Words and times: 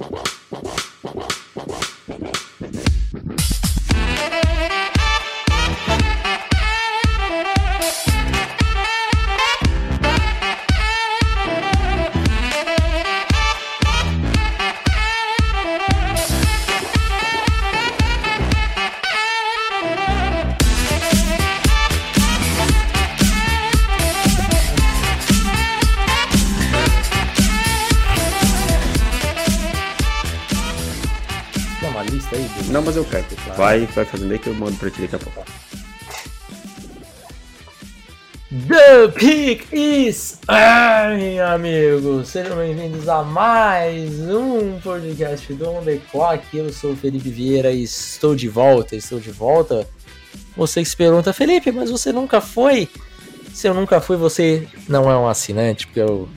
Não, 0.00 0.29
Vai, 33.70 33.86
vai 33.86 34.04
fazendo 34.04 34.32
aí 34.32 34.38
que 34.40 34.48
eu 34.48 34.54
mando 34.54 34.76
pra 34.78 34.90
ti 34.90 35.02
daqui 35.02 35.14
a 35.14 35.18
pouco. 35.20 35.44
The 38.66 39.08
Pick 39.14 39.72
is 39.72 40.40
Ai, 40.48 41.38
amigos! 41.38 42.30
Sejam 42.30 42.56
bem-vindos 42.56 43.08
a 43.08 43.22
mais 43.22 44.28
um 44.28 44.80
podcast 44.80 45.54
do 45.54 45.70
On 45.70 45.84
Clock. 46.10 46.44
Eu 46.52 46.72
sou 46.72 46.94
o 46.94 46.96
Felipe 46.96 47.30
Vieira 47.30 47.70
e 47.70 47.84
estou 47.84 48.34
de 48.34 48.48
volta, 48.48 48.96
estou 48.96 49.20
de 49.20 49.30
volta. 49.30 49.88
Você 50.56 50.82
que 50.82 50.88
se 50.88 50.96
pergunta, 50.96 51.32
Felipe, 51.32 51.70
mas 51.70 51.92
você 51.92 52.12
nunca 52.12 52.40
foi? 52.40 52.88
Se 53.54 53.68
eu 53.68 53.74
nunca 53.74 54.00
fui, 54.00 54.16
você 54.16 54.66
não 54.88 55.08
é 55.08 55.16
um 55.16 55.28
assinante, 55.28 55.86
porque 55.86 56.02
o 56.02 56.28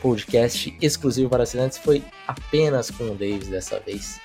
podcast 0.00 0.72
exclusivo 0.80 1.28
para 1.28 1.42
assinantes 1.42 1.78
foi 1.78 2.04
apenas 2.28 2.92
com 2.92 3.10
o 3.10 3.16
Davis 3.16 3.48
dessa 3.48 3.80
vez. 3.80 4.20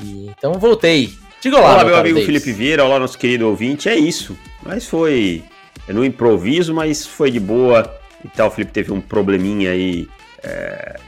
E, 0.00 0.28
então 0.28 0.52
voltei. 0.52 1.12
Diga 1.40 1.58
lá, 1.58 1.72
olá, 1.72 1.84
meu 1.84 1.96
amigo 1.96 2.20
Davis. 2.20 2.26
Felipe 2.26 2.52
Vieira, 2.52 2.84
olá, 2.84 2.98
nosso 2.98 3.16
querido 3.16 3.48
ouvinte. 3.48 3.88
É 3.88 3.96
isso. 3.96 4.36
Mas 4.62 4.86
foi 4.86 5.42
é 5.88 5.92
no 5.92 6.04
improviso, 6.04 6.74
mas 6.74 7.06
foi 7.06 7.30
de 7.30 7.40
boa 7.40 7.98
e 8.22 8.28
tal. 8.28 8.48
O 8.48 8.50
Felipe 8.50 8.72
teve 8.72 8.92
um 8.92 9.00
probleminha 9.00 9.70
aí 9.70 10.06
é, 10.42 11.00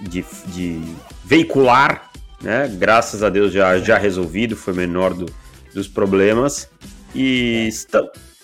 de, 0.00 0.24
de, 0.46 0.80
veicular, 1.22 2.10
né? 2.40 2.72
Graças 2.78 3.22
a 3.22 3.28
Deus 3.28 3.52
já, 3.52 3.78
já 3.78 3.98
resolvido, 3.98 4.56
foi 4.56 4.72
menor 4.72 5.12
do, 5.12 5.26
dos 5.74 5.88
problemas. 5.88 6.70
E 7.14 7.68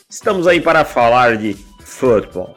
estamos 0.09 0.47
aí 0.47 0.61
para 0.61 0.85
falar 0.85 1.39
de 1.39 1.57
futebol. 1.83 2.55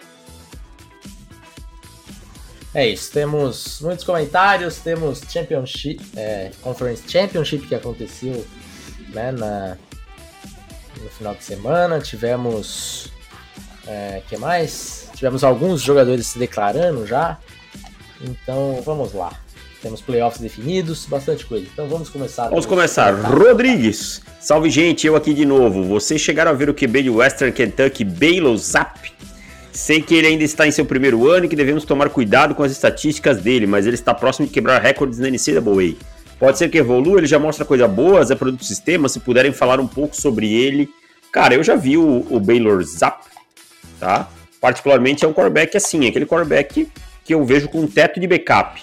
É 2.76 2.88
isso, 2.88 3.12
temos 3.12 3.80
muitos 3.82 4.04
comentários, 4.04 4.78
temos 4.78 5.22
Championship, 5.30 6.02
é, 6.16 6.52
Conference 6.62 7.04
Championship 7.08 7.68
que 7.68 7.76
aconteceu 7.76 8.46
né, 9.10 9.32
na, 9.32 9.78
no 11.02 11.10
final 11.10 11.36
de 11.36 11.44
semana, 11.44 12.00
tivemos. 12.00 13.12
É, 13.86 14.22
que 14.28 14.38
mais? 14.38 15.10
Tivemos 15.14 15.44
alguns 15.44 15.82
jogadores 15.82 16.28
se 16.28 16.40
declarando 16.40 17.06
já. 17.06 17.38
Então 18.22 18.82
vamos 18.84 19.14
lá. 19.14 19.34
Temos 19.82 20.02
playoffs 20.02 20.40
definidos, 20.42 21.06
bastante 21.06 21.46
coisa. 21.46 21.68
Então 21.72 21.88
vamos 21.88 22.10
começar. 22.10 22.48
Vamos 22.48 22.66
começar. 22.66 23.12
Rodrigues, 23.12 24.22
salve 24.40 24.70
gente, 24.70 25.06
eu 25.06 25.16
aqui 25.16 25.34
de 25.34 25.46
novo. 25.46 25.84
Vocês 25.84 26.22
chegaram 26.22 26.52
a 26.52 26.54
ver 26.54 26.70
o 26.70 26.74
QB 26.74 27.04
de 27.04 27.10
Western 27.10 27.52
Kentucky, 27.52 28.06
Baylor 28.06 28.56
Zap? 28.56 29.12
Sei 29.74 30.02
que 30.02 30.14
ele 30.14 30.28
ainda 30.28 30.44
está 30.44 30.68
em 30.68 30.72
seu 30.72 30.86
primeiro 30.86 31.28
ano 31.28 31.46
e 31.46 31.50
que 31.50 31.56
devemos 31.56 31.84
tomar 31.84 32.08
cuidado 32.10 32.54
com 32.54 32.62
as 32.62 32.72
estatísticas 32.72 33.42
dele, 33.42 33.66
mas 33.66 33.88
ele 33.88 33.96
está 33.96 34.14
próximo 34.14 34.46
de 34.46 34.54
quebrar 34.54 34.80
recordes 34.80 35.18
na 35.18 35.28
NCAA. 35.28 35.96
Pode 36.40 36.60
ser 36.60 36.70
que 36.70 36.78
evolua, 36.78 37.18
ele 37.18 37.26
já 37.26 37.40
mostra 37.40 37.66
coisa 37.66 37.88
boas, 37.88 38.30
é 38.30 38.36
produto 38.36 38.64
sistema, 38.64 39.10
se 39.10 39.20
puderem 39.20 39.52
falar 39.52 39.80
um 39.80 39.88
pouco 39.88 40.16
sobre 40.16 40.54
ele. 40.54 40.88
Cara, 41.32 41.56
eu 41.56 41.64
já 41.64 41.76
vi 41.76 41.98
o, 41.98 42.24
o 42.30 42.40
Baylor 42.40 42.84
Zap, 42.84 43.25
tá? 44.00 44.30
Particularmente 44.62 45.25
é 45.25 45.28
um 45.28 45.34
quarterback 45.34 45.76
assim, 45.76 46.08
aquele 46.08 46.28
quarterback 46.28 46.88
que 47.26 47.34
eu 47.34 47.44
vejo 47.44 47.68
com 47.68 47.88
teto 47.88 48.20
de 48.20 48.28
backup. 48.28 48.80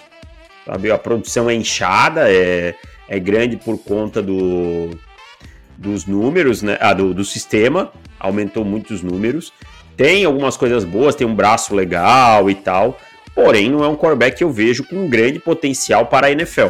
Sabe? 0.67 0.91
A 0.91 0.99
produção 0.99 1.49
é 1.49 1.55
inchada, 1.55 2.29
é, 2.29 2.75
é 3.09 3.19
grande 3.21 3.57
por 3.57 3.79
conta 3.79 4.21
do, 4.21 4.91
dos 5.79 6.05
números, 6.05 6.63
né? 6.63 6.77
Ah, 6.81 6.93
do, 6.93 7.15
do 7.15 7.25
sistema, 7.25 7.93
aumentou 8.19 8.65
muito 8.65 8.93
os 8.93 9.03
números. 9.03 9.53
Tem 10.01 10.25
algumas 10.25 10.57
coisas 10.57 10.83
boas, 10.83 11.15
tem 11.15 11.27
um 11.27 11.35
braço 11.35 11.75
legal 11.75 12.49
e 12.49 12.55
tal, 12.55 12.99
porém 13.35 13.71
não 13.71 13.85
é 13.85 13.87
um 13.87 13.95
quarterback 13.95 14.39
que 14.39 14.43
eu 14.43 14.51
vejo 14.51 14.83
com 14.83 15.07
grande 15.07 15.39
potencial 15.39 16.07
para 16.07 16.29
a 16.29 16.33
NFL. 16.33 16.69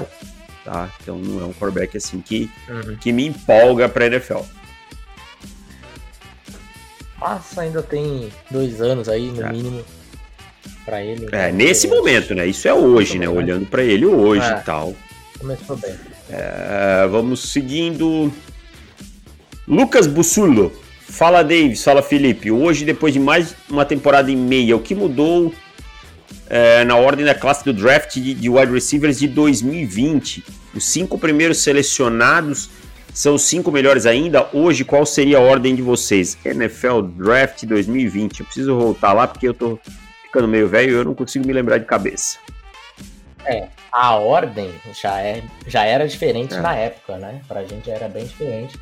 Tá? 0.65 0.91
Então 1.01 1.17
não 1.17 1.41
é 1.41 1.45
um 1.45 1.53
quarterback 1.53 1.97
assim 1.97 2.21
que, 2.21 2.51
uhum. 2.69 2.97
que 2.97 3.13
me 3.13 3.29
empolga 3.29 3.89
para 3.89 4.07
a 4.07 4.09
NFL. 4.09 4.41
Mas 7.21 7.57
ainda 7.57 7.81
tem 7.85 8.33
dois 8.51 8.81
anos 8.81 9.09
aí, 9.09 9.29
no 9.31 9.47
é. 9.47 9.53
mínimo, 9.53 9.85
para 10.85 11.01
ele. 11.01 11.29
É, 11.31 11.53
nesse 11.53 11.87
momento, 11.87 12.35
né? 12.35 12.49
Isso 12.49 12.67
é 12.67 12.75
hoje, 12.75 13.17
né? 13.17 13.29
Olhando 13.29 13.65
para 13.65 13.85
ele 13.85 14.07
hoje 14.07 14.45
é. 14.45 14.57
e 14.57 14.61
tal. 14.65 14.93
Começou 15.39 15.77
bem. 15.77 15.95
É, 16.29 17.07
vamos 17.07 17.53
seguindo. 17.53 18.33
Lucas 19.69 20.09
Bussulo. 20.09 20.73
Fala 21.11 21.43
Davis, 21.43 21.83
fala 21.83 22.03
Felipe. 22.03 22.53
Hoje, 22.53 22.85
depois 22.85 23.13
de 23.13 23.19
mais 23.19 23.55
uma 23.69 23.85
temporada 23.85 24.31
e 24.31 24.37
meia, 24.37 24.77
o 24.77 24.81
que 24.81 24.95
mudou 24.95 25.53
é, 26.49 26.85
na 26.85 26.97
ordem 26.97 27.27
da 27.27 27.35
classe 27.35 27.65
do 27.65 27.73
draft 27.73 28.15
de, 28.15 28.33
de 28.33 28.49
wide 28.49 28.73
receivers 28.73 29.19
de 29.19 29.27
2020? 29.27 30.45
Os 30.73 30.85
cinco 30.85 31.19
primeiros 31.19 31.59
selecionados 31.59 32.71
são 33.13 33.35
os 33.35 33.43
cinco 33.43 33.73
melhores 33.73 34.07
ainda. 34.07 34.49
Hoje, 34.53 34.85
qual 34.85 35.05
seria 35.05 35.39
a 35.39 35.41
ordem 35.41 35.75
de 35.75 35.83
vocês? 35.83 36.39
NFL 36.45 37.03
Draft 37.03 37.65
2020. 37.65 38.41
Eu 38.41 38.47
preciso 38.47 38.79
voltar 38.79 39.13
lá 39.13 39.27
porque 39.27 39.49
eu 39.49 39.53
tô 39.53 39.81
ficando 40.23 40.47
meio 40.47 40.69
velho 40.69 40.91
e 40.91 40.95
eu 40.95 41.05
não 41.05 41.15
consigo 41.15 41.45
me 41.45 41.53
lembrar 41.53 41.79
de 41.79 41.87
cabeça. 41.87 42.39
É, 43.45 43.67
a 43.91 44.15
ordem 44.15 44.73
já, 45.03 45.21
é, 45.21 45.43
já 45.67 45.85
era 45.85 46.07
diferente 46.07 46.55
é. 46.55 46.61
na 46.61 46.75
época, 46.75 47.19
né? 47.19 47.41
Pra 47.49 47.65
gente 47.65 47.91
era 47.91 48.09
bem 48.09 48.25
diferente. 48.25 48.79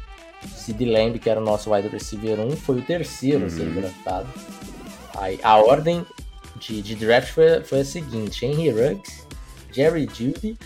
Sid 0.55 0.85
Lamb, 0.85 1.19
que 1.19 1.29
era 1.29 1.41
o 1.41 1.45
nosso 1.45 1.73
wide 1.73 1.89
receiver 1.89 2.39
1, 2.41 2.57
foi 2.57 2.79
o 2.79 2.83
terceiro 2.83 3.41
uhum. 3.41 3.47
a 3.47 3.51
ser 3.51 3.63
uhum. 3.63 3.75
draftado. 3.75 4.29
Aí, 5.17 5.39
a 5.43 5.57
ordem 5.57 6.05
de, 6.57 6.83
de 6.83 6.95
draft 6.95 7.33
foi, 7.33 7.63
foi 7.63 7.81
a 7.81 7.85
seguinte: 7.85 8.45
Henry 8.45 8.71
Ruggs, 8.71 9.27
Jerry 9.73 10.09
Judy, 10.13 10.57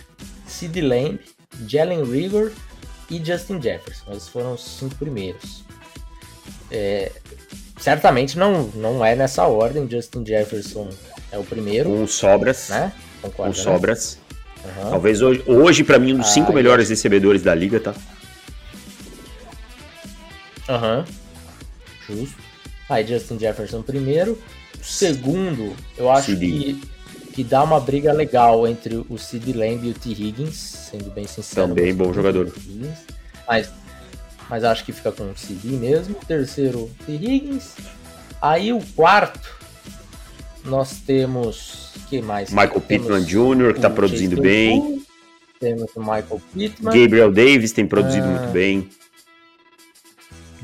Sid 0.47 0.81
Lamb, 0.81 1.19
Jalen 1.67 2.05
Rigor 2.05 2.53
e 3.11 3.23
Justin 3.25 3.61
Jefferson. 3.61 4.13
Esses 4.13 4.29
foram 4.29 4.55
os 4.55 4.65
cinco 4.65 4.95
primeiros. 4.97 5.65
É, 6.71 7.13
certamente 7.79 8.39
não, 8.39 8.65
não 8.75 9.05
é 9.05 9.15
nessa 9.15 9.47
ordem. 9.47 9.89
Justin 9.89 10.25
Jefferson 10.25 10.89
é 11.31 11.39
o 11.39 11.45
primeiro. 11.45 11.91
Com 11.91 12.07
sobras. 12.07 12.69
Né? 12.69 12.93
Concorda, 13.21 13.53
com 13.53 13.59
né? 13.59 13.65
sobras. 13.65 14.19
Uhum. 14.65 14.91
Talvez 14.91 15.21
hoje, 15.21 15.43
hoje 15.47 15.85
para 15.85 15.99
mim, 15.99 16.15
um 16.15 16.19
dos 16.19 16.29
ah, 16.29 16.33
cinco 16.33 16.53
melhores 16.53 16.89
recebedores 16.89 17.43
da 17.43 17.55
liga, 17.55 17.81
tá? 17.81 17.95
Aham. 20.69 21.05
Uhum. 22.09 22.17
Justo. 22.17 22.37
Aí 22.89 23.07
Justin 23.07 23.39
Jefferson 23.39 23.83
primeiro. 23.83 24.39
Segundo, 24.83 25.75
eu 25.97 26.11
acho 26.11 26.37
que, 26.37 26.81
que 27.33 27.45
dá 27.45 27.63
uma 27.63 27.79
briga 27.79 28.13
legal 28.13 28.67
entre 28.67 28.97
o 29.09 29.17
Sid 29.17 29.53
Lamb 29.53 29.87
e 29.87 29.91
o 29.91 29.95
T. 29.95 30.11
Higgins, 30.11 30.57
sendo 30.57 31.11
bem 31.11 31.27
sincero. 31.27 31.69
Também 31.69 31.95
bom 31.95 32.13
jogador. 32.13 32.53
Mas, 33.47 33.71
mas 34.49 34.65
acho 34.65 34.85
que 34.85 34.93
fica 34.93 35.13
com 35.13 35.31
o 35.31 35.37
CD 35.37 35.69
mesmo. 35.77 36.17
Terceiro, 36.27 36.91
T. 37.07 37.13
Higgins. 37.13 37.77
Aí 38.41 38.73
o 38.73 38.81
quarto, 38.97 39.49
nós 40.65 40.99
temos. 41.07 41.93
que 42.11 42.21
mais? 42.21 42.51
Michael 42.51 42.81
Pittman 42.81 43.25
Jr., 43.25 43.73
que 43.73 43.79
está 43.79 43.89
produzindo 43.91 44.41
bem. 44.41 45.03
Temos 45.61 45.95
o 45.95 46.01
Michael 46.01 46.43
Pittman. 46.53 47.03
Gabriel 47.03 47.31
Davis 47.33 47.71
tem 47.71 47.87
produzido 47.87 48.27
ah, 48.27 48.31
muito 48.31 48.53
bem. 48.53 48.89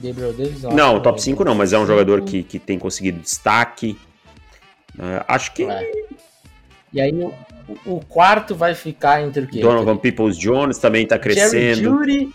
Gabriel 0.03 0.33
Davis? 0.33 0.63
Não, 0.63 1.01
top 1.01 1.21
5 1.23 1.45
não, 1.45 1.55
mas 1.55 1.73
é 1.73 1.79
um 1.79 1.87
jogador 1.87 2.23
que, 2.23 2.43
que 2.43 2.59
tem 2.59 2.79
conseguido 2.79 3.21
destaque. 3.21 3.99
Uh, 4.95 5.25
acho 5.29 5.53
que. 5.53 5.65
É. 5.65 5.91
E 6.93 7.01
aí 7.01 7.13
o, 7.13 7.33
o, 7.85 8.01
quarto 8.01 8.55
vai 8.55 8.75
ficar 8.75 9.23
entre 9.23 9.45
o 9.45 9.47
quê? 9.47 9.61
Donovan. 9.61 9.97
Peoples 9.97 10.39
Jones 10.39 10.79
também 10.79 11.05
está 11.05 11.19
crescendo. 11.19 11.51
Jerry 11.53 11.83
Judy. 11.83 12.35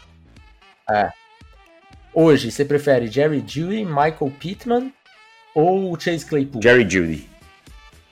É. 0.89 1.09
Hoje, 2.13 2.51
você 2.51 2.63
prefere 2.63 3.07
Jerry 3.07 3.43
Judy, 3.45 3.83
Michael 3.83 4.31
Pittman 4.39 4.93
ou 5.55 5.99
Chase 5.99 6.25
Claypool? 6.25 6.61
Jerry 6.61 6.87
Judy. 6.87 7.27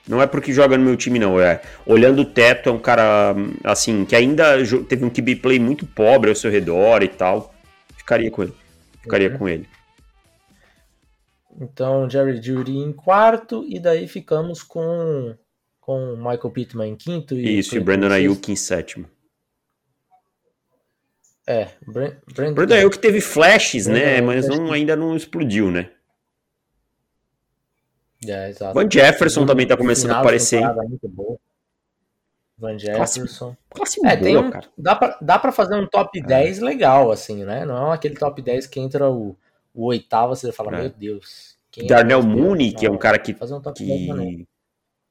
Não 0.07 0.21
é 0.21 0.25
porque 0.25 0.51
joga 0.51 0.77
no 0.77 0.83
meu 0.83 0.97
time, 0.97 1.19
não. 1.19 1.39
É 1.39 1.61
olhando 1.85 2.23
o 2.23 2.25
teto, 2.25 2.69
é 2.69 2.71
um 2.71 2.79
cara 2.79 3.35
assim 3.63 4.03
que 4.03 4.15
ainda 4.15 4.57
teve 4.89 5.05
um 5.05 5.09
QB 5.09 5.37
play 5.37 5.59
muito 5.59 5.85
pobre 5.85 6.29
ao 6.29 6.35
seu 6.35 6.49
redor 6.49 7.03
e 7.03 7.07
tal. 7.07 7.53
Ficaria 7.95 8.31
com 8.31 8.43
ele. 8.43 8.53
Ficaria 9.01 9.31
uhum. 9.31 9.37
com 9.37 9.49
ele. 9.49 9.67
Então, 11.59 12.09
Jerry 12.09 12.41
Judy 12.41 12.77
em 12.77 12.93
quarto, 12.93 13.65
e 13.67 13.79
daí 13.79 14.07
ficamos 14.07 14.63
com 14.63 15.35
com 15.79 16.15
Michael 16.15 16.51
Pittman 16.51 16.91
em 16.91 16.95
quinto. 16.95 17.35
E 17.35 17.59
Isso, 17.59 17.75
e 17.75 17.79
Brandon 17.79 18.11
Ayuk 18.11 18.51
em 18.51 18.55
sétimo. 18.55 19.09
É, 21.45 21.69
Brandon, 21.85 22.53
Brandon 22.53 22.75
Ayuk 22.75 22.99
teve 22.99 23.19
flashes, 23.19 23.87
né? 23.87 24.21
Mas 24.21 24.47
não, 24.47 24.71
ainda 24.71 24.95
não 24.95 25.17
explodiu, 25.17 25.71
né? 25.71 25.89
É, 28.25 28.49
exato. 28.49 28.75
Van 28.75 28.87
Jefferson 28.89 29.45
também 29.45 29.67
tá 29.67 29.75
começando 29.75 30.11
a 30.11 30.19
aparecer. 30.19 30.61
Muito 30.87 31.09
boa. 31.09 31.37
Van 32.61 32.77
Jefferson. 32.77 33.55
Classe, 33.71 33.99
classe 33.99 34.05
é, 34.05 34.15
boa, 34.15 34.21
tem 34.21 34.37
um, 34.37 34.51
cara. 34.51 34.67
Dá 34.77 34.95
pra, 34.95 35.17
dá 35.19 35.39
pra 35.39 35.51
fazer 35.51 35.75
um 35.75 35.87
top 35.87 36.19
é. 36.19 36.23
10 36.23 36.59
legal, 36.59 37.11
assim, 37.11 37.43
né? 37.43 37.65
Não 37.65 37.91
é 37.91 37.95
aquele 37.95 38.15
top 38.15 38.39
10 38.39 38.67
que 38.67 38.79
entra 38.79 39.09
o, 39.09 39.35
o 39.73 39.85
oitavo, 39.85 40.35
você 40.35 40.51
fala, 40.51 40.77
é. 40.77 40.81
meu 40.81 40.89
Deus. 40.89 41.57
Darnell 41.87 42.19
é 42.19 42.23
Mooney, 42.23 42.71
que 42.71 42.85
é 42.85 42.91
um 42.91 42.97
cara 42.97 43.17
que. 43.17 43.33
Fazer 43.33 43.55
um 43.55 43.61
top 43.61 43.79
que... 43.79 43.85
10 43.85 44.07
também. 44.07 44.47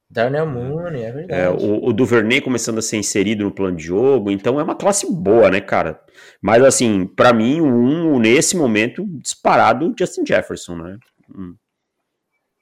Darnell 0.09 0.45
Mooney, 0.45 1.03
é 1.03 1.11
verdade. 1.11 1.41
É, 1.41 1.49
o, 1.49 1.85
o 1.85 1.93
Duvernay 1.93 2.41
começando 2.41 2.77
a 2.77 2.81
ser 2.81 2.97
inserido 2.97 3.43
no 3.43 3.51
plano 3.51 3.77
de 3.77 3.83
jogo, 3.83 4.31
então 4.31 4.59
é 4.59 4.63
uma 4.63 4.75
classe 4.75 5.09
boa, 5.11 5.49
né, 5.49 5.61
cara? 5.61 6.01
Mas 6.41 6.63
assim, 6.63 7.05
para 7.05 7.33
mim, 7.33 7.61
um 7.61 8.19
nesse 8.19 8.57
momento 8.57 9.05
disparado 9.21 9.93
Justin 9.97 10.25
Jefferson, 10.25 10.75
né? 10.75 10.97
Hum. 11.33 11.55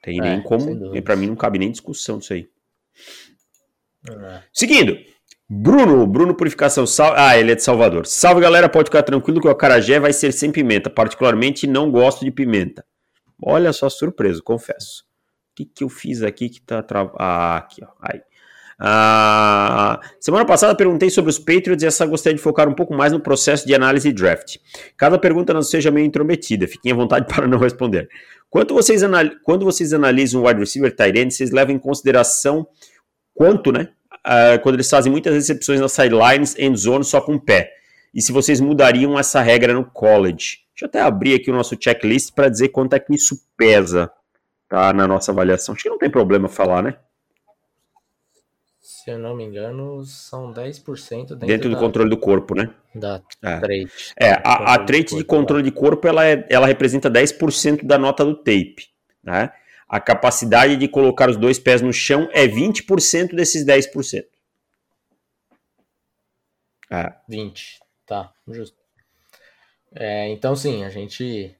Tem 0.02 0.18
é, 0.18 0.22
nem 0.22 0.42
como, 0.42 1.02
para 1.02 1.16
mim 1.16 1.26
não 1.26 1.36
cabe 1.36 1.58
nem 1.58 1.70
discussão 1.70 2.18
disso 2.18 2.32
aí. 2.32 2.48
É. 4.08 4.42
Seguindo, 4.52 4.96
Bruno, 5.48 6.06
Bruno 6.06 6.34
Purificação, 6.34 6.86
sal... 6.86 7.14
ah, 7.16 7.36
ele 7.36 7.52
é 7.52 7.54
de 7.54 7.62
Salvador. 7.62 8.06
Salve 8.06 8.40
galera, 8.40 8.68
pode 8.68 8.86
ficar 8.86 9.02
tranquilo 9.02 9.40
que 9.40 9.48
o 9.48 9.50
acarajé 9.50 9.98
vai 9.98 10.12
ser 10.12 10.32
sem 10.32 10.50
pimenta, 10.50 10.88
particularmente 10.88 11.66
não 11.66 11.90
gosto 11.90 12.24
de 12.24 12.30
pimenta. 12.30 12.84
Olha 13.42 13.72
só, 13.72 13.88
surpreso, 13.88 14.42
confesso 14.42 15.10
que, 15.64 15.64
que 15.64 15.84
eu 15.84 15.88
fiz 15.88 16.22
aqui 16.22 16.48
que 16.48 16.60
tá 16.60 16.82
travado? 16.82 17.16
Ah, 17.18 17.56
aqui, 17.56 17.82
ó. 17.84 17.88
Aí. 18.00 18.20
Ah, 18.82 20.00
semana 20.18 20.46
passada 20.46 20.74
perguntei 20.74 21.10
sobre 21.10 21.30
os 21.30 21.38
Patriots 21.38 21.82
e 21.82 21.86
essa 21.86 22.06
gostaria 22.06 22.36
de 22.36 22.42
focar 22.42 22.66
um 22.66 22.72
pouco 22.72 22.94
mais 22.94 23.12
no 23.12 23.20
processo 23.20 23.66
de 23.66 23.74
análise 23.74 24.08
e 24.08 24.12
draft. 24.12 24.56
Cada 24.96 25.18
pergunta 25.18 25.52
não 25.52 25.60
seja 25.60 25.90
meio 25.90 26.06
intrometida, 26.06 26.66
fiquem 26.66 26.92
à 26.92 26.94
vontade 26.94 27.26
para 27.32 27.46
não 27.46 27.58
responder. 27.58 28.08
Quando 28.48 28.74
vocês, 28.74 29.02
anal 29.02 29.26
quando 29.44 29.64
vocês 29.64 29.92
analisam 29.92 30.42
o 30.42 30.46
wide 30.46 30.60
receiver 30.60 30.94
tight 30.94 31.18
end, 31.18 31.34
vocês 31.34 31.50
levam 31.50 31.74
em 31.74 31.78
consideração 31.78 32.66
quanto, 33.40 33.72
né? 33.72 33.88
Uh, 34.18 34.60
quando 34.62 34.74
eles 34.74 34.90
fazem 34.90 35.10
muitas 35.10 35.32
recepções 35.32 35.80
nas 35.80 35.92
sidelines, 35.92 36.54
end 36.58 36.78
zone 36.78 37.02
só 37.02 37.22
com 37.22 37.36
o 37.36 37.40
pé. 37.40 37.72
E 38.12 38.20
se 38.20 38.32
vocês 38.32 38.60
mudariam 38.60 39.18
essa 39.18 39.40
regra 39.40 39.72
no 39.72 39.82
college. 39.82 40.58
Deixa 40.74 40.84
eu 40.84 40.88
até 40.88 41.00
abrir 41.00 41.36
aqui 41.36 41.50
o 41.50 41.54
nosso 41.54 41.74
checklist 41.80 42.34
para 42.34 42.50
dizer 42.50 42.68
quanto 42.68 42.92
é 42.92 43.00
que 43.00 43.14
isso 43.14 43.40
pesa 43.56 44.12
tá 44.68 44.92
na 44.92 45.08
nossa 45.08 45.32
avaliação. 45.32 45.74
Acho 45.74 45.84
que 45.84 45.88
não 45.88 45.96
tem 45.96 46.10
problema 46.10 46.50
falar, 46.50 46.82
né? 46.82 46.98
Se 48.78 49.10
eu 49.10 49.18
não 49.18 49.34
me 49.34 49.44
engano, 49.44 50.04
são 50.04 50.52
10% 50.52 51.28
dentro, 51.28 51.46
dentro 51.46 51.70
do 51.70 51.76
da, 51.76 51.80
controle 51.80 52.10
do 52.10 52.18
corpo, 52.18 52.54
né? 52.54 52.68
Da 52.94 53.22
é. 53.42 53.58
trait. 53.58 53.90
É, 54.20 54.32
a, 54.44 54.74
a 54.74 54.78
trait 54.84 55.16
de 55.16 55.24
controle 55.24 55.62
de 55.62 55.70
corpo, 55.70 56.06
ela, 56.06 56.26
é, 56.26 56.46
ela 56.50 56.66
representa 56.66 57.10
10% 57.10 57.86
da 57.86 57.96
nota 57.96 58.22
do 58.22 58.34
tape, 58.34 58.88
né? 59.24 59.50
A 59.90 60.00
capacidade 60.00 60.76
de 60.76 60.88
colocar 60.88 61.28
os 61.28 61.36
dois 61.36 61.58
pés 61.58 61.82
no 61.82 61.92
chão 61.92 62.28
é 62.32 62.46
20% 62.46 63.34
desses 63.34 63.66
10%. 63.66 64.24
É. 66.90 67.12
20, 67.28 67.80
tá, 68.06 68.32
justo. 68.48 68.78
É, 69.92 70.28
então, 70.28 70.54
sim, 70.54 70.84
a 70.84 70.88
gente 70.88 71.54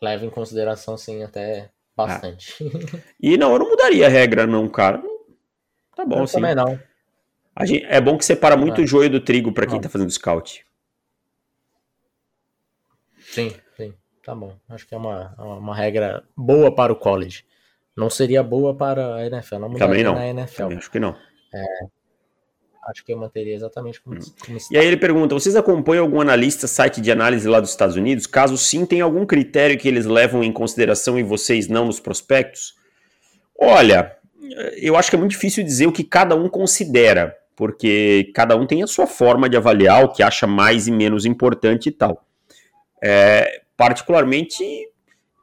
leva 0.00 0.24
em 0.24 0.30
consideração, 0.30 0.96
sim, 0.96 1.22
até 1.22 1.70
Bastante. 1.96 2.54
Ah. 2.62 2.98
E 3.18 3.38
não, 3.38 3.52
eu 3.54 3.58
não 3.58 3.70
mudaria 3.70 4.06
a 4.06 4.10
regra, 4.10 4.46
não, 4.46 4.68
cara. 4.68 5.02
Tá 5.96 6.04
bom, 6.04 6.20
eu 6.20 6.26
sim. 6.26 6.34
Também 6.34 6.54
não. 6.54 6.78
Gente, 7.62 7.86
é 7.86 7.98
bom 8.00 8.18
que 8.18 8.24
separa 8.24 8.54
muito 8.56 8.82
o 8.82 8.86
joio 8.86 9.08
do 9.08 9.18
trigo 9.18 9.50
para 9.50 9.64
quem 9.64 9.76
não. 9.76 9.80
tá 9.80 9.88
fazendo 9.88 10.10
scout. 10.10 10.64
Sim, 13.18 13.50
sim. 13.74 13.94
Tá 14.22 14.34
bom. 14.34 14.54
Acho 14.68 14.86
que 14.86 14.94
é 14.94 14.98
uma, 14.98 15.34
uma 15.38 15.74
regra 15.74 16.22
boa 16.36 16.72
para 16.74 16.92
o 16.92 16.96
college. 16.96 17.44
Não 17.96 18.10
seria 18.10 18.42
boa 18.42 18.74
para 18.74 19.16
a 19.16 19.26
NFL. 19.26 19.58
Não 19.58 19.72
Também 19.74 20.04
não. 20.04 20.14
Na 20.14 20.28
NFL. 20.28 20.62
Também 20.62 20.78
acho 20.78 20.90
que 20.90 21.00
não. 21.00 21.16
É, 21.54 21.64
acho 22.88 23.04
que 23.04 23.12
eu 23.12 23.18
manteria 23.18 23.54
exatamente 23.54 24.00
como, 24.00 24.16
hum. 24.16 24.20
como. 24.44 24.58
E 24.70 24.78
aí 24.78 24.86
ele 24.86 24.96
pergunta: 24.96 25.34
vocês 25.34 25.56
acompanham 25.56 26.04
algum 26.04 26.20
analista, 26.20 26.66
site 26.66 27.00
de 27.00 27.10
análise 27.10 27.48
lá 27.48 27.60
dos 27.60 27.70
Estados 27.70 27.96
Unidos? 27.96 28.26
Caso 28.26 28.56
sim, 28.56 28.84
tem 28.86 29.00
algum 29.00 29.24
critério 29.26 29.78
que 29.78 29.88
eles 29.88 30.06
levam 30.06 30.44
em 30.44 30.52
consideração 30.52 31.18
e 31.18 31.22
vocês 31.22 31.68
não 31.68 31.86
nos 31.86 31.98
prospectos? 32.00 32.74
Olha, 33.58 34.16
eu 34.76 34.96
acho 34.96 35.10
que 35.10 35.16
é 35.16 35.18
muito 35.18 35.32
difícil 35.32 35.64
dizer 35.64 35.86
o 35.86 35.92
que 35.92 36.04
cada 36.04 36.36
um 36.36 36.48
considera, 36.48 37.36
porque 37.54 38.30
cada 38.34 38.56
um 38.56 38.66
tem 38.66 38.82
a 38.82 38.86
sua 38.86 39.06
forma 39.06 39.48
de 39.48 39.56
avaliar 39.56 40.04
o 40.04 40.12
que 40.12 40.22
acha 40.22 40.46
mais 40.46 40.86
e 40.86 40.92
menos 40.92 41.24
importante 41.24 41.88
e 41.88 41.92
tal. 41.92 42.24
É, 43.02 43.62
particularmente, 43.76 44.62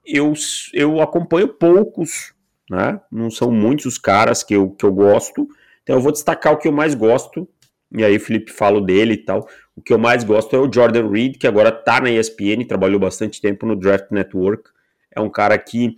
eu, 0.05 0.33
eu 0.73 1.01
acompanho 1.01 1.47
poucos, 1.47 2.33
né? 2.69 2.99
não 3.11 3.29
são 3.29 3.51
muitos 3.51 3.85
os 3.85 3.97
caras 3.97 4.43
que 4.43 4.55
eu, 4.55 4.69
que 4.71 4.85
eu 4.85 4.93
gosto. 4.93 5.47
Então 5.81 5.95
eu 5.95 6.01
vou 6.01 6.11
destacar 6.11 6.53
o 6.53 6.57
que 6.57 6.67
eu 6.67 6.71
mais 6.71 6.95
gosto, 6.95 7.47
e 7.91 8.03
aí 8.03 8.15
o 8.15 8.19
Felipe 8.19 8.51
fala 8.51 8.81
dele 8.81 9.13
e 9.13 9.17
tal. 9.17 9.47
O 9.75 9.81
que 9.81 9.93
eu 9.93 9.97
mais 9.97 10.23
gosto 10.23 10.55
é 10.55 10.59
o 10.59 10.71
Jordan 10.71 11.09
Reed, 11.09 11.37
que 11.37 11.47
agora 11.47 11.71
tá 11.71 11.99
na 11.99 12.09
ESPN, 12.09 12.65
trabalhou 12.67 12.99
bastante 12.99 13.41
tempo 13.41 13.65
no 13.65 13.75
Draft 13.75 14.11
Network. 14.11 14.69
É 15.11 15.19
um 15.19 15.29
cara 15.29 15.57
que. 15.57 15.95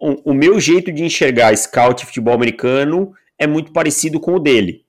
O, 0.00 0.30
o 0.30 0.34
meu 0.34 0.58
jeito 0.58 0.90
de 0.90 1.04
enxergar 1.04 1.54
scout 1.56 2.02
e 2.02 2.06
futebol 2.06 2.34
americano 2.34 3.12
é 3.38 3.46
muito 3.46 3.72
parecido 3.72 4.18
com 4.18 4.34
o 4.34 4.38
dele. 4.40 4.84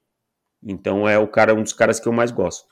Então 0.64 1.08
é 1.08 1.18
o 1.18 1.28
cara, 1.28 1.54
um 1.54 1.64
dos 1.64 1.74
caras 1.74 2.00
que 2.00 2.08
eu 2.08 2.14
mais 2.14 2.32
gosto. 2.32 2.72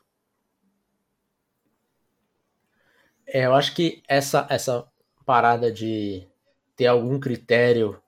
É, 3.28 3.46
eu 3.46 3.54
acho 3.54 3.75
que 3.75 4.01
essa, 4.07 4.48
essa 4.50 4.88
parada 5.25 5.72
de 5.72 6.28
ter 6.75 6.88
algum 6.88 7.19
critério 7.19 8.01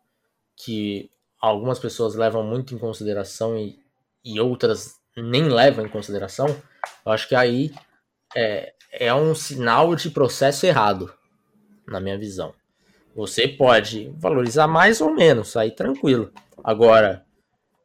que 0.63 1.09
algumas 1.39 1.79
pessoas 1.79 2.15
levam 2.15 2.43
muito 2.43 2.75
em 2.75 2.77
consideração 2.77 3.57
e, 3.57 3.79
e 4.23 4.39
outras 4.39 4.95
nem 5.17 5.45
levam 5.45 5.85
em 5.85 5.89
consideração, 5.89 6.47
eu 7.05 7.11
acho 7.11 7.27
que 7.27 7.35
aí 7.35 7.73
é, 8.35 8.73
é 8.91 9.13
um 9.13 9.33
sinal 9.33 9.95
de 9.95 10.09
processo 10.09 10.65
errado, 10.65 11.13
na 11.87 11.99
minha 11.99 12.17
visão. 12.17 12.53
Você 13.15 13.47
pode 13.47 14.13
valorizar 14.17 14.67
mais 14.67 15.01
ou 15.01 15.13
menos, 15.13 15.57
aí 15.57 15.71
tranquilo. 15.71 16.31
Agora, 16.63 17.25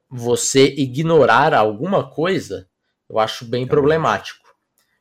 você 0.09 0.67
ignorar 0.77 1.53
alguma 1.53 2.09
coisa, 2.09 2.69
eu 3.09 3.19
acho 3.19 3.45
bem 3.45 3.67
problemático. 3.67 4.47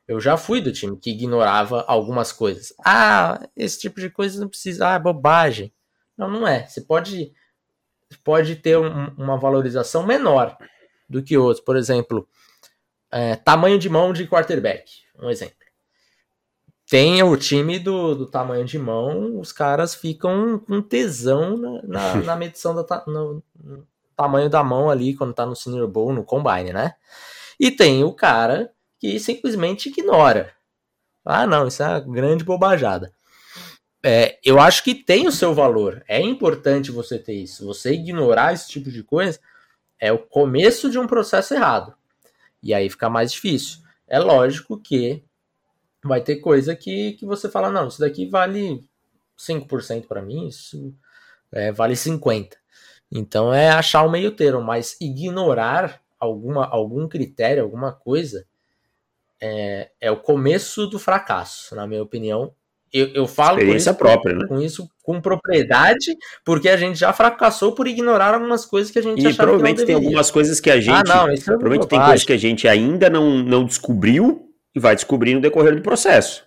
Eu 0.08 0.20
já 0.20 0.36
fui 0.36 0.60
do 0.60 0.72
time 0.72 0.96
que 0.96 1.10
ignorava 1.10 1.84
algumas 1.86 2.32
coisas. 2.32 2.72
Ah, 2.84 3.46
esse 3.56 3.80
tipo 3.80 4.00
de 4.00 4.08
coisa 4.08 4.40
não 4.40 4.48
precisa, 4.48 4.88
ah, 4.88 4.94
é 4.94 4.98
bobagem. 4.98 5.72
Não, 6.16 6.30
não 6.30 6.46
é. 6.46 6.66
Você 6.66 6.80
pode 6.80 7.32
pode 8.22 8.56
ter 8.56 8.78
um, 8.78 9.06
uma 9.16 9.36
valorização 9.36 10.06
menor 10.06 10.56
do 11.08 11.22
que 11.22 11.36
outros. 11.36 11.64
Por 11.64 11.76
exemplo, 11.76 12.28
é, 13.10 13.36
tamanho 13.36 13.78
de 13.78 13.88
mão 13.88 14.12
de 14.12 14.26
quarterback, 14.26 14.90
um 15.20 15.30
exemplo. 15.30 15.56
Tem 16.88 17.20
o 17.22 17.36
time 17.36 17.78
do, 17.80 18.14
do 18.14 18.26
tamanho 18.26 18.64
de 18.64 18.78
mão, 18.78 19.40
os 19.40 19.52
caras 19.52 19.94
ficam 19.94 20.58
com 20.60 20.80
tesão 20.80 21.56
na, 21.56 21.82
na, 21.82 22.14
na 22.22 22.36
medição 22.36 22.74
do 22.74 22.86
no, 23.08 23.42
no, 23.54 23.86
tamanho 24.14 24.48
da 24.48 24.62
mão 24.62 24.88
ali 24.88 25.14
quando 25.14 25.34
tá 25.34 25.44
no 25.44 25.56
Senior 25.56 25.88
Bowl, 25.88 26.12
no 26.12 26.24
Combine, 26.24 26.72
né? 26.72 26.94
E 27.58 27.70
tem 27.70 28.04
o 28.04 28.12
cara 28.12 28.70
que 29.00 29.18
simplesmente 29.18 29.88
ignora. 29.88 30.54
Ah, 31.24 31.46
não, 31.46 31.66
isso 31.66 31.82
é 31.82 31.88
uma 31.88 32.00
grande 32.00 32.44
bobajada 32.44 33.15
é, 34.04 34.38
eu 34.44 34.60
acho 34.60 34.84
que 34.84 34.94
tem 34.94 35.26
o 35.26 35.32
seu 35.32 35.54
valor. 35.54 36.04
É 36.06 36.20
importante 36.20 36.90
você 36.90 37.18
ter 37.18 37.34
isso. 37.34 37.66
Você 37.66 37.92
ignorar 37.92 38.52
esse 38.52 38.68
tipo 38.68 38.90
de 38.90 39.02
coisa 39.02 39.40
é 39.98 40.12
o 40.12 40.18
começo 40.18 40.90
de 40.90 40.98
um 40.98 41.06
processo 41.06 41.54
errado. 41.54 41.94
E 42.62 42.74
aí 42.74 42.88
fica 42.88 43.08
mais 43.08 43.32
difícil. 43.32 43.80
É 44.06 44.18
lógico 44.18 44.78
que 44.78 45.24
vai 46.04 46.20
ter 46.20 46.36
coisa 46.36 46.76
que, 46.76 47.12
que 47.12 47.26
você 47.26 47.48
fala, 47.48 47.70
não, 47.70 47.88
isso 47.88 48.00
daqui 48.00 48.26
vale 48.26 48.84
5% 49.36 50.06
para 50.06 50.22
mim, 50.22 50.46
isso 50.46 50.94
é, 51.52 51.72
vale 51.72 51.94
50%. 51.94 52.54
Então 53.10 53.54
é 53.54 53.70
achar 53.70 54.02
o 54.02 54.10
meio 54.10 54.32
termo, 54.32 54.60
mas 54.60 54.96
ignorar 55.00 56.00
alguma, 56.18 56.66
algum 56.66 57.08
critério, 57.08 57.62
alguma 57.62 57.92
coisa, 57.92 58.46
é, 59.40 59.90
é 60.00 60.10
o 60.10 60.20
começo 60.20 60.86
do 60.86 60.98
fracasso, 60.98 61.74
na 61.74 61.86
minha 61.86 62.02
opinião, 62.02 62.54
eu, 62.92 63.08
eu 63.08 63.26
falo 63.26 63.58
Experiência 63.58 63.90
isso, 63.90 63.98
própria, 63.98 64.34
né? 64.34 64.46
com 64.46 64.60
isso 64.60 64.88
com 65.02 65.20
propriedade, 65.20 66.16
porque 66.44 66.68
a 66.68 66.76
gente 66.76 66.98
já 66.98 67.12
fracassou 67.12 67.72
por 67.72 67.86
ignorar 67.86 68.34
algumas 68.34 68.64
coisas 68.64 68.90
que 68.90 68.98
a 68.98 69.02
gente 69.02 69.22
e 69.22 69.26
achava 69.26 69.50
provavelmente 69.50 69.84
tem 69.84 69.94
algumas 69.94 70.30
coisas 70.30 70.60
que 70.60 70.70
a 70.70 70.80
gente. 70.80 71.10
Ah, 71.10 71.26
não, 71.26 71.32
isso 71.32 71.52
é 71.52 71.56
provavelmente 71.56 71.88
tem 71.88 72.00
coisas 72.00 72.24
que 72.24 72.32
a 72.32 72.38
gente 72.38 72.66
ainda 72.66 73.08
não, 73.08 73.38
não 73.38 73.64
descobriu 73.64 74.50
e 74.74 74.80
vai 74.80 74.94
descobrir 74.94 75.34
no 75.34 75.40
decorrer 75.40 75.74
do 75.76 75.82
processo. 75.82 76.44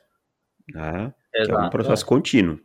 Tá? 0.74 1.13
é 1.34 1.55
um 1.55 1.69
processo 1.69 2.05
contínuo. 2.05 2.60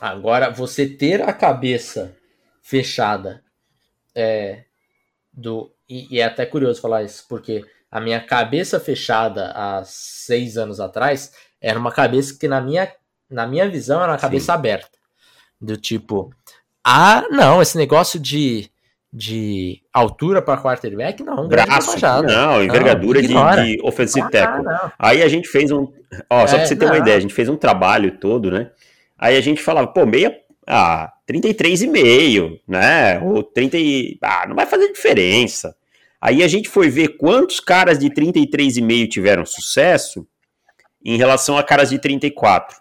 Agora, 0.00 0.50
você 0.50 0.86
ter 0.86 1.20
a 1.22 1.32
cabeça 1.32 2.16
fechada 2.62 3.42
é, 4.14 4.64
do 5.32 5.70
e, 5.88 6.16
e, 6.16 6.20
é 6.20 6.24
até 6.24 6.46
curioso 6.46 6.80
falar 6.80 7.02
isso, 7.02 7.26
porque 7.28 7.64
a 7.90 8.00
minha 8.00 8.20
cabeça 8.20 8.78
fechada 8.78 9.50
há 9.54 9.82
seis 9.84 10.56
anos 10.56 10.80
atrás 10.80 11.32
era 11.60 11.78
uma 11.78 11.92
cabeça 11.92 12.36
que, 12.38 12.48
na 12.48 12.60
minha, 12.60 12.90
na 13.30 13.46
minha 13.46 13.68
visão, 13.68 14.02
era 14.02 14.12
uma 14.12 14.18
cabeça 14.18 14.46
Sim. 14.46 14.52
aberta. 14.52 14.98
Do 15.60 15.76
tipo, 15.76 16.32
ah, 16.84 17.24
não, 17.30 17.60
esse 17.60 17.76
negócio 17.76 18.18
de, 18.18 18.70
de 19.12 19.82
altura 19.92 20.40
para 20.40 20.60
quarterback, 20.60 21.22
não. 21.22 21.46
Braço, 21.46 21.98
não, 22.22 22.64
envergadura 22.64 23.20
não, 23.22 23.56
de, 23.56 23.76
de 23.76 23.82
offensive 23.82 24.26
ah, 24.26 24.30
tackle. 24.30 24.64
Não. 24.64 24.92
Aí 24.98 25.22
a 25.22 25.28
gente 25.28 25.48
fez 25.48 25.70
um. 25.70 25.92
Ó, 26.28 26.46
só 26.46 26.56
é, 26.56 26.58
pra 26.58 26.66
você 26.66 26.76
ter 26.76 26.86
não. 26.86 26.92
uma 26.92 26.98
ideia, 26.98 27.18
a 27.18 27.20
gente 27.20 27.34
fez 27.34 27.48
um 27.48 27.56
trabalho 27.56 28.18
todo, 28.18 28.50
né? 28.50 28.70
Aí 29.18 29.36
a 29.36 29.40
gente 29.40 29.62
falava, 29.62 29.86
pô, 29.88 30.06
meia. 30.06 30.38
Ah, 30.66 31.12
33,5, 31.28 32.60
né? 32.66 33.18
Ou 33.20 33.42
30. 33.42 33.76
Ah, 34.22 34.46
não 34.48 34.54
vai 34.54 34.66
fazer 34.66 34.92
diferença. 34.92 35.74
Aí 36.20 36.42
a 36.42 36.48
gente 36.48 36.68
foi 36.68 36.88
ver 36.88 37.16
quantos 37.16 37.60
caras 37.60 37.98
de 37.98 38.08
33,5 38.08 39.08
tiveram 39.08 39.44
sucesso 39.44 40.26
em 41.04 41.16
relação 41.16 41.56
a 41.56 41.64
caras 41.64 41.90
de 41.90 41.98
34. 41.98 42.76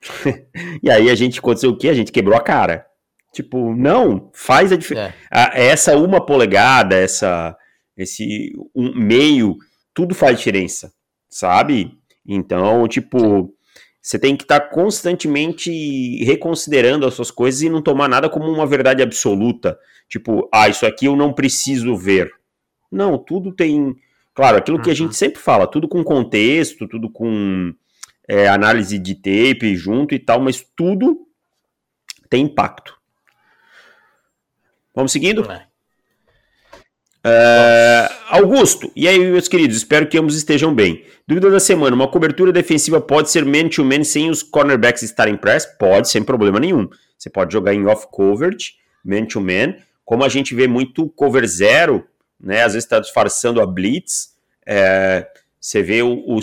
e 0.82 0.90
aí 0.90 1.10
a 1.10 1.14
gente 1.14 1.38
aconteceu 1.38 1.70
o 1.70 1.76
quê? 1.76 1.88
A 1.88 1.94
gente 1.94 2.12
quebrou 2.12 2.36
a 2.36 2.40
cara. 2.40 2.86
Tipo, 3.32 3.74
não, 3.74 4.30
faz 4.34 4.72
a 4.72 4.76
diferença. 4.76 5.14
É. 5.30 5.66
Essa 5.66 5.96
uma 5.96 6.24
polegada, 6.24 6.96
essa 6.96 7.56
esse 7.96 8.52
um 8.74 8.94
meio, 8.94 9.56
tudo 9.94 10.14
faz 10.14 10.38
diferença, 10.38 10.92
sabe? 11.28 11.92
Então, 12.26 12.88
tipo, 12.88 13.54
você 14.00 14.18
tem 14.18 14.36
que 14.36 14.44
estar 14.44 14.60
tá 14.60 14.68
constantemente 14.68 16.24
reconsiderando 16.24 17.06
as 17.06 17.14
suas 17.14 17.30
coisas 17.30 17.60
e 17.60 17.68
não 17.68 17.82
tomar 17.82 18.08
nada 18.08 18.28
como 18.28 18.50
uma 18.50 18.66
verdade 18.66 19.02
absoluta. 19.02 19.78
Tipo, 20.08 20.48
ah, 20.52 20.68
isso 20.68 20.86
aqui 20.86 21.06
eu 21.06 21.14
não 21.14 21.32
preciso 21.32 21.94
ver. 21.96 22.30
Não, 22.90 23.18
tudo 23.18 23.54
tem. 23.54 23.94
Claro, 24.34 24.58
aquilo 24.58 24.76
uhum. 24.76 24.82
que 24.82 24.90
a 24.90 24.94
gente 24.94 25.08
uhum. 25.08 25.14
sempre 25.14 25.40
fala, 25.40 25.66
tudo 25.66 25.88
com 25.88 26.04
contexto, 26.04 26.88
tudo 26.88 27.10
com 27.10 27.74
é, 28.28 28.48
análise 28.48 28.98
de 28.98 29.14
tape 29.14 29.76
junto 29.76 30.14
e 30.14 30.18
tal, 30.18 30.40
mas 30.40 30.64
tudo 30.76 31.26
tem 32.28 32.44
impacto. 32.44 32.96
Vamos 34.94 35.12
seguindo? 35.12 35.50
É. 35.50 35.70
É, 37.22 38.08
Augusto, 38.30 38.90
e 38.96 39.06
aí, 39.06 39.18
meus 39.18 39.46
queridos, 39.46 39.76
espero 39.76 40.08
que 40.08 40.16
ambos 40.16 40.34
estejam 40.34 40.74
bem. 40.74 41.04
Dúvida 41.26 41.50
da 41.50 41.60
semana: 41.60 41.94
uma 41.94 42.08
cobertura 42.08 42.50
defensiva 42.50 42.98
pode 43.00 43.30
ser 43.30 43.44
man-to-man 43.44 43.98
-man 43.98 44.04
sem 44.04 44.30
os 44.30 44.42
cornerbacks 44.42 45.02
estarem 45.02 45.36
press? 45.36 45.66
Pode, 45.78 46.08
sem 46.08 46.22
problema 46.22 46.58
nenhum. 46.58 46.88
Você 47.18 47.28
pode 47.28 47.52
jogar 47.52 47.74
em 47.74 47.86
off-coverage, 47.86 48.72
man-to-man. 49.04 49.74
Como 50.02 50.24
a 50.24 50.28
gente 50.28 50.54
vê 50.54 50.66
muito 50.66 51.08
cover 51.10 51.46
zero, 51.46 52.06
né? 52.40 52.62
Às 52.62 52.72
vezes 52.72 52.84
está 52.84 52.98
disfarçando 52.98 53.60
a 53.60 53.66
blitz. 53.66 54.34
É, 54.66 55.26
você 55.60 55.82
vê 55.82 56.02
o, 56.02 56.14
o, 56.26 56.40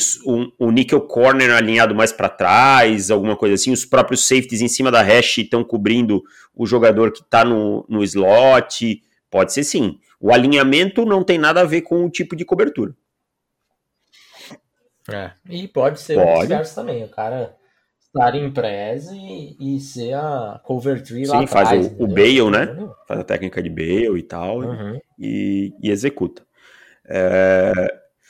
o, 0.60 0.72
nickel 0.72 1.01
corner 1.01 1.51
alinhado 1.51 1.96
mais 1.96 2.12
para 2.12 2.30
trás, 2.30 3.10
alguma 3.10 3.36
coisa 3.36 3.56
assim. 3.56 3.72
Os 3.72 3.84
próprios 3.84 4.27
safeties 4.27 4.62
em 4.62 4.68
cima 4.68 4.92
da 4.92 5.01
hash 5.01 5.39
estão 5.39 5.63
cobrindo 5.63 6.24
o 6.56 6.68
jogador 6.68 7.12
que 7.12 7.22
está 7.22 7.44
no, 7.44 7.84
no 7.89 8.04
slot. 8.04 9.01
Pode 9.30 9.54
ser 9.54 9.63
sim. 9.63 10.00
O 10.20 10.32
alinhamento 10.32 11.06
não 11.06 11.24
tem 11.24 11.38
nada 11.38 11.62
a 11.62 11.66
ver 11.66 11.82
com 11.82 12.06
o 12.06 12.10
tipo 12.10 12.36
de 12.36 12.46
cobertura. 12.46 12.96
É, 15.10 15.32
e 15.50 15.68
pode 15.68 16.00
ser 16.01 16.16
pode. 16.16 16.54
o 16.54 16.75
também. 16.75 17.04
O 17.04 17.10
cara 17.10 17.56
estar 18.08 18.36
em 18.36 18.52
press 18.52 19.10
e, 19.12 19.56
e 19.60 19.80
ser 19.80 20.14
a 20.14 20.60
cover 20.64 21.02
tree 21.04 21.26
Sim, 21.26 21.32
lá 21.32 21.48
faz 21.48 21.88
o, 21.88 22.04
o 22.04 22.08
Bale, 22.08 22.50
né? 22.50 22.90
Faz 23.08 23.20
a 23.20 23.24
técnica 23.24 23.62
de 23.62 23.70
Bale 23.70 24.18
e 24.18 24.24
tal 24.24 24.60
uhum. 24.60 25.00
e, 25.20 25.74
e, 25.82 25.92
executa. 25.92 26.42
É... 27.06 27.72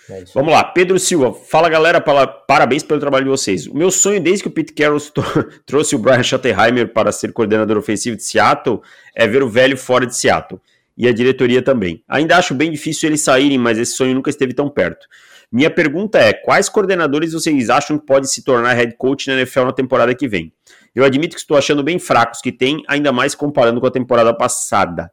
É 0.10 0.24
Vamos 0.34 0.54
lá, 0.54 0.64
Pedro 0.64 0.98
Silva. 0.98 1.34
Fala 1.34 1.68
galera, 1.68 2.00
parabéns 2.00 2.82
pelo 2.82 3.00
trabalho 3.00 3.26
de 3.26 3.30
vocês. 3.30 3.68
O 3.68 3.76
meu 3.76 3.92
sonho 3.92 4.22
desde 4.22 4.44
que 4.44 4.48
o 4.48 4.52
Pete 4.52 4.72
Carroll 4.72 5.00
trouxe 5.66 5.96
o 5.96 6.00
Brian 6.00 6.24
Schottenheimer 6.24 6.94
para 6.94 7.12
ser 7.12 7.34
coordenador 7.34 7.78
ofensivo 7.78 8.16
de 8.16 8.24
Seattle 8.24 8.82
é 9.14 9.28
ver 9.28 9.44
o 9.44 9.50
velho 9.50 9.78
fora 9.78 10.06
de 10.06 10.16
Seattle. 10.16 10.62
E 10.98 11.08
a 11.08 11.12
diretoria 11.12 11.62
também. 11.62 12.04
Ainda 12.08 12.38
acho 12.38 12.56
bem 12.56 12.72
difícil 12.72 13.10
eles 13.10 13.22
saírem, 13.22 13.58
mas 13.58 13.78
esse 13.78 13.92
sonho 13.92 14.16
nunca 14.16 14.30
esteve 14.30 14.54
tão 14.54 14.70
perto. 14.70 15.06
Minha 15.52 15.70
pergunta 15.70 16.20
é: 16.20 16.34
quais 16.34 16.68
coordenadores 16.70 17.34
vocês 17.34 17.70
acham 17.70 17.98
que 17.98 18.06
pode 18.06 18.30
se 18.30 18.44
tornar 18.44 18.74
head 18.74 18.96
coach 18.98 19.28
na 19.28 19.36
NFL 19.36 19.64
na 19.66 19.74
temporada 19.74 20.14
que 20.14 20.28
vem? 20.28 20.54
Eu 20.94 21.04
admito 21.04 21.36
que 21.36 21.42
estou 21.42 21.58
achando 21.58 21.84
bem 21.84 22.00
fracos 22.00 22.42
que 22.42 22.52
tem, 22.52 22.84
ainda 22.88 23.12
mais 23.12 23.34
comparando 23.36 23.80
com 23.80 23.88
a 23.88 23.92
temporada 23.92 24.34
passada. 24.34 25.12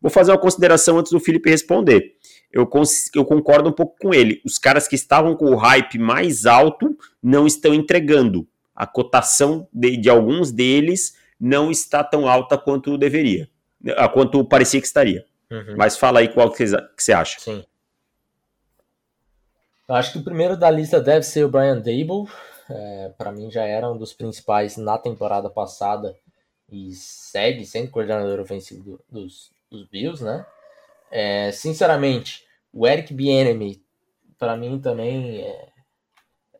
Vou 0.00 0.10
fazer 0.10 0.32
uma 0.32 0.38
consideração 0.38 0.98
antes 0.98 1.12
do 1.12 1.20
Felipe 1.20 1.50
responder. 1.50 2.14
Eu, 2.52 2.68
eu, 3.14 3.24
concordo 3.24 3.68
um 3.68 3.72
pouco 3.72 3.96
com 4.00 4.12
ele. 4.12 4.40
Os 4.44 4.58
caras 4.58 4.88
que 4.88 4.96
estavam 4.96 5.36
com 5.36 5.46
o 5.46 5.56
hype 5.56 5.98
mais 5.98 6.46
alto 6.46 6.96
não 7.22 7.46
estão 7.46 7.72
entregando. 7.72 8.48
A 8.74 8.86
cotação 8.86 9.68
de, 9.72 9.96
de 9.96 10.08
alguns 10.08 10.50
deles 10.50 11.14
não 11.38 11.70
está 11.70 12.02
tão 12.02 12.28
alta 12.28 12.58
quanto 12.58 12.98
deveria, 12.98 13.48
quanto 14.12 14.44
parecia 14.44 14.80
que 14.80 14.86
estaria. 14.86 15.24
Uhum. 15.50 15.74
Mas 15.76 15.96
fala 15.96 16.20
aí 16.20 16.28
qual 16.28 16.50
que 16.50 16.64
você 16.66 17.12
acha. 17.12 17.38
Sim. 17.40 17.64
Eu 19.90 19.96
acho 19.96 20.12
que 20.12 20.18
o 20.18 20.22
primeiro 20.22 20.56
da 20.56 20.70
lista 20.70 21.00
deve 21.00 21.24
ser 21.24 21.44
o 21.44 21.48
Brian 21.48 21.74
Dable. 21.74 22.30
É, 22.70 23.08
para 23.18 23.32
mim 23.32 23.50
já 23.50 23.64
era 23.64 23.90
um 23.90 23.98
dos 23.98 24.12
principais 24.12 24.76
na 24.76 24.96
temporada 24.96 25.50
passada 25.50 26.16
e 26.70 26.94
segue 26.94 27.66
sendo 27.66 27.90
coordenador 27.90 28.38
ofensivo 28.38 28.84
do, 28.84 29.04
dos, 29.10 29.50
dos, 29.68 29.88
Bills, 29.88 30.22
né? 30.24 30.46
É, 31.10 31.50
sinceramente, 31.50 32.46
o 32.72 32.86
Eric 32.86 33.12
Bieniemy 33.12 33.84
para 34.38 34.56
mim 34.56 34.80
também 34.80 35.40
é, 35.40 35.68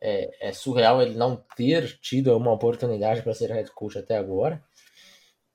é, 0.01 0.49
é, 0.49 0.51
surreal 0.51 1.01
ele 1.01 1.15
não 1.15 1.41
ter 1.55 2.01
tido 2.01 2.35
uma 2.35 2.51
oportunidade 2.51 3.21
para 3.21 3.33
ser 3.33 3.49
head 3.49 3.71
coach 3.71 3.97
até 3.97 4.17
agora. 4.17 4.61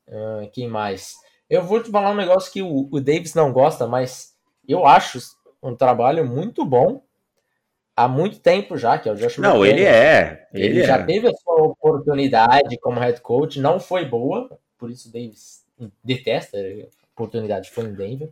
Uh, 0.09 0.51
quem 0.51 0.67
mais? 0.67 1.15
Eu 1.51 1.63
vou 1.63 1.83
te 1.83 1.91
falar 1.91 2.13
um 2.13 2.17
negócio 2.17 2.51
que 2.51 2.63
o, 2.63 2.89
o 2.91 3.01
Davis 3.03 3.35
não 3.35 3.53
gosta, 3.53 3.87
mas 3.87 4.35
eu 4.67 4.87
acho 4.87 5.19
um 5.63 5.77
trabalho 5.77 6.25
muito 6.25 6.65
bom 6.65 7.05
há 7.97 8.07
muito 8.07 8.39
tempo 8.39 8.77
já, 8.77 8.99
que 8.99 9.09
é 9.09 9.13
o 9.13 9.17
Josh 9.17 9.39
Não, 9.39 9.65
ele 9.65 9.83
é. 9.83 10.47
Ele, 10.53 10.67
ele 10.67 10.85
já 10.85 10.99
é. 10.99 11.03
teve 11.03 11.29
a 11.29 11.35
sua 11.35 11.63
oportunidade 11.63 12.79
como 12.79 13.01
head 13.01 13.21
coach, 13.23 13.59
não 13.59 13.81
foi 13.81 14.05
boa, 14.05 14.59
por 14.79 14.91
isso 14.91 15.09
o 15.09 15.13
Davis 15.13 15.65
detesta. 16.05 16.59
A 16.59 16.87
oportunidade 17.15 17.71
foi 17.71 17.85
em 17.85 17.95
Denver. 17.95 18.29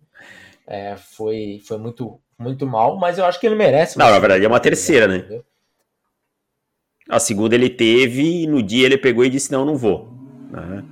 É, 0.67 0.97
foi, 0.97 1.63
foi 1.67 1.79
muito, 1.79 2.21
muito 2.39 2.67
mal, 2.67 2.99
mas 2.99 3.19
eu 3.19 3.25
acho 3.25 3.41
que 3.41 3.47
ele 3.47 3.55
merece. 3.55 3.99
Não, 3.99 4.11
na 4.11 4.19
verdade 4.19 4.45
é 4.45 4.49
uma 4.49 4.61
terceira, 4.61 5.09
né? 5.09 5.17
Entendeu? 5.19 5.45
A 7.09 7.19
segunda 7.19 7.55
ele 7.55 7.69
teve 7.69 8.43
e 8.43 8.47
no 8.47 8.63
dia 8.63 8.87
ele 8.87 8.97
pegou 8.97 9.25
e 9.25 9.31
disse: 9.31 9.53
Não, 9.53 9.65
não 9.65 9.77
vou. 9.77 10.11
Né? 10.51 10.85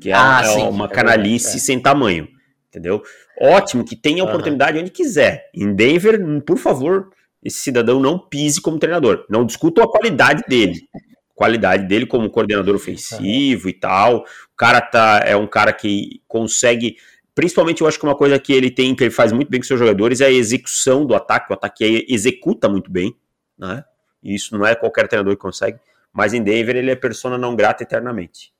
Que 0.00 0.10
é, 0.10 0.14
ah, 0.14 0.42
é 0.44 0.64
uma 0.64 0.86
é 0.86 0.88
canalice 0.88 1.56
é. 1.56 1.60
sem 1.60 1.80
tamanho. 1.80 2.28
Entendeu? 2.68 3.02
Ótimo 3.40 3.84
que 3.84 3.94
tenha 3.94 4.24
oportunidade 4.24 4.76
uhum. 4.76 4.82
onde 4.82 4.90
quiser. 4.90 5.48
Em 5.54 5.72
Denver, 5.72 6.42
por 6.42 6.58
favor, 6.58 7.10
esse 7.44 7.58
cidadão 7.58 8.00
não 8.00 8.18
pise 8.18 8.60
como 8.60 8.78
treinador. 8.78 9.26
Não 9.28 9.44
discuto 9.44 9.82
a 9.82 9.88
qualidade 9.88 10.42
dele. 10.48 10.88
Qualidade 11.34 11.86
dele 11.86 12.06
como 12.06 12.30
coordenador 12.30 12.74
ofensivo 12.74 13.68
e 13.68 13.72
tal. 13.74 14.20
O 14.20 14.56
cara 14.56 14.80
tá, 14.80 15.20
é 15.26 15.36
um 15.36 15.46
cara 15.46 15.72
que 15.72 16.22
consegue. 16.26 16.96
Principalmente, 17.34 17.82
eu 17.82 17.86
acho 17.86 17.98
que 17.98 18.06
uma 18.06 18.16
coisa 18.16 18.38
que 18.38 18.52
ele 18.52 18.70
tem, 18.70 18.94
que 18.94 19.04
ele 19.04 19.10
faz 19.10 19.30
muito 19.30 19.50
bem 19.50 19.60
com 19.60 19.66
seus 19.66 19.78
jogadores, 19.78 20.22
é 20.22 20.26
a 20.26 20.30
execução 20.30 21.04
do 21.04 21.14
ataque. 21.14 21.50
O 21.50 21.54
ataque 21.54 22.06
executa 22.08 22.68
muito 22.68 22.90
bem, 22.90 23.14
né? 23.58 23.84
E 24.22 24.34
isso 24.34 24.56
não 24.56 24.64
é 24.64 24.74
qualquer 24.74 25.06
treinador 25.06 25.36
que 25.36 25.42
consegue. 25.42 25.78
Mas 26.12 26.32
em 26.32 26.42
Denver 26.42 26.76
ele 26.76 26.90
é 26.90 26.96
persona 26.96 27.36
não 27.36 27.54
grata 27.54 27.82
eternamente. 27.82 28.54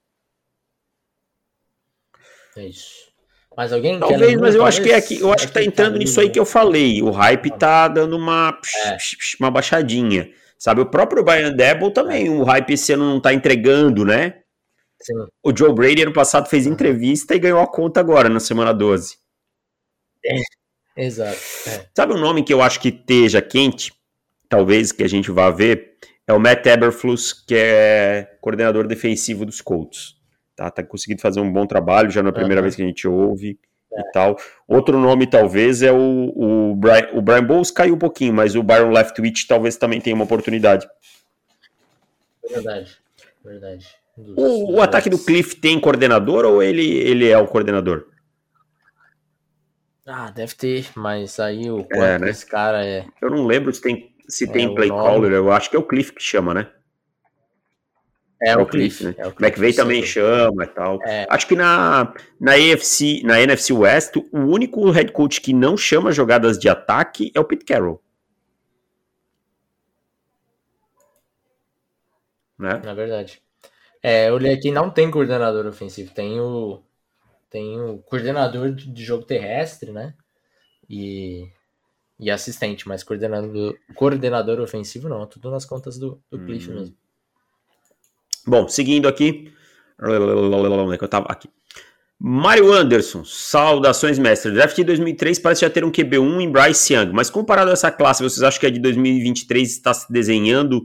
É 2.56 2.66
isso. 2.66 3.03
Mas 3.56 3.73
alguém 3.73 3.99
Talvez, 3.99 4.40
mas 4.40 4.54
eu 4.54 4.64
acho 4.64 4.82
que 4.82 4.90
é 4.90 4.96
aqui, 4.96 5.20
eu 5.20 5.32
acho 5.32 5.46
que 5.46 5.52
tá 5.52 5.62
entrando 5.62 5.99
nisso 5.99 6.20
aí 6.20 6.28
que 6.28 6.38
eu 6.38 6.44
falei. 6.44 7.02
O 7.02 7.11
hype 7.11 7.50
tá 7.56 7.87
dando 7.87 8.16
uma, 8.16 8.58
é. 8.87 8.96
uma 9.38 9.50
baixadinha. 9.50 10.28
Sabe, 10.58 10.80
o 10.80 10.87
próprio 10.87 11.23
Brian 11.23 11.52
Debo 11.52 11.90
também, 11.90 12.28
o 12.30 12.42
hype 12.42 12.73
esse 12.73 12.92
ano 12.92 13.04
não 13.04 13.20
tá 13.20 13.32
entregando, 13.32 14.04
né? 14.04 14.40
Sim. 15.00 15.14
O 15.42 15.56
Joe 15.56 15.75
Brady 15.75 16.02
ano 16.02 16.12
passado 16.12 16.49
fez 16.49 16.66
entrevista 16.66 17.34
e 17.34 17.38
ganhou 17.38 17.61
a 17.61 17.66
conta 17.66 18.00
agora, 18.00 18.28
na 18.28 18.40
semana 18.40 18.73
12. 18.73 19.16
É. 20.25 21.04
Exato. 21.04 21.38
É. 21.66 21.87
Sabe 21.94 22.14
um 22.14 22.18
nome 22.18 22.42
que 22.42 22.54
eu 22.54 22.62
acho 22.62 22.80
que 22.80 22.88
esteja 22.88 23.42
quente, 23.42 23.92
talvez 24.49 24.90
que 24.90 25.02
a 25.02 25.08
gente 25.08 25.30
vá 25.30 25.50
ver, 25.50 25.96
é 26.26 26.32
o 26.32 26.40
Matt 26.40 26.64
Eberflus, 26.66 27.32
que 27.32 27.54
é 27.54 28.37
coordenador 28.40 28.87
defensivo 28.87 29.44
dos 29.44 29.61
Colts 29.61 30.14
tá, 30.54 30.70
tá 30.70 30.82
conseguindo 30.82 31.20
fazer 31.20 31.40
um 31.40 31.52
bom 31.52 31.66
trabalho, 31.66 32.11
já 32.11 32.23
na 32.23 32.32
primeira 32.32 32.61
uhum. 32.61 32.64
vez 32.64 32.76
que 32.76 32.82
a 32.82 32.87
gente 32.87 33.06
ouve 33.06 33.58
é. 33.92 34.00
e 34.00 34.12
tal. 34.12 34.37
Outro 34.66 34.99
nome, 34.99 35.26
talvez, 35.26 35.82
é 35.82 35.92
o, 35.92 36.32
o, 36.34 36.75
Brian, 36.76 37.08
o 37.12 37.23
Brian 37.23 37.44
Bowles 37.44 37.70
caiu 37.70 37.94
um 37.94 37.99
pouquinho, 37.99 38.32
mas 38.32 38.54
o 38.54 38.62
Byron 38.62 38.90
Leftwich 38.90 39.46
talvez 39.46 39.76
também 39.76 40.00
tenha 40.00 40.14
uma 40.14 40.25
oportunidade. 40.25 40.88
Verdade, 42.49 42.96
verdade. 43.44 43.87
Dos, 44.16 44.37
o, 44.37 44.75
o 44.75 44.80
ataque 44.80 45.11
do 45.11 45.18
Cliff 45.18 45.56
tem 45.56 45.80
coordenador 45.80 46.44
ou 46.44 46.62
ele, 46.62 46.87
ele 46.99 47.28
é 47.28 47.38
o 47.38 47.49
coordenador? 47.49 48.06
Ah, 50.06 50.30
deve 50.30 50.54
ter, 50.54 50.87
mas 50.94 51.40
aí 51.40 51.70
o 51.70 51.87
é, 51.90 52.18
né? 52.18 52.28
esse 52.28 52.44
cara 52.44 52.84
é. 52.84 53.06
Eu 53.23 53.30
não 53.30 53.46
lembro 53.46 53.73
se 53.73 53.80
tem, 53.80 54.14
se 54.28 54.44
é, 54.44 54.52
tem 54.52 54.75
play 54.75 54.90
caller, 54.90 55.32
eu 55.32 55.50
acho 55.50 55.70
que 55.70 55.76
é 55.76 55.78
o 55.78 55.87
Cliff 55.87 56.12
que 56.12 56.23
chama, 56.23 56.52
né? 56.52 56.70
É, 58.44 58.50
é 58.50 58.56
o 58.56 58.66
Cliff, 58.66 58.98
Cliff 58.98 59.04
né? 59.04 59.14
É 59.16 59.26
o 59.26 59.32
Cliff, 59.32 59.42
McVeigh 59.42 59.74
também 59.74 60.02
chama 60.02 60.64
e 60.64 60.66
tal. 60.68 60.98
É. 61.04 61.26
Acho 61.30 61.46
que 61.46 61.56
na, 61.56 62.12
na 62.38 62.52
na 63.24 63.40
NFC 63.40 63.72
West, 63.72 64.16
o 64.16 64.38
único 64.38 64.90
head 64.90 65.12
coach 65.12 65.40
que 65.40 65.52
não 65.52 65.76
chama 65.76 66.12
jogadas 66.12 66.58
de 66.58 66.68
ataque 66.68 67.32
é 67.34 67.40
o 67.40 67.44
Pete 67.44 67.64
Carroll. 67.64 68.02
Né? 72.58 72.80
Na 72.84 72.94
verdade. 72.94 73.42
É, 74.02 74.28
eu 74.28 74.34
olhei 74.34 74.52
aqui, 74.52 74.70
não 74.70 74.90
tem 74.90 75.10
coordenador 75.10 75.66
ofensivo, 75.66 76.12
tem 76.12 76.38
o 76.38 76.82
tem 77.48 77.80
o 77.80 77.98
coordenador 77.98 78.72
de 78.72 79.04
jogo 79.04 79.24
terrestre, 79.24 79.92
né? 79.92 80.12
E, 80.90 81.48
e 82.18 82.28
assistente, 82.28 82.86
mas 82.88 83.04
coordenador, 83.04 83.78
coordenador 83.94 84.60
ofensivo 84.60 85.08
não, 85.08 85.24
tudo 85.24 85.50
nas 85.50 85.64
contas 85.64 85.96
do, 85.96 86.20
do 86.28 86.44
Cliff 86.44 86.68
hum. 86.68 86.74
mesmo. 86.74 86.96
Bom, 88.46 88.68
seguindo 88.68 89.08
aqui. 89.08 89.52
Onde 90.00 90.94
é 90.94 90.98
que 90.98 91.04
eu 91.04 91.08
tava? 91.08 91.26
Aqui. 91.28 91.48
Mário 92.18 92.72
Anderson, 92.72 93.24
saudações, 93.24 94.18
mestre. 94.18 94.52
Draft 94.52 94.76
de 94.76 94.84
2003 94.84 95.38
parece 95.38 95.62
já 95.62 95.70
ter 95.70 95.84
um 95.84 95.90
QB1 95.90 96.40
em 96.40 96.50
Bryce 96.50 96.94
Young, 96.94 97.12
mas 97.12 97.28
comparado 97.28 97.70
a 97.70 97.72
essa 97.74 97.90
classe, 97.90 98.22
vocês 98.22 98.42
acham 98.42 98.60
que 98.60 98.66
a 98.66 98.70
de 98.70 98.78
2023 98.78 99.70
está 99.70 99.92
se 99.92 100.10
desenhando 100.12 100.84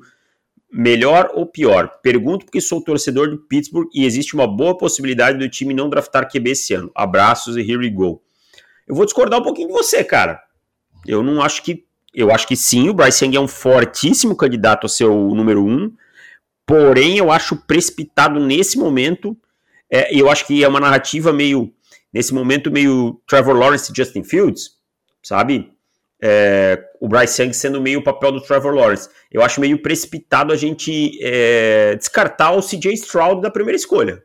Melhor 0.71 1.31
ou 1.33 1.47
pior? 1.47 1.99
Pergunto 2.03 2.45
porque 2.45 2.61
sou 2.61 2.79
torcedor 2.79 3.31
de 3.31 3.37
Pittsburgh 3.37 3.89
e 3.91 4.05
existe 4.05 4.35
uma 4.35 4.45
boa 4.45 4.77
possibilidade 4.77 5.39
do 5.39 5.49
time 5.49 5.73
não 5.73 5.89
draftar 5.89 6.29
QB 6.29 6.51
esse 6.51 6.75
ano. 6.75 6.91
Abraços 6.93 7.57
e 7.57 7.61
here 7.61 7.77
we 7.77 7.89
go. 7.89 8.21
Eu 8.87 8.93
vou 8.93 9.03
discordar 9.03 9.39
um 9.39 9.43
pouquinho 9.43 9.69
de 9.69 9.73
você, 9.73 10.03
cara. 10.03 10.39
Eu 11.07 11.23
não 11.23 11.41
acho 11.41 11.63
que. 11.63 11.85
Eu 12.13 12.31
acho 12.31 12.47
que 12.47 12.55
sim, 12.55 12.87
o 12.87 12.93
Bryce 12.93 13.25
Young 13.25 13.35
é 13.35 13.39
um 13.39 13.47
fortíssimo 13.47 14.35
candidato 14.35 14.85
a 14.85 14.89
ser 14.89 15.05
o 15.05 15.33
número 15.33 15.65
um. 15.65 15.91
Porém, 16.69 17.17
eu 17.17 17.31
acho 17.31 17.55
precipitado 17.55 18.39
nesse 18.39 18.77
momento. 18.77 19.35
É, 19.89 20.15
eu 20.15 20.29
acho 20.29 20.45
que 20.45 20.63
é 20.63 20.67
uma 20.67 20.79
narrativa 20.79 21.33
meio. 21.33 21.73
Nesse 22.13 22.33
momento, 22.33 22.71
meio 22.71 23.21
Trevor 23.27 23.55
Lawrence 23.55 23.91
e 23.91 23.95
Justin 23.95 24.23
Fields, 24.23 24.71
sabe? 25.21 25.71
é, 26.21 26.83
o 26.99 27.07
Bryce 27.07 27.41
Young 27.41 27.53
sendo 27.53 27.79
meio 27.79 27.99
o 27.99 28.03
papel 28.03 28.31
do 28.33 28.41
Trevor 28.41 28.73
Lawrence. 28.73 29.09
Eu 29.31 29.41
acho 29.41 29.61
meio 29.61 29.81
precipitado 29.81 30.51
a 30.51 30.55
gente 30.55 31.17
é, 31.21 31.95
descartar 31.95 32.51
o 32.51 32.61
CJ 32.61 32.93
Stroud 32.93 33.41
da 33.41 33.49
primeira 33.49 33.77
escolha. 33.77 34.21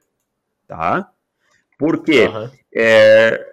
Tá? 0.67 1.09
Porque 1.79 2.25
uhum. 2.25 2.51
é, 2.75 3.47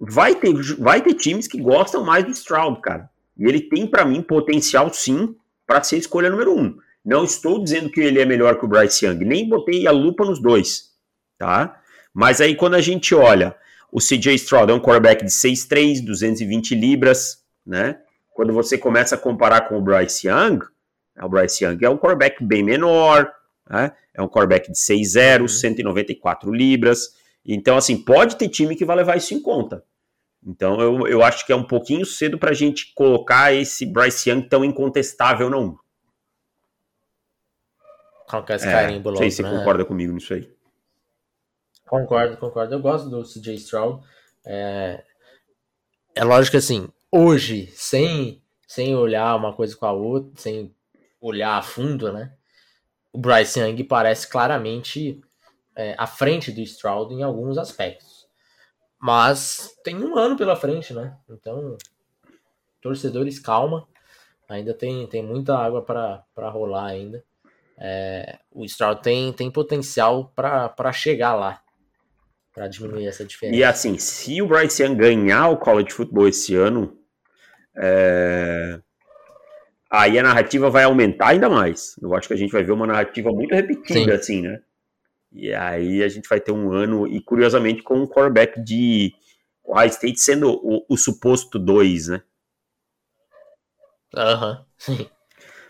vai, 0.00 0.34
ter, 0.34 0.52
vai 0.78 1.00
ter 1.00 1.14
times 1.14 1.46
que 1.46 1.60
gostam 1.60 2.04
mais 2.04 2.24
do 2.24 2.30
Stroud, 2.32 2.80
cara. 2.80 3.08
E 3.36 3.44
ele 3.44 3.60
tem, 3.60 3.86
para 3.86 4.04
mim, 4.04 4.22
potencial 4.22 4.92
sim 4.92 5.36
para 5.66 5.82
ser 5.82 5.98
escolha 5.98 6.30
número 6.30 6.56
um. 6.56 6.76
Não 7.06 7.22
estou 7.22 7.62
dizendo 7.62 7.88
que 7.88 8.00
ele 8.00 8.20
é 8.20 8.24
melhor 8.24 8.58
que 8.58 8.64
o 8.64 8.68
Bryce 8.68 9.06
Young, 9.06 9.24
nem 9.24 9.48
botei 9.48 9.86
a 9.86 9.92
lupa 9.92 10.24
nos 10.24 10.42
dois. 10.42 10.90
Tá? 11.38 11.80
Mas 12.12 12.40
aí 12.40 12.56
quando 12.56 12.74
a 12.74 12.80
gente 12.80 13.14
olha, 13.14 13.54
o 13.92 14.00
CJ 14.00 14.34
Stroud 14.34 14.72
é 14.72 14.74
um 14.74 14.80
quarterback 14.80 15.24
de 15.24 15.30
6'3, 15.30 16.04
220 16.04 16.74
libras, 16.74 17.44
né? 17.64 18.00
Quando 18.34 18.52
você 18.52 18.76
começa 18.76 19.14
a 19.14 19.18
comparar 19.18 19.68
com 19.68 19.78
o 19.78 19.80
Bryce 19.80 20.26
Young, 20.26 20.58
né, 21.14 21.24
o 21.24 21.28
Bryce 21.28 21.64
Young 21.64 21.78
é 21.80 21.88
um 21.88 21.96
quarterback 21.96 22.42
bem 22.42 22.64
menor, 22.64 23.32
né? 23.70 23.92
é 24.12 24.20
um 24.20 24.28
quarterback 24.28 24.72
de 24.72 24.76
6'0", 24.76 25.42
uhum. 25.42 25.48
194 25.48 26.52
libras. 26.52 27.14
Então, 27.44 27.76
assim, 27.76 27.96
pode 27.96 28.36
ter 28.36 28.48
time 28.48 28.74
que 28.74 28.84
vai 28.84 28.96
levar 28.96 29.16
isso 29.16 29.32
em 29.32 29.40
conta. 29.40 29.84
Então, 30.44 30.80
eu, 30.80 31.06
eu 31.06 31.22
acho 31.22 31.46
que 31.46 31.52
é 31.52 31.56
um 31.56 31.62
pouquinho 31.62 32.04
cedo 32.04 32.36
para 32.36 32.50
a 32.50 32.54
gente 32.54 32.92
colocar 32.94 33.54
esse 33.54 33.86
Bryce 33.86 34.28
Young 34.28 34.42
tão 34.42 34.64
incontestável, 34.64 35.48
não. 35.48 35.78
Colocar 38.28 38.56
esse 38.56 38.66
é, 38.66 38.72
carimbo 38.72 39.10
logo, 39.10 39.10
Não 39.10 39.16
sei 39.18 39.30
se 39.30 39.36
você 39.36 39.42
né? 39.42 39.50
concorda 39.50 39.84
comigo 39.84 40.12
nisso 40.12 40.34
aí. 40.34 40.50
Concordo, 41.86 42.36
concordo. 42.36 42.74
Eu 42.74 42.80
gosto 42.80 43.08
do 43.08 43.22
CJ 43.22 43.54
Stroud. 43.54 44.04
É, 44.44 45.04
é 46.14 46.24
lógico 46.24 46.52
que, 46.52 46.56
assim, 46.56 46.88
hoje, 47.10 47.68
sem, 47.74 48.42
sem 48.66 48.96
olhar 48.96 49.36
uma 49.36 49.52
coisa 49.52 49.76
com 49.76 49.86
a 49.86 49.92
outra, 49.92 50.32
sem 50.36 50.74
olhar 51.20 51.56
a 51.56 51.62
fundo, 51.62 52.12
né? 52.12 52.32
O 53.12 53.18
Bryce 53.18 53.60
Young 53.60 53.82
parece 53.84 54.28
claramente 54.28 55.20
é, 55.74 55.94
à 55.96 56.06
frente 56.06 56.50
do 56.50 56.60
Stroud 56.60 57.14
em 57.14 57.22
alguns 57.22 57.56
aspectos. 57.58 58.26
Mas 58.98 59.76
tem 59.84 59.96
um 59.96 60.16
ano 60.18 60.36
pela 60.36 60.56
frente, 60.56 60.92
né? 60.92 61.16
Então, 61.28 61.76
torcedores, 62.80 63.38
calma. 63.38 63.86
Ainda 64.48 64.72
tem, 64.72 65.06
tem 65.06 65.22
muita 65.22 65.56
água 65.56 65.82
para 65.82 66.50
rolar 66.50 66.86
ainda. 66.86 67.24
É, 67.78 68.38
o 68.50 68.64
Stroud 68.64 69.02
tem, 69.02 69.32
tem 69.32 69.50
potencial 69.50 70.32
para 70.34 70.92
chegar 70.92 71.34
lá 71.34 71.62
para 72.56 72.68
diminuir 72.68 73.06
essa 73.06 73.22
diferença. 73.22 73.58
E 73.58 73.62
assim, 73.62 73.98
se 73.98 74.40
o 74.40 74.46
Bryce 74.46 74.82
Young 74.82 74.94
ganhar 74.96 75.50
o 75.50 75.58
college 75.58 75.92
football 75.92 76.26
esse 76.26 76.54
ano, 76.54 76.98
é... 77.76 78.80
aí 79.90 80.18
a 80.18 80.22
narrativa 80.22 80.70
vai 80.70 80.84
aumentar 80.84 81.28
ainda 81.28 81.50
mais. 81.50 81.94
Eu 82.00 82.14
acho 82.14 82.26
que 82.26 82.32
a 82.32 82.36
gente 82.36 82.52
vai 82.52 82.64
ver 82.64 82.72
uma 82.72 82.86
narrativa 82.86 83.30
muito 83.30 83.54
repetida, 83.54 83.92
Sim. 83.92 84.10
assim, 84.10 84.40
né? 84.40 84.62
E 85.30 85.52
aí 85.52 86.02
a 86.02 86.08
gente 86.08 86.26
vai 86.26 86.40
ter 86.40 86.50
um 86.50 86.72
ano, 86.72 87.06
e 87.06 87.20
curiosamente, 87.20 87.82
com 87.82 87.98
um 87.98 88.06
quarterback 88.06 88.58
de 88.58 89.12
Ohio 89.62 89.90
State 89.90 90.18
sendo 90.18 90.50
o, 90.50 90.82
o 90.88 90.96
suposto 90.96 91.58
2, 91.58 92.08
né? 92.08 92.22
Aham, 94.16 94.64
uhum. 94.88 95.06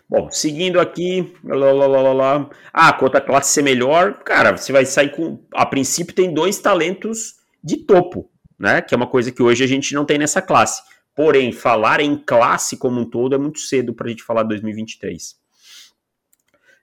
Bom, 0.09 0.29
seguindo 0.31 0.79
aqui, 0.79 1.33
lá, 1.43 1.71
lá, 1.73 1.85
lá, 1.85 2.13
lá. 2.13 2.49
Ah, 2.71 2.93
quanto 2.93 3.17
a 3.17 3.21
classe 3.21 3.51
ser 3.51 3.61
melhor, 3.61 4.23
cara, 4.23 4.55
você 4.55 4.71
vai 4.71 4.85
sair 4.85 5.09
com. 5.11 5.43
A 5.53 5.65
princípio, 5.65 6.15
tem 6.15 6.33
dois 6.33 6.59
talentos 6.59 7.35
de 7.61 7.77
topo, 7.77 8.29
né? 8.57 8.81
Que 8.81 8.93
é 8.93 8.97
uma 8.97 9.07
coisa 9.07 9.31
que 9.31 9.43
hoje 9.43 9.63
a 9.63 9.67
gente 9.67 9.93
não 9.93 10.05
tem 10.05 10.17
nessa 10.17 10.41
classe. 10.41 10.81
Porém, 11.13 11.51
falar 11.51 11.99
em 11.99 12.15
classe 12.15 12.77
como 12.77 13.01
um 13.01 13.05
todo 13.09 13.35
é 13.35 13.37
muito 13.37 13.59
cedo 13.59 13.93
para 13.93 14.07
a 14.07 14.09
gente 14.09 14.23
falar 14.23 14.43
2023. 14.43 15.35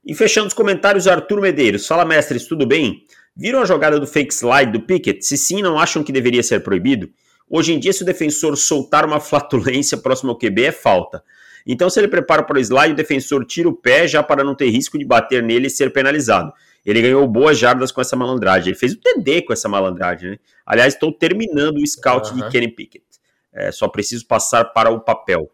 E 0.05 0.15
fechando 0.15 0.49
os 0.49 0.55
comentários, 0.55 1.09
Arthur 1.09 1.41
Medeiros. 1.41 1.87
Fala, 1.87 2.05
mestres, 2.05 2.47
tudo 2.47 2.67
bem? 2.67 3.05
Viram 3.35 3.63
a 3.63 3.65
jogada 3.65 3.99
do 3.99 4.07
fake 4.07 4.35
slide 4.35 4.71
do 4.71 4.83
Pickett? 4.83 5.25
Se 5.25 5.39
sim, 5.39 5.63
não 5.63 5.79
acham 5.79 6.05
que 6.05 6.13
deveria 6.13 6.43
ser 6.43 6.63
proibido? 6.63 7.11
Hoje 7.49 7.73
em 7.73 7.79
dia, 7.79 7.93
se 7.93 8.03
o 8.03 8.07
defensor 8.07 8.57
soltar 8.57 9.07
uma 9.07 9.19
flatulência 9.19 9.97
próximo 9.97 10.31
ao 10.31 10.39
QB, 10.39 10.65
é 10.65 10.73
falta. 10.73 11.25
Então, 11.67 11.89
se 11.89 11.99
ele 11.99 12.09
prepara 12.09 12.43
para 12.43 12.59
o 12.59 12.61
slide, 12.61 12.93
o 12.93 12.97
defensor 12.97 13.45
tira 13.45 13.69
o 13.69 13.73
pé 13.73 14.07
já 14.07 14.23
para 14.23 14.45
não 14.45 14.55
ter 14.55 14.69
risco 14.69 14.99
de 14.99 15.05
bater 15.05 15.43
nele 15.43 15.69
e 15.69 15.71
ser 15.71 15.93
penalizado. 15.93 16.53
Ele 16.85 17.01
ganhou 17.01 17.27
boas 17.27 17.59
jardas 17.59 17.91
com 17.91 18.01
essa 18.01 18.15
malandragem. 18.15 18.71
Ele 18.71 18.79
fez 18.79 18.93
o 18.93 19.01
TD 19.01 19.43
com 19.43 19.53
essa 19.53 19.69
malandragem, 19.69 20.33
né? 20.33 20.39
Aliás, 20.67 20.93
estou 20.95 21.11
terminando 21.11 21.79
o 21.79 21.87
scout 21.87 22.31
uhum. 22.31 22.37
de 22.37 22.49
Kenny 22.51 22.69
Pickett. 22.69 23.05
É, 23.53 23.73
só 23.73 23.89
preciso 23.89 24.27
passar 24.27 24.65
para 24.67 24.91
o 24.91 25.01
papel. 25.01 25.51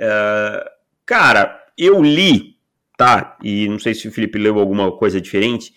É, 0.00 0.70
cara, 1.06 1.64
eu 1.76 2.02
li, 2.02 2.56
tá? 2.96 3.36
E 3.42 3.68
não 3.68 3.78
sei 3.78 3.94
se 3.94 4.08
o 4.08 4.12
Felipe 4.12 4.38
leu 4.38 4.58
alguma 4.58 4.90
coisa 4.90 5.20
diferente. 5.20 5.72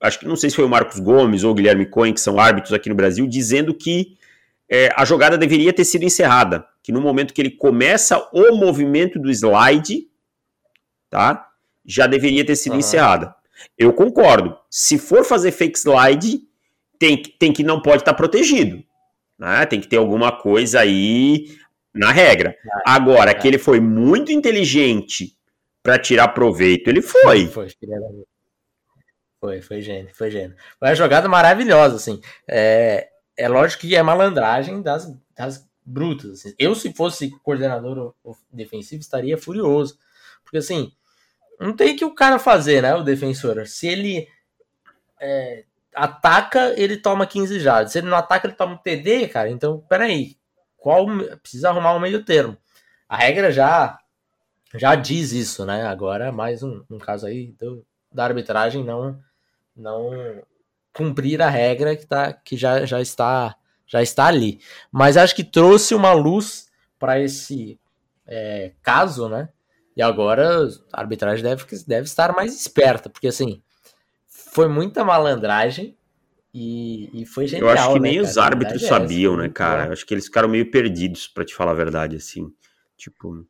Acho 0.00 0.20
que 0.20 0.26
não 0.26 0.36
sei 0.36 0.50
se 0.50 0.56
foi 0.56 0.64
o 0.64 0.68
Marcos 0.68 1.00
Gomes 1.00 1.42
ou 1.42 1.50
o 1.50 1.54
Guilherme 1.54 1.86
Cohen, 1.86 2.12
que 2.12 2.20
são 2.20 2.38
árbitros 2.38 2.72
aqui 2.72 2.88
no 2.88 2.94
Brasil, 2.94 3.26
dizendo 3.26 3.74
que 3.74 4.16
é, 4.74 4.90
a 4.96 5.04
jogada 5.04 5.36
deveria 5.36 5.70
ter 5.70 5.84
sido 5.84 6.02
encerrada 6.02 6.66
que 6.82 6.90
no 6.90 7.00
momento 7.00 7.34
que 7.34 7.42
ele 7.42 7.50
começa 7.50 8.18
o 8.32 8.56
movimento 8.56 9.18
do 9.18 9.30
slide, 9.30 10.08
tá? 11.10 11.46
Já 11.84 12.06
deveria 12.06 12.44
ter 12.44 12.56
sido 12.56 12.72
uhum. 12.72 12.78
encerrada. 12.78 13.34
Eu 13.76 13.92
concordo. 13.92 14.56
Se 14.70 14.96
for 14.98 15.24
fazer 15.24 15.52
fake 15.52 15.78
slide, 15.78 16.40
tem, 16.98 17.22
tem 17.22 17.52
que 17.52 17.62
não 17.62 17.82
pode 17.82 17.98
estar 17.98 18.12
tá 18.12 18.16
protegido. 18.16 18.82
Né? 19.38 19.66
Tem 19.66 19.78
que 19.78 19.86
ter 19.86 19.98
alguma 19.98 20.32
coisa 20.32 20.80
aí 20.80 21.54
na 21.92 22.10
regra. 22.10 22.56
Agora, 22.86 23.34
que 23.34 23.46
ele 23.46 23.58
foi 23.58 23.78
muito 23.78 24.32
inteligente 24.32 25.36
para 25.82 25.98
tirar 25.98 26.28
proveito, 26.28 26.88
ele 26.88 27.02
foi. 27.02 27.46
Foi, 27.46 27.68
foi, 29.38 29.60
foi 29.60 29.82
gênio, 29.82 30.10
foi 30.14 30.30
gênio. 30.30 30.56
Foi 30.78 30.88
uma 30.88 30.94
jogada 30.94 31.28
maravilhosa, 31.28 31.96
assim. 31.96 32.20
É, 32.48 33.11
é 33.36 33.48
lógico 33.48 33.82
que 33.82 33.96
é 33.96 34.02
malandragem 34.02 34.82
das, 34.82 35.12
das 35.36 35.68
brutas. 35.84 36.30
Assim. 36.30 36.54
Eu, 36.58 36.74
se 36.74 36.92
fosse 36.92 37.30
coordenador 37.42 38.14
defensivo, 38.52 39.00
estaria 39.00 39.38
furioso. 39.38 39.98
Porque, 40.42 40.58
assim, 40.58 40.92
não 41.58 41.74
tem 41.74 41.96
que 41.96 42.04
o 42.04 42.14
cara 42.14 42.38
fazer, 42.38 42.82
né? 42.82 42.94
O 42.94 43.02
defensor. 43.02 43.66
Se 43.66 43.86
ele 43.86 44.28
é, 45.20 45.64
ataca, 45.94 46.74
ele 46.76 46.96
toma 46.96 47.26
15 47.26 47.60
jardas. 47.60 47.92
Se 47.92 47.98
ele 47.98 48.08
não 48.08 48.16
ataca, 48.16 48.46
ele 48.46 48.56
toma 48.56 48.74
um 48.74 48.78
TD, 48.78 49.28
cara. 49.28 49.48
Então, 49.50 49.80
peraí. 49.88 50.36
Qual, 50.76 51.06
precisa 51.40 51.68
arrumar 51.70 51.94
um 51.94 52.00
meio 52.00 52.24
termo. 52.24 52.56
A 53.08 53.16
regra 53.16 53.52
já 53.52 53.98
já 54.74 54.94
diz 54.94 55.32
isso, 55.32 55.66
né? 55.66 55.86
Agora, 55.86 56.32
mais 56.32 56.62
um, 56.62 56.82
um 56.90 56.98
caso 56.98 57.26
aí 57.26 57.52
do, 57.52 57.84
da 58.10 58.24
arbitragem 58.24 58.82
não 58.82 59.20
não 59.76 60.42
cumprir 60.92 61.40
a 61.42 61.48
regra 61.48 61.96
que, 61.96 62.06
tá, 62.06 62.32
que 62.32 62.56
já, 62.56 62.84
já 62.84 63.00
está 63.00 63.56
já 63.92 64.02
está 64.02 64.26
ali. 64.26 64.58
Mas 64.90 65.18
acho 65.18 65.36
que 65.36 65.44
trouxe 65.44 65.94
uma 65.94 66.12
luz 66.12 66.70
para 66.98 67.20
esse 67.20 67.78
é, 68.26 68.72
caso, 68.82 69.28
né? 69.28 69.50
E 69.94 70.00
agora 70.00 70.66
a 70.90 71.00
arbitragem 71.00 71.44
deve, 71.44 71.64
deve 71.86 72.06
estar 72.06 72.32
mais 72.32 72.58
esperta, 72.58 73.10
porque 73.10 73.28
assim, 73.28 73.62
foi 74.26 74.66
muita 74.66 75.04
malandragem 75.04 75.94
e, 76.54 77.10
e 77.12 77.26
foi 77.26 77.46
genial. 77.46 77.68
Eu 77.68 77.74
acho 77.74 77.92
que 77.92 78.00
né, 78.00 78.08
nem 78.08 78.18
cara? 78.18 78.30
os 78.30 78.38
árbitros 78.38 78.82
é 78.82 78.88
sabiam, 78.88 79.34
essa, 79.34 79.42
né, 79.42 79.48
cara? 79.50 79.86
Eu 79.86 79.92
acho 79.92 80.06
que 80.06 80.14
eles 80.14 80.24
ficaram 80.24 80.48
meio 80.48 80.70
perdidos, 80.70 81.28
para 81.28 81.44
te 81.44 81.54
falar 81.54 81.72
a 81.72 81.74
verdade, 81.74 82.16
assim. 82.16 82.50
Tipo. 82.96 83.46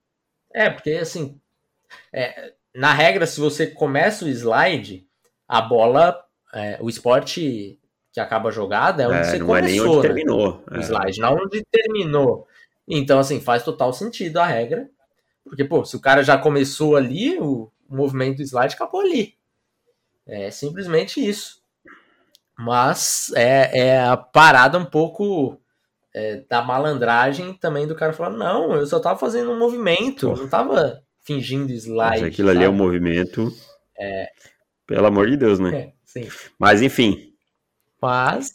É, 0.52 0.68
porque 0.68 0.90
assim, 0.90 1.40
é, 2.12 2.54
na 2.74 2.92
regra, 2.92 3.26
se 3.26 3.38
você 3.38 3.68
começa 3.68 4.24
o 4.24 4.28
slide, 4.28 5.06
a 5.46 5.60
bola, 5.60 6.20
é, 6.54 6.78
o 6.80 6.88
esporte 6.88 7.78
que 8.12 8.20
acaba 8.20 8.50
a 8.50 8.52
jogada 8.52 9.02
é 9.02 9.08
onde 9.08 9.16
É, 9.16 9.24
você 9.24 9.38
não 9.38 9.46
começou, 9.46 9.66
é 9.66 9.70
nem 9.70 9.80
onde 9.80 9.96
né, 9.96 10.02
terminou. 10.02 10.64
o 10.70 10.76
É. 10.76 10.80
slide, 10.80 11.20
não 11.20 11.34
onde 11.34 11.64
terminou. 11.70 12.46
Então, 12.86 13.18
assim, 13.18 13.40
faz 13.40 13.62
total 13.62 13.92
sentido 13.92 14.36
a 14.38 14.46
regra, 14.46 14.88
porque, 15.44 15.64
pô, 15.64 15.84
se 15.84 15.96
o 15.96 16.00
cara 16.00 16.22
já 16.22 16.36
começou 16.36 16.96
ali, 16.96 17.38
o, 17.38 17.70
movimento 17.88 18.38
do 18.38 18.42
slide 18.42 18.74
acabou 18.74 19.00
ali. 19.02 19.34
É 20.26 20.50
simplesmente 20.50 21.20
isso. 21.26 21.60
Mas 22.58 23.30
é, 23.34 23.80
é 23.80 24.00
a 24.00 24.16
parada 24.16 24.78
um 24.78 24.84
pouco 24.84 25.58
é, 26.14 26.42
da 26.48 26.62
malandragem 26.62 27.52
também 27.54 27.86
do 27.86 27.94
cara 27.94 28.12
falando, 28.12 28.38
não, 28.38 28.74
eu 28.74 28.86
só 28.86 28.98
tava 29.00 29.18
fazendo 29.18 29.50
um 29.50 29.58
movimento, 29.58 30.28
eu 30.30 30.36
não 30.36 30.48
tava 30.48 31.02
fingindo 31.22 31.72
slide. 31.72 32.20
Mas 32.20 32.32
aquilo 32.32 32.50
ali 32.50 32.64
é 32.64 32.68
um 32.68 32.72
sabe? 32.72 32.82
movimento. 32.82 33.52
Pelo 34.86 35.06
amor 35.06 35.28
de 35.30 35.36
Deus, 35.36 35.58
né? 35.58 35.76
É, 35.76 35.92
sim. 36.12 36.28
Mas 36.58 36.82
enfim. 36.82 37.32
Mas 38.00 38.52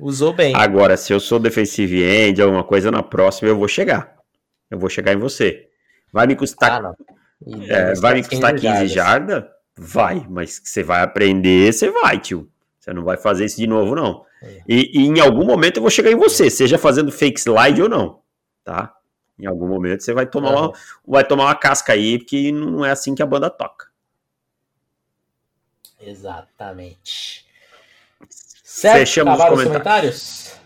usou 0.00 0.32
bem. 0.32 0.54
Agora, 0.54 0.96
se 0.96 1.12
eu 1.12 1.20
sou 1.20 1.38
defensive 1.38 2.02
end, 2.02 2.42
alguma 2.42 2.64
coisa 2.64 2.90
na 2.90 3.02
próxima, 3.02 3.48
eu 3.48 3.56
vou 3.56 3.68
chegar. 3.68 4.16
Eu 4.70 4.78
vou 4.78 4.90
chegar 4.90 5.12
em 5.12 5.18
você. 5.18 5.68
Vai 6.12 6.26
me 6.26 6.34
custar, 6.34 6.84
Ah, 6.84 6.92
é, 7.68 7.94
vai 7.94 8.14
me 8.14 8.24
custar 8.24 8.52
15 8.54 8.62
jardas. 8.66 8.90
jardas? 8.92 9.44
Vai, 9.76 10.26
mas 10.28 10.60
você 10.64 10.82
vai 10.82 11.02
aprender, 11.02 11.72
você 11.72 11.90
vai, 11.90 12.18
tio. 12.18 12.50
Você 12.80 12.92
não 12.92 13.04
vai 13.04 13.16
fazer 13.16 13.44
isso 13.44 13.58
de 13.58 13.66
novo, 13.66 13.94
não. 13.94 14.24
É. 14.42 14.62
E, 14.68 15.00
e 15.00 15.06
em 15.06 15.20
algum 15.20 15.44
momento 15.44 15.76
eu 15.76 15.82
vou 15.82 15.90
chegar 15.90 16.10
em 16.10 16.16
você, 16.16 16.50
seja 16.50 16.78
fazendo 16.78 17.12
fake 17.12 17.38
slide 17.38 17.82
ou 17.82 17.88
não, 17.88 18.20
tá? 18.64 18.92
Em 19.38 19.46
algum 19.46 19.68
momento 19.68 20.02
você 20.02 20.12
vai 20.12 20.26
tomar, 20.26 20.50
Aham. 20.52 20.68
uma, 20.68 20.72
vai 21.06 21.24
tomar 21.24 21.44
uma 21.44 21.54
casca 21.54 21.92
aí, 21.92 22.18
porque 22.18 22.50
não 22.50 22.84
é 22.84 22.90
assim 22.90 23.14
que 23.14 23.22
a 23.22 23.26
banda 23.26 23.48
toca. 23.50 23.86
Exatamente. 26.00 27.46
Certo? 28.30 28.98
Fechamos 28.98 29.34
os 29.34 29.40
Acabaram 29.40 29.56
os 29.56 29.64
comentários. 29.64 30.20
comentários? 30.20 30.58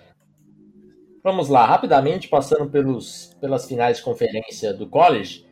Vamos 1.22 1.48
lá, 1.48 1.64
rapidamente, 1.64 2.28
passando 2.28 2.68
pelos, 2.68 3.36
pelas 3.40 3.66
finais 3.66 3.98
de 3.98 4.02
conferência 4.02 4.74
do 4.74 4.88
college. 4.88 5.46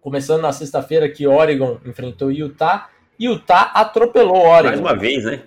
Começando 0.00 0.40
na 0.40 0.52
sexta-feira 0.52 1.08
que 1.10 1.26
Oregon 1.26 1.78
enfrentou 1.84 2.32
Utah. 2.32 2.88
Utah 3.20 3.70
atropelou 3.74 4.46
Oregon. 4.46 4.68
Mais 4.68 4.80
uma 4.80 4.96
vez, 4.96 5.24
né? 5.24 5.42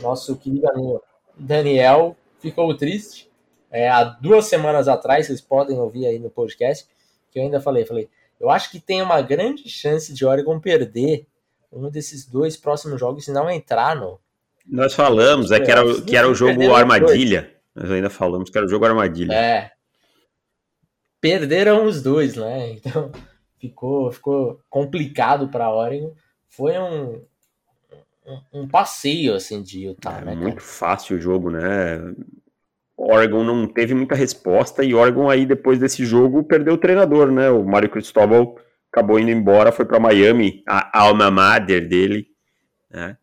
Nosso 0.00 0.36
querido 0.36 0.68
amigo 0.68 1.02
Daniel 1.36 2.16
ficou 2.38 2.76
triste. 2.76 3.30
É, 3.70 3.88
há 3.88 4.04
duas 4.04 4.44
semanas 4.46 4.86
atrás, 4.88 5.26
vocês 5.26 5.40
podem 5.40 5.78
ouvir 5.78 6.06
aí 6.06 6.18
no 6.18 6.28
podcast, 6.28 6.86
que 7.30 7.38
eu 7.38 7.44
ainda 7.44 7.58
falei, 7.58 7.86
falei, 7.86 8.10
eu 8.38 8.50
acho 8.50 8.70
que 8.70 8.78
tem 8.78 9.00
uma 9.00 9.22
grande 9.22 9.66
chance 9.70 10.12
de 10.12 10.26
Oregon 10.26 10.60
perder 10.60 11.26
um 11.72 11.90
desses 11.90 12.26
dois 12.26 12.56
próximos 12.56 13.00
jogos 13.00 13.26
e 13.28 13.32
não 13.32 13.48
entrar 13.50 13.96
no. 13.96 14.18
Nós 14.66 14.94
falamos, 14.94 15.50
é 15.50 15.58
que 15.58 15.70
era, 15.70 15.84
o- 15.84 16.02
que 16.02 16.16
era 16.16 16.28
o 16.28 16.34
jogo 16.34 16.72
armadilha. 16.74 17.52
Nós 17.74 17.90
ainda 17.90 18.10
falamos 18.10 18.50
que 18.50 18.56
era 18.58 18.66
o 18.66 18.70
jogo 18.70 18.84
armadilha. 18.84 19.32
É. 19.32 19.70
Perderam 21.20 21.84
os 21.86 22.02
dois, 22.02 22.36
né? 22.36 22.70
Então 22.72 23.10
ficou, 23.58 24.10
ficou 24.12 24.60
complicado 24.68 25.48
para 25.48 25.70
Oregon. 25.72 26.12
Foi 26.48 26.76
um, 26.78 27.22
um, 28.26 28.40
um 28.62 28.68
passeio 28.68 29.34
assim 29.34 29.62
de 29.62 29.84
Utah, 29.86 30.18
É 30.20 30.24
né? 30.24 30.34
muito 30.34 30.56
cara? 30.56 30.66
fácil 30.66 31.16
o 31.16 31.20
jogo, 31.20 31.50
né? 31.50 31.98
Oregon 32.96 33.42
não 33.42 33.66
teve 33.66 33.94
muita 33.94 34.14
resposta 34.14 34.84
e 34.84 34.94
Oregon 34.94 35.28
aí 35.30 35.46
depois 35.46 35.78
desse 35.78 36.04
jogo 36.04 36.44
perdeu 36.44 36.74
o 36.74 36.78
treinador, 36.78 37.30
né? 37.32 37.50
O 37.50 37.64
Mário 37.64 37.88
Cristóbal 37.88 38.56
acabou 38.92 39.18
indo 39.18 39.30
embora, 39.30 39.72
foi 39.72 39.86
para 39.86 39.98
Miami, 39.98 40.62
a 40.68 41.00
alma 41.00 41.30
mater 41.30 41.88
dele, 41.88 42.28
né? 42.90 43.16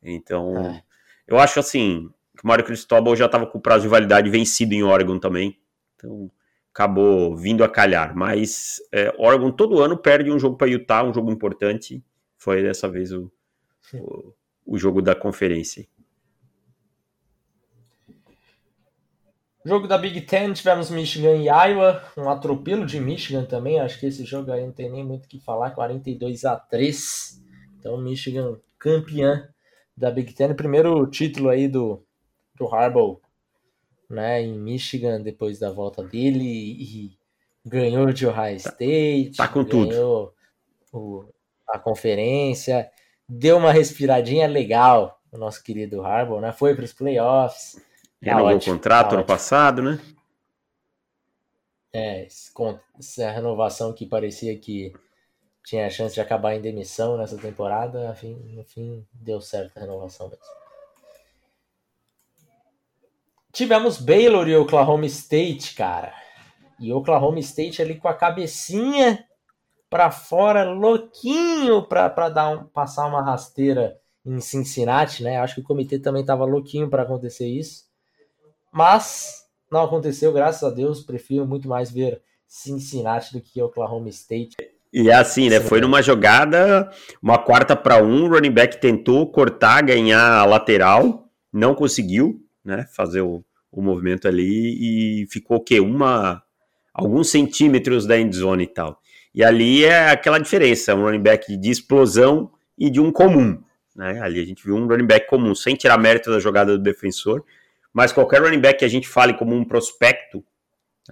Então, 0.00 0.56
É. 0.56 0.82
eu 1.26 1.38
acho 1.40 1.58
assim, 1.58 2.08
que 2.36 2.44
o 2.44 2.46
Mário 2.46 2.64
Cristóbal 2.64 3.16
já 3.16 3.26
estava 3.26 3.44
com 3.44 3.58
o 3.58 3.60
prazo 3.60 3.82
de 3.82 3.88
validade 3.88 4.30
vencido 4.30 4.74
em 4.74 4.84
Oregon 4.84 5.18
também. 5.18 5.58
Então, 5.96 6.30
acabou 6.72 7.36
vindo 7.36 7.64
a 7.64 7.68
calhar, 7.68 8.16
mas 8.16 8.76
é, 8.92 9.12
Oregon 9.18 9.50
todo 9.50 9.82
ano 9.82 9.98
perde 9.98 10.30
um 10.30 10.38
jogo 10.38 10.56
para 10.56 10.68
Utah, 10.68 11.02
um 11.02 11.12
jogo 11.12 11.32
importante. 11.32 12.00
Foi 12.36 12.62
dessa 12.62 12.88
vez 12.88 13.12
o, 13.12 13.28
o, 13.94 14.32
o 14.64 14.78
jogo 14.78 15.02
da 15.02 15.16
conferência. 15.16 15.84
Jogo 19.68 19.86
da 19.86 19.98
Big 19.98 20.22
Ten, 20.22 20.52
tivemos 20.54 20.90
Michigan 20.90 21.36
e 21.36 21.44
Iowa, 21.48 22.02
um 22.16 22.30
atropelo 22.30 22.86
de 22.86 22.98
Michigan 22.98 23.44
também, 23.44 23.78
acho 23.78 24.00
que 24.00 24.06
esse 24.06 24.24
jogo 24.24 24.50
aí 24.50 24.64
não 24.64 24.72
tem 24.72 24.90
nem 24.90 25.04
muito 25.04 25.26
o 25.26 25.28
que 25.28 25.38
falar, 25.38 25.72
42 25.72 26.46
a 26.46 26.56
3 26.56 27.42
então 27.78 27.98
Michigan 27.98 28.58
campeã 28.78 29.46
da 29.94 30.10
Big 30.10 30.32
Ten, 30.32 30.54
primeiro 30.54 31.06
título 31.08 31.50
aí 31.50 31.68
do, 31.68 32.02
do 32.56 32.66
Harbaugh, 32.66 33.20
né, 34.08 34.40
em 34.42 34.58
Michigan, 34.58 35.20
depois 35.20 35.58
da 35.58 35.70
volta 35.70 36.02
dele, 36.02 36.44
e 36.46 37.18
ganhou 37.62 38.10
de 38.10 38.26
Ohio 38.26 38.56
State, 38.56 39.36
tá 39.36 39.48
com 39.48 39.62
tudo. 39.64 39.90
ganhou 39.90 40.34
o- 40.90 41.26
a 41.68 41.78
conferência, 41.78 42.90
deu 43.28 43.58
uma 43.58 43.70
respiradinha 43.70 44.46
legal, 44.46 45.20
o 45.30 45.36
nosso 45.36 45.62
querido 45.62 46.02
Harbaugh, 46.02 46.40
né, 46.40 46.52
foi 46.52 46.74
para 46.74 46.86
os 46.86 46.94
playoffs, 46.94 47.72
Tá 47.74 47.87
Renovou 48.22 48.46
ótimo, 48.56 48.74
o 48.74 48.76
contrato 48.78 49.10
tá 49.10 49.16
ano 49.16 49.24
passado, 49.24 49.82
né? 49.82 50.00
É, 51.92 52.26
essa 52.26 53.30
renovação 53.30 53.92
que 53.92 54.04
parecia 54.06 54.58
que 54.58 54.92
tinha 55.64 55.86
a 55.86 55.90
chance 55.90 56.14
de 56.14 56.20
acabar 56.20 56.54
em 56.54 56.60
demissão 56.60 57.16
nessa 57.16 57.36
temporada, 57.36 58.10
afim- 58.10 58.34
no 58.54 58.64
fim 58.64 59.06
deu 59.12 59.40
certo 59.40 59.76
a 59.76 59.80
renovação 59.80 60.28
mesmo. 60.28 60.44
Tivemos 63.52 63.98
Baylor 63.98 64.46
e 64.48 64.56
Oklahoma 64.56 65.06
State, 65.06 65.74
cara. 65.74 66.14
E 66.78 66.92
Oklahoma 66.92 67.40
State 67.40 67.82
ali 67.82 67.98
com 67.98 68.08
a 68.08 68.14
cabecinha 68.14 69.26
pra 69.90 70.10
fora, 70.10 70.70
louquinho 70.70 71.82
pra, 71.88 72.10
pra 72.10 72.28
dar 72.28 72.50
um, 72.50 72.64
passar 72.66 73.06
uma 73.06 73.22
rasteira 73.22 73.98
em 74.24 74.40
Cincinnati, 74.40 75.22
né? 75.24 75.38
Acho 75.38 75.56
que 75.56 75.60
o 75.62 75.64
comitê 75.64 75.98
também 75.98 76.24
tava 76.24 76.44
louquinho 76.44 76.90
pra 76.90 77.02
acontecer 77.02 77.48
isso. 77.48 77.87
Mas 78.72 79.44
não 79.70 79.82
aconteceu, 79.82 80.32
graças 80.32 80.62
a 80.62 80.74
Deus. 80.74 81.02
Prefiro 81.02 81.46
muito 81.46 81.68
mais 81.68 81.90
ver 81.90 82.22
Cincinnati 82.46 83.32
do 83.32 83.40
que 83.40 83.60
Oklahoma 83.62 84.08
State. 84.08 84.56
E 84.92 85.10
é 85.10 85.14
assim, 85.14 85.50
né? 85.50 85.60
Foi 85.60 85.80
numa 85.80 86.00
jogada, 86.00 86.90
uma 87.22 87.38
quarta 87.38 87.76
para 87.76 88.02
um, 88.02 88.24
o 88.24 88.28
running 88.28 88.50
back 88.50 88.80
tentou 88.80 89.30
cortar, 89.30 89.82
ganhar 89.82 90.38
a 90.38 90.44
lateral, 90.46 91.28
não 91.52 91.74
conseguiu, 91.74 92.40
né? 92.64 92.86
Fazer 92.96 93.20
o, 93.20 93.44
o 93.70 93.82
movimento 93.82 94.26
ali 94.26 95.22
e 95.22 95.26
ficou 95.26 95.58
o 95.58 95.60
quê? 95.62 95.78
Uma, 95.78 96.42
alguns 96.94 97.30
centímetros 97.30 98.06
da 98.06 98.18
endzone 98.18 98.64
e 98.64 98.68
tal. 98.68 98.98
E 99.34 99.44
ali 99.44 99.84
é 99.84 100.10
aquela 100.10 100.38
diferença, 100.38 100.94
um 100.94 101.02
running 101.02 101.22
back 101.22 101.54
de 101.54 101.70
explosão 101.70 102.50
e 102.78 102.88
de 102.88 102.98
um 102.98 103.12
comum, 103.12 103.62
né? 103.94 104.20
Ali 104.22 104.40
a 104.40 104.44
gente 104.44 104.64
viu 104.64 104.74
um 104.74 104.86
running 104.86 105.06
back 105.06 105.28
comum, 105.28 105.54
sem 105.54 105.74
tirar 105.74 105.98
mérito 105.98 106.30
da 106.30 106.40
jogada 106.40 106.78
do 106.78 106.82
defensor, 106.82 107.44
mas 107.98 108.12
qualquer 108.12 108.40
running 108.40 108.60
back 108.60 108.78
que 108.78 108.84
a 108.84 108.88
gente 108.88 109.08
fale 109.08 109.34
como 109.34 109.56
um 109.56 109.64
prospecto 109.64 110.44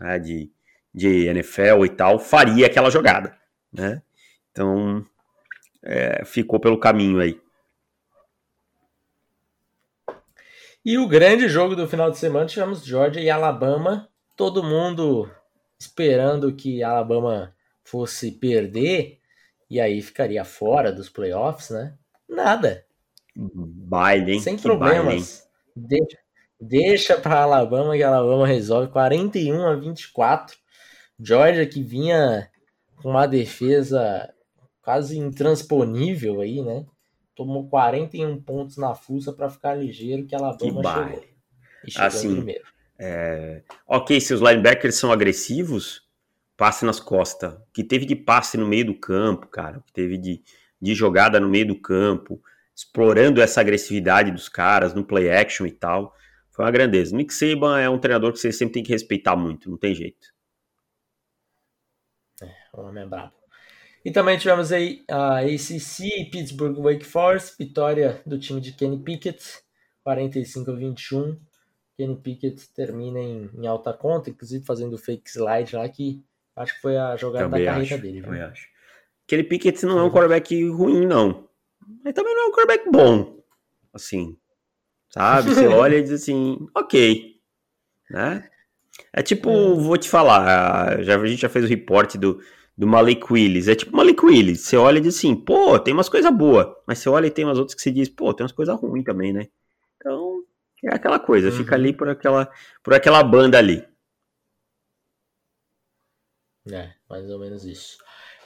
né, 0.01 0.21
de, 0.21 0.53
de 0.95 1.27
NFL 1.27 1.85
e 1.85 1.89
tal, 1.89 2.21
faria 2.21 2.67
aquela 2.67 2.91
jogada 2.91 3.37
né? 3.73 4.01
Então, 4.53 5.05
é, 5.83 6.25
ficou 6.25 6.61
pelo 6.61 6.79
caminho 6.79 7.19
aí. 7.19 7.41
E 10.85 10.97
o 10.99 11.09
grande 11.09 11.49
jogo 11.49 11.75
do 11.75 11.89
final 11.89 12.09
de 12.13 12.19
semana 12.19 12.47
tivemos 12.47 12.85
Georgia 12.85 13.21
e 13.21 13.29
Alabama. 13.29 14.09
Todo 14.37 14.63
mundo 14.63 15.29
esperando 15.77 16.55
que 16.55 16.85
Alabama 16.85 17.53
fosse 17.83 18.31
perder 18.31 19.19
e 19.69 19.81
aí 19.81 20.01
ficaria 20.01 20.45
fora 20.45 20.93
dos 20.93 21.09
playoffs, 21.09 21.71
né? 21.71 21.99
Nada. 22.29 22.87
Baile, 23.35 24.35
hein? 24.35 24.41
Sem 24.41 24.57
Que 24.57 24.77
baile, 24.77 25.17
hein? 25.17 25.25
Deixa 26.61 27.19
para 27.19 27.43
Alabama 27.43 27.97
que 27.97 28.03
Alabama 28.03 28.47
resolve 28.47 28.91
41 28.91 29.67
a 29.67 29.75
24. 29.77 30.57
Georgia 31.19 31.67
que 31.67 31.83
vinha 31.83 32.51
com 33.03 33.11
uma 33.11 33.27
defesa 33.27 34.33
quase 34.83 35.19
intransponível 35.19 36.41
aí, 36.41 36.63
né? 36.63 36.85
Tomou 37.35 37.69
41 37.69 38.41
pontos 38.43 38.77
na 38.77 38.95
fuça 38.95 39.33
para 39.33 39.51
ficar 39.51 39.75
ligeiro 39.75 40.23
que 40.23 40.29
Que 40.29 40.35
Alabama 40.37 40.59
chegou. 40.59 40.83
baile. 40.83 41.29
E 41.85 41.91
chegou 41.91 42.07
Assim, 42.07 42.35
primeiro. 42.37 42.65
É... 42.99 43.63
Ok, 43.87 44.21
se 44.21 44.33
os 44.33 44.41
linebackers 44.41 44.95
são 44.95 45.13
agressivos, 45.13 46.03
passe 46.57 46.85
nas 46.85 46.99
costas. 46.99 47.53
O 47.53 47.61
que 47.73 47.85
teve 47.85 48.07
de 48.07 48.17
passe 48.17 48.57
no 48.57 48.67
meio 48.67 48.87
do 48.87 48.95
campo, 48.95 49.47
cara. 49.49 49.79
O 49.79 49.83
que 49.83 49.93
teve 49.93 50.17
de, 50.17 50.43
de 50.81 50.95
jogada 50.95 51.39
no 51.39 51.49
meio 51.49 51.67
do 51.69 51.81
campo, 51.81 52.41
explorando 52.75 53.43
essa 53.43 53.61
agressividade 53.61 54.31
dos 54.31 54.49
caras 54.49 54.95
no 54.95 55.05
play 55.05 55.31
action 55.31 55.67
e 55.67 55.73
tal. 55.73 56.15
Foi 56.57 56.65
uma 56.65 56.71
grandeza. 56.71 57.15
Nick 57.15 57.35
Saban 57.35 57.79
é 57.79 57.89
um 57.89 57.99
treinador 57.99 58.33
que 58.33 58.39
você 58.39 58.51
sempre 58.51 58.75
tem 58.75 58.83
que 58.83 58.91
respeitar 58.91 59.37
muito, 59.37 59.71
não 59.71 59.77
tem 59.77 59.95
jeito. 59.95 60.35
É, 62.43 62.51
o 62.73 62.81
homem 62.81 63.05
é 63.05 63.07
brabo. 63.07 63.35
E 64.03 64.11
também 64.11 64.39
tivemos 64.39 64.73
aí 64.73 65.05
a 65.11 65.41
ACC, 65.41 66.31
Pittsburgh 66.31 66.79
Wake 66.79 67.05
Forest, 67.05 67.57
vitória 67.59 68.23
do 68.25 68.39
time 68.39 68.59
de 68.59 68.73
Kenny 68.73 68.99
Pickett, 68.99 69.45
45 70.03 70.71
a 70.71 70.75
21. 70.75 71.39
Kenny 71.99 72.17
Pickett 72.17 72.73
termina 72.73 73.21
em, 73.21 73.51
em 73.53 73.67
alta 73.67 73.93
conta, 73.93 74.31
inclusive 74.31 74.65
fazendo 74.65 74.97
fake 74.97 75.29
slide 75.29 75.77
lá, 75.77 75.87
que 75.89 76.25
acho 76.55 76.77
que 76.77 76.81
foi 76.81 76.97
a 76.97 77.17
jogada 77.17 77.51
também 77.51 77.65
da 77.65 77.73
carreira 77.73 77.95
acho, 77.97 78.03
dele. 78.03 78.23
Também 78.23 78.41
acho. 78.41 78.69
Kenny 79.27 79.43
Pickett 79.43 79.85
não 79.85 79.99
é 79.99 80.03
um 80.05 80.11
quarterback 80.11 80.69
ruim, 80.71 81.05
não. 81.05 81.49
Mas 82.03 82.15
também 82.15 82.35
não 82.35 82.45
é 82.45 82.47
um 82.47 82.53
quarterback 82.53 82.91
bom. 82.91 83.43
Assim, 83.93 84.39
sabe? 85.11 85.55
Você 85.55 85.67
olha 85.67 85.97
e 85.97 86.03
diz 86.03 86.13
assim, 86.13 86.59
ok. 86.75 87.37
Né? 88.11 88.49
É 89.13 89.23
tipo, 89.23 89.51
é. 89.51 89.75
vou 89.75 89.97
te 89.97 90.09
falar, 90.09 91.03
já, 91.03 91.21
a 91.21 91.27
gente 91.27 91.43
já 91.43 91.49
fez 91.49 91.65
o 91.65 91.69
reporte 91.69 92.17
do, 92.17 92.41
do 92.77 92.87
Malik 92.87 93.33
Willis. 93.33 93.69
É 93.69 93.75
tipo 93.75 93.97
Malik 93.97 94.25
Willis. 94.25 94.61
Você 94.61 94.77
olha 94.77 94.99
e 94.99 95.01
diz 95.01 95.17
assim, 95.17 95.35
pô, 95.35 95.79
tem 95.79 95.95
umas 95.95 96.09
coisas 96.09 96.33
boas. 96.33 96.67
Mas 96.87 96.99
você 96.99 97.09
olha 97.09 97.27
e 97.27 97.31
tem 97.31 97.45
umas 97.45 97.59
outras 97.59 97.75
que 97.75 97.83
você 97.83 97.91
diz, 97.91 98.09
pô, 98.09 98.33
tem 98.35 98.45
umas 98.45 98.53
coisas 98.53 98.79
ruins 98.79 99.05
também, 99.05 99.33
né? 99.33 99.49
Então, 99.97 100.43
é 100.85 100.95
aquela 100.95 101.19
coisa, 101.19 101.49
uhum. 101.49 101.57
fica 101.57 101.75
ali 101.75 101.93
por 101.93 102.09
aquela, 102.09 102.51
por 102.83 102.95
aquela 102.95 103.23
banda 103.23 103.59
ali. 103.59 103.85
É, 106.71 106.91
mais 107.09 107.31
ou 107.31 107.39
menos 107.39 107.65
isso. 107.65 107.99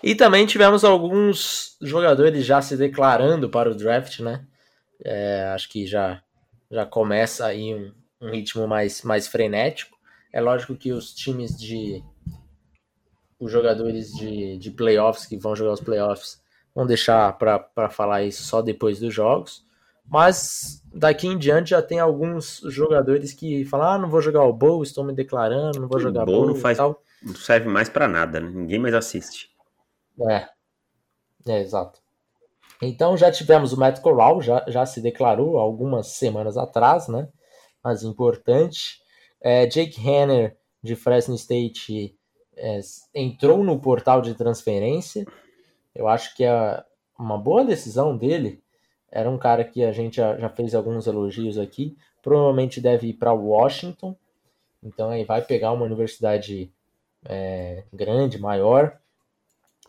E 0.03 0.14
também 0.14 0.46
tivemos 0.46 0.85
alguns 0.85 1.77
jogadores 1.81 2.44
já 2.44 2.62
se 2.62 2.77
declarando 2.77 3.49
para 3.51 3.70
o 3.70 3.75
draft, 3.75 4.20
né? 4.20 4.46
É, 5.05 5.51
acho 5.55 5.68
que 5.68 5.87
já, 5.87 6.23
já 6.70 6.87
começa 6.87 7.46
aí 7.46 7.74
um, 7.74 7.92
um 8.20 8.30
ritmo 8.30 8.66
mais, 8.68 9.02
mais 9.02 9.26
frenético. 9.26 9.98
É 10.33 10.40
lógico 10.40 10.76
que 10.76 10.92
os 10.92 11.12
times 11.12 11.59
de, 11.59 12.02
os 13.38 13.50
jogadores 13.50 14.12
de, 14.12 14.59
de 14.59 14.70
playoffs 14.70 15.26
que 15.26 15.37
vão 15.37 15.56
jogar 15.56 15.72
os 15.72 15.80
playoffs 15.80 16.40
vão 16.74 16.87
deixar 16.87 17.37
para 17.37 17.90
falar 17.90 18.22
isso 18.22 18.42
só 18.44 18.62
depois 18.62 19.00
dos 19.00 19.12
jogos. 19.12 19.64
Mas 20.06 20.83
daqui 20.92 21.26
em 21.26 21.38
diante 21.38 21.70
já 21.70 21.80
tem 21.80 22.00
alguns 22.00 22.61
jogadores 22.66 23.33
que 23.33 23.64
falam: 23.64 23.88
ah, 23.88 23.98
não 23.98 24.09
vou 24.09 24.20
jogar 24.20 24.44
o 24.44 24.52
Bowl, 24.52 24.83
estou 24.83 25.04
me 25.04 25.12
declarando, 25.12 25.80
não 25.80 25.88
vou 25.88 26.00
jogar 26.00 26.24
Bowl. 26.24 26.46
não 26.46 26.54
faz, 26.54 26.78
não 26.78 27.35
serve 27.35 27.68
mais 27.68 27.88
para 27.88 28.09
nada, 28.09 28.40
né? 28.40 28.50
ninguém 28.52 28.78
mais 28.78 28.94
assiste. 28.94 29.50
É, 30.28 30.48
é 31.46 31.61
exato. 31.61 32.00
Então 32.83 33.16
já 33.16 33.31
tivemos 33.31 33.73
o 33.73 33.79
Matt 33.79 34.01
Corral, 34.01 34.40
já, 34.40 34.64
já 34.69 34.87
se 34.87 35.01
declarou 35.01 35.59
algumas 35.59 36.09
semanas 36.09 36.57
atrás, 36.57 37.09
né? 37.09 37.29
Mas 37.83 38.03
importante. 38.03 39.01
É, 39.40 39.66
Jake 39.66 40.01
Hanner, 40.07 40.57
de 40.83 40.97
Fresno 40.97 41.35
State, 41.35 42.16
é, 42.57 42.81
entrou 43.14 43.62
no 43.62 43.79
portal 43.79 44.23
de 44.23 44.35
transferência. 44.35 45.27
Eu 45.95 46.09
acho 46.09 46.35
que 46.35 46.45
é 46.45 46.83
uma 47.19 47.38
boa 47.38 47.64
decisão 47.64 48.16
dele. 48.16 48.62
Era 49.11 49.29
um 49.29 49.38
cara 49.38 49.64
que 49.64 49.85
a 49.85 49.93
gente 49.93 50.16
já, 50.16 50.38
já 50.38 50.49
fez 50.49 50.75
alguns 50.75 51.07
elogios 51.07 51.59
aqui. 51.59 51.97
Provavelmente 52.23 52.81
deve 52.81 53.09
ir 53.09 53.14
para 53.14 53.33
Washington. 53.33 54.16
Então 54.83 55.11
aí 55.11 55.25
vai 55.25 55.43
pegar 55.43 55.73
uma 55.73 55.85
universidade 55.85 56.73
é, 57.25 57.85
grande, 57.93 58.38
maior, 58.38 58.99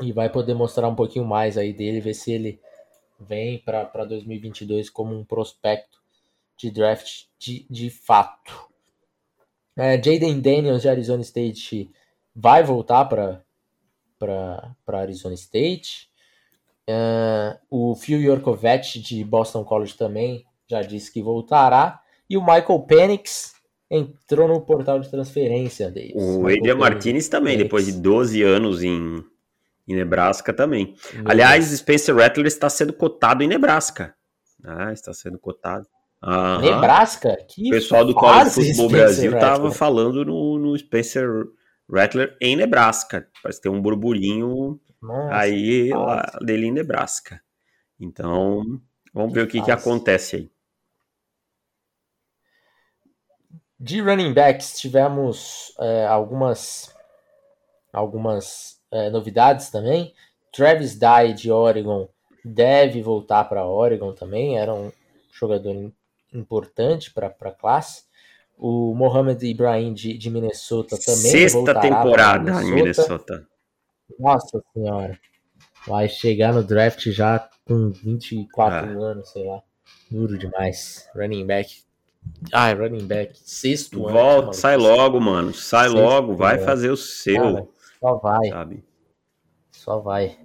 e 0.02 0.12
vai 0.12 0.30
poder 0.30 0.54
mostrar 0.54 0.88
um 0.88 0.96
pouquinho 0.96 1.26
mais 1.26 1.58
aí 1.58 1.74
dele, 1.74 2.02
ver 2.02 2.14
se 2.14 2.32
ele 2.32 2.60
vem 3.28 3.60
para 3.60 4.06
2022 4.06 4.90
como 4.90 5.18
um 5.18 5.24
prospecto 5.24 6.00
de 6.58 6.72
draft 6.72 7.26
de, 7.40 7.66
de 7.70 7.90
fato. 7.90 8.70
É, 9.78 9.96
Jaden 9.96 10.40
Daniels 10.42 10.82
de 10.82 10.90
Arizona 10.90 11.22
State 11.22 11.92
vai 12.36 12.64
voltar 12.64 13.06
para 13.06 14.76
Arizona 14.88 15.36
State. 15.36 16.10
Uh, 16.90 17.58
o 17.70 17.96
Phil 17.96 18.20
Yorkovich 18.20 19.00
de 19.00 19.24
Boston 19.24 19.64
College 19.64 19.96
também 19.96 20.46
já 20.68 20.82
disse 20.82 21.12
que 21.12 21.22
voltará. 21.22 22.02
E 22.30 22.38
o 22.38 22.42
Michael 22.42 22.80
Penix 22.82 23.54
entrou 23.90 24.48
no 24.48 24.62
portal 24.62 25.00
de 25.00 25.10
transferência 25.10 25.92
deles. 25.92 26.16
O 26.16 26.48
Adrian 26.48 26.76
Martinez 26.76 27.28
também, 27.28 27.54
Penix. 27.54 27.64
depois 27.64 27.86
de 27.86 27.94
12 27.94 28.44
anos 28.44 28.84
em, 28.84 29.24
em 29.92 29.96
Nebraska 29.96 30.54
também. 30.54 30.96
Meu 31.14 31.24
Aliás. 31.30 31.66
Spencer 31.66 32.16
Rattler 32.16 32.48
está 32.48 32.70
sendo 32.70 32.94
cotado 32.94 33.44
em 33.44 33.48
Nebraska. 33.48 34.16
Ah, 34.64 34.92
está 34.92 35.14
sendo 35.14 35.40
cotado. 35.40 35.88
Aham. 36.24 36.62
Nebraska? 36.62 37.36
Que 37.48 37.68
o 37.68 37.72
pessoal 37.72 38.06
do 38.06 38.14
College 38.14 38.52
Football 38.52 38.90
Brasil 38.90 39.34
estava 39.34 39.72
falando 39.72 40.24
no, 40.24 40.60
no 40.60 40.78
Spencer 40.78 41.28
Rattler 41.92 42.38
em 42.40 42.56
Nebraska. 42.56 43.28
Parece 43.42 43.62
ter 43.62 43.70
um 43.70 43.82
burburinho 43.82 44.80
Nossa, 45.02 45.36
aí 45.36 45.90
lá, 45.90 46.22
dele 46.42 46.68
em 46.68 46.72
Nebraska. 46.72 47.42
Então, 48.00 48.64
vamos 49.14 49.34
ver 49.34 49.44
o 49.44 49.48
que, 49.48 49.62
que 49.62 49.72
acontece 49.72 50.36
aí. 50.36 50.52
De 53.80 54.00
running 54.00 54.32
backs, 54.32 54.80
tivemos 54.80 55.74
é, 55.80 56.06
algumas, 56.06 56.96
algumas 57.92 58.81
é, 58.92 59.10
novidades 59.10 59.70
também. 59.70 60.14
Travis 60.52 60.98
Dye, 60.98 61.34
de 61.34 61.52
Oregon, 61.52 62.10
deve 62.44 63.02
voltar 63.02 63.46
para 63.46 63.66
Oregon 63.66 64.14
também. 64.14 64.58
Era 64.58 64.74
um 64.74 64.92
jogador 65.32 65.92
importante 66.34 67.12
para 67.12 67.28
a 67.28 67.52
classe. 67.52 68.04
O 68.58 68.94
Mohamed 68.94 69.44
Ibrahim 69.44 69.94
de, 69.94 70.18
de 70.18 70.30
Minnesota 70.30 70.98
também. 70.98 71.32
Sexta 71.32 71.80
temporada 71.80 72.44
Minnesota. 72.44 72.68
em 72.68 72.76
Minnesota. 72.76 73.48
Nossa 74.20 74.64
senhora. 74.74 75.20
Vai 75.88 76.08
chegar 76.08 76.54
no 76.54 76.64
draft 76.64 77.10
já 77.10 77.50
com 77.66 77.90
24 77.90 78.76
ah. 78.76 79.04
anos, 79.04 79.30
sei 79.30 79.46
lá. 79.46 79.64
Duro 80.12 80.38
demais. 80.38 81.10
Running 81.16 81.46
back. 81.46 81.82
Ai, 82.54 82.76
running 82.76 83.08
back. 83.08 83.34
Sexto 83.36 84.00
Volta, 84.02 84.48
ano. 84.48 84.54
sai 84.54 84.78
logo, 84.78 85.20
mano. 85.20 85.54
Sai 85.54 85.90
Sexto 85.90 86.02
logo. 86.02 86.36
Vai 86.36 86.58
ano. 86.58 86.66
fazer 86.66 86.92
o 86.92 86.98
seu. 86.98 87.36
Cara, 87.36 87.68
só 88.02 88.16
vai. 88.16 88.50
Sabe? 88.50 88.84
Só 89.72 90.00
vai. 90.00 90.38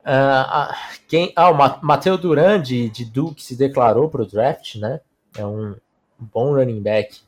Uh, 0.00 0.74
quem, 1.08 1.32
ah, 1.34 1.50
o 1.50 1.84
Matheus 1.84 2.20
Duran 2.20 2.60
de, 2.62 2.88
de 2.88 3.04
Duke 3.04 3.42
se 3.42 3.56
declarou 3.56 4.08
para 4.08 4.22
o 4.22 4.26
draft, 4.26 4.76
né? 4.76 5.00
É 5.36 5.44
um 5.44 5.74
bom 6.18 6.54
running 6.54 6.80
back 6.80 7.20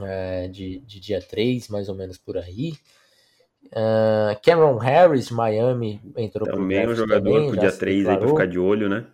é, 0.00 0.48
de, 0.48 0.80
de 0.80 1.00
dia 1.00 1.20
3, 1.20 1.68
mais 1.68 1.88
ou 1.88 1.94
menos 1.94 2.18
por 2.18 2.36
aí. 2.36 2.72
Uh, 3.66 4.38
Cameron 4.42 4.76
Harris, 4.76 5.30
Miami, 5.30 6.00
entrou 6.16 6.46
para 6.46 6.56
o 6.56 6.60
Também 6.60 6.88
um 6.88 6.94
jogador 6.94 7.46
para 7.46 7.56
o 7.56 7.60
dia 7.60 7.72
3 7.72 8.08
aí 8.08 8.18
para 8.18 8.28
ficar 8.28 8.46
de 8.46 8.58
olho, 8.58 8.88
né? 8.88 9.06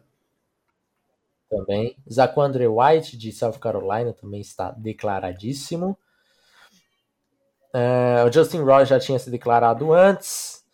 Também. 1.49 1.97
Zaquandre 2.11 2.67
White, 2.67 3.17
de 3.17 3.33
South 3.33 3.59
Carolina, 3.59 4.13
também 4.13 4.41
está 4.41 4.71
declaradíssimo. 4.73 5.99
Uh, 7.79 8.27
o 8.27 8.33
Justin 8.33 8.63
Roy 8.63 8.85
já 8.85 8.99
tinha 8.99 9.19
se 9.19 9.31
declarado 9.31 9.93
antes. 9.93 10.65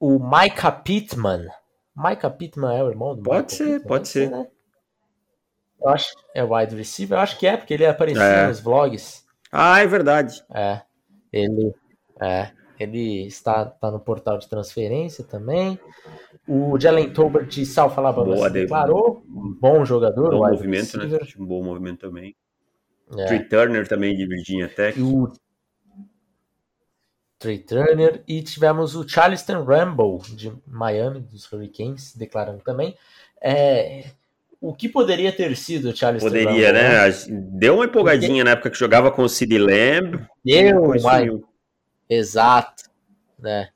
O 0.00 0.18
Micah 0.18 0.72
Pittman. 0.72 1.46
Micah 1.94 2.30
Pittman 2.30 2.78
é 2.78 2.82
o 2.82 2.88
irmão 2.88 3.14
do 3.14 3.22
Pode 3.22 3.52
ser, 3.52 3.64
Pittman, 3.64 3.88
pode 3.88 4.08
ser. 4.08 4.30
Né? 4.30 4.46
Eu 5.80 5.88
acho 5.90 6.08
é 6.34 6.42
wide 6.42 6.74
receiver, 6.74 7.18
eu 7.18 7.22
acho 7.22 7.38
que 7.38 7.46
é, 7.46 7.56
porque 7.56 7.74
ele 7.74 7.84
aparecia 7.84 8.22
é. 8.22 8.46
nos 8.46 8.60
vlogs. 8.60 9.26
Ah, 9.52 9.80
é 9.80 9.86
verdade. 9.86 10.42
É. 10.54 10.80
Ele, 11.32 11.74
é, 12.20 12.50
ele 12.80 13.26
está, 13.26 13.70
está 13.74 13.90
no 13.90 14.00
portal 14.00 14.38
de 14.38 14.48
transferência 14.48 15.24
também. 15.24 15.78
O 16.46 16.78
Jalen 16.80 17.10
Tolbert 17.10 17.48
de 17.48 17.66
South 17.66 17.92
Alabama 17.96 18.34
Boa, 18.34 18.46
se 18.46 18.52
declarou. 18.54 19.22
Bom 19.60 19.84
jogador. 19.84 20.30
Bom 20.30 20.48
movimento, 20.48 20.96
né? 20.96 21.04
receiver. 21.04 21.26
né? 21.26 21.32
Um 21.38 21.46
bom 21.46 21.62
movimento 21.62 22.00
também. 22.00 22.34
É. 23.16 23.24
Trey 23.26 23.44
Turner 23.44 23.86
também 23.86 24.16
de 24.16 24.26
Virginia 24.26 24.68
Tech. 24.68 24.98
E 24.98 25.02
o 25.02 25.30
Trey 27.38 27.58
Turner. 27.58 28.22
E 28.26 28.42
tivemos 28.42 28.94
o 28.94 29.08
Charleston 29.08 29.64
Rambo 29.64 30.22
de 30.28 30.52
Miami, 30.66 31.20
dos 31.20 31.50
Hurricanes, 31.50 32.14
declarando 32.16 32.62
também. 32.62 32.96
É, 33.40 34.10
o 34.60 34.74
que 34.74 34.88
poderia 34.88 35.32
ter 35.32 35.56
sido 35.56 35.90
o 35.90 35.96
Charles 35.96 36.22
Poderia, 36.22 36.72
né? 36.72 37.10
Deu 37.28 37.76
uma 37.76 37.84
empolgadinha 37.84 38.28
Porque... 38.28 38.44
na 38.44 38.50
época 38.50 38.70
que 38.70 38.78
jogava 38.78 39.10
com 39.10 39.22
o 39.22 39.28
Sid 39.28 39.56
Lamb. 39.56 40.26
Deu, 40.44 40.94
mas... 41.02 41.30
Exato, 42.10 42.84
né? 43.38 43.68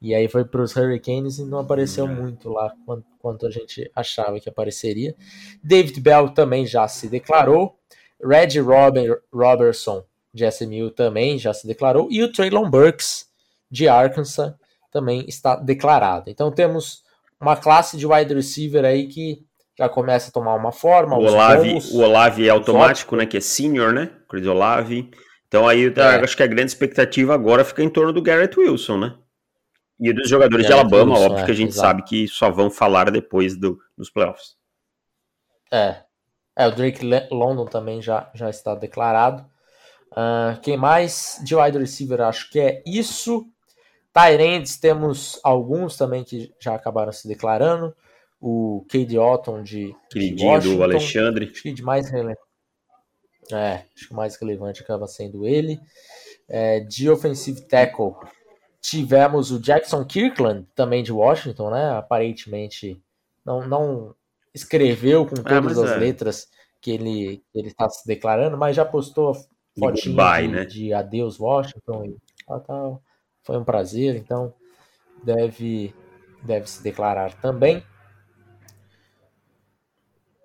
E 0.00 0.14
aí 0.14 0.28
foi 0.28 0.44
para 0.44 0.62
os 0.62 0.76
Hurricanes 0.76 1.38
e 1.38 1.44
não 1.44 1.58
apareceu 1.58 2.04
hum. 2.04 2.14
muito 2.14 2.50
lá 2.50 2.72
quanto, 2.84 3.06
quanto, 3.18 3.46
a 3.46 3.50
gente 3.50 3.90
achava 3.94 4.38
que 4.38 4.48
apareceria. 4.48 5.14
David 5.62 6.00
Bell 6.00 6.28
também 6.30 6.66
já 6.66 6.86
se 6.86 7.08
declarou. 7.08 7.76
Red 8.22 8.60
Robert, 8.60 9.20
Robertson, 9.32 10.04
de 10.38 10.46
SMU, 10.50 10.90
também 10.90 11.38
já 11.38 11.52
se 11.52 11.66
declarou. 11.66 12.08
E 12.10 12.22
o 12.22 12.32
Traylon 12.32 12.70
Burks, 12.70 13.26
de 13.70 13.88
Arkansas, 13.88 14.54
também 14.90 15.24
está 15.28 15.56
declarado. 15.56 16.30
Então 16.30 16.50
temos 16.50 17.02
uma 17.40 17.56
classe 17.56 17.96
de 17.96 18.06
wide 18.06 18.32
receiver 18.32 18.84
aí 18.84 19.06
que 19.06 19.44
já 19.76 19.88
começa 19.88 20.30
a 20.30 20.32
tomar 20.32 20.54
uma 20.54 20.72
forma. 20.72 21.16
O 21.16 21.24
Olave, 21.24 21.74
bons, 21.74 21.92
o 21.92 22.00
Olave 22.00 22.46
é 22.46 22.50
automático, 22.50 23.14
né? 23.14 23.26
Que 23.26 23.36
é 23.36 23.40
senior, 23.40 23.92
né? 23.92 24.10
Chris 24.28 24.46
Olave. 24.46 25.10
Então 25.46 25.68
aí 25.68 25.86
é. 25.86 26.00
acho 26.22 26.36
que 26.36 26.42
a 26.42 26.48
grande 26.48 26.70
expectativa 26.70 27.34
agora 27.34 27.64
fica 27.64 27.82
em 27.82 27.88
torno 27.88 28.12
do 28.12 28.22
Garrett 28.22 28.58
Wilson, 28.58 28.98
né? 28.98 29.14
E 30.00 30.12
dos 30.12 30.28
jogadores 30.28 30.66
Garrett 30.66 30.88
de 30.88 30.92
Alabama, 30.92 31.14
Wilson, 31.14 31.26
óbvio 31.26 31.42
é, 31.42 31.44
que 31.44 31.50
a 31.50 31.54
gente 31.54 31.70
exato. 31.70 31.88
sabe 31.88 32.02
que 32.02 32.28
só 32.28 32.50
vão 32.50 32.70
falar 32.70 33.10
depois 33.10 33.56
do, 33.56 33.78
dos 33.96 34.10
playoffs. 34.10 34.56
É. 35.72 36.02
É, 36.56 36.66
o 36.66 36.72
Drake 36.72 37.06
London 37.30 37.66
também 37.66 38.02
já, 38.02 38.28
já 38.34 38.50
está 38.50 38.74
declarado. 38.74 39.46
Uh, 40.12 40.60
quem 40.62 40.76
mais? 40.76 41.40
De 41.44 41.54
wide 41.54 41.78
receiver, 41.78 42.20
acho 42.20 42.50
que 42.50 42.58
é 42.58 42.82
isso. 42.86 43.46
Tyrands, 44.12 44.76
temos 44.76 45.38
alguns 45.44 45.96
também 45.96 46.24
que 46.24 46.52
já 46.60 46.74
acabaram 46.74 47.12
se 47.12 47.28
declarando. 47.28 47.94
O 48.40 48.84
Cade 48.88 49.18
Otton 49.18 49.62
de. 49.62 49.94
Queridinho 50.10 50.60
de 50.60 50.76
do 50.76 50.82
Alexandre. 50.82 51.50
Acho 51.52 51.62
que 51.62 51.72
de 51.72 51.82
mais 51.82 52.08
relevante. 52.10 52.40
É, 53.52 53.84
acho 53.94 54.08
que 54.08 54.12
o 54.12 54.16
mais 54.16 54.36
relevante 54.36 54.82
acaba 54.82 55.06
sendo 55.06 55.46
ele. 55.46 55.80
É, 56.48 56.80
de 56.80 57.10
offensive 57.10 57.60
tackle, 57.62 58.14
tivemos 58.80 59.50
o 59.50 59.60
Jackson 59.60 60.04
Kirkland, 60.04 60.66
também 60.74 61.02
de 61.02 61.12
Washington, 61.12 61.70
né? 61.70 61.90
Aparentemente 61.90 63.02
não, 63.44 63.66
não 63.66 64.14
escreveu 64.54 65.26
com 65.26 65.36
ah, 65.40 65.60
todas 65.60 65.78
as 65.78 65.90
é. 65.90 65.96
letras 65.96 66.48
que 66.80 66.90
ele 66.90 67.42
ele 67.54 67.68
está 67.68 67.88
se 67.88 68.06
declarando, 68.06 68.56
mas 68.56 68.76
já 68.76 68.84
postou 68.84 69.32
fotinho 69.78 70.16
de, 70.16 70.48
né? 70.48 70.64
de 70.64 70.92
adeus 70.92 71.38
Washington 71.38 72.04
e 72.06 72.16
tal, 72.46 72.60
tal. 72.60 73.02
Foi 73.42 73.56
um 73.56 73.64
prazer, 73.64 74.16
então 74.16 74.52
deve, 75.22 75.94
deve 76.42 76.68
se 76.68 76.82
declarar 76.82 77.34
também. 77.40 77.82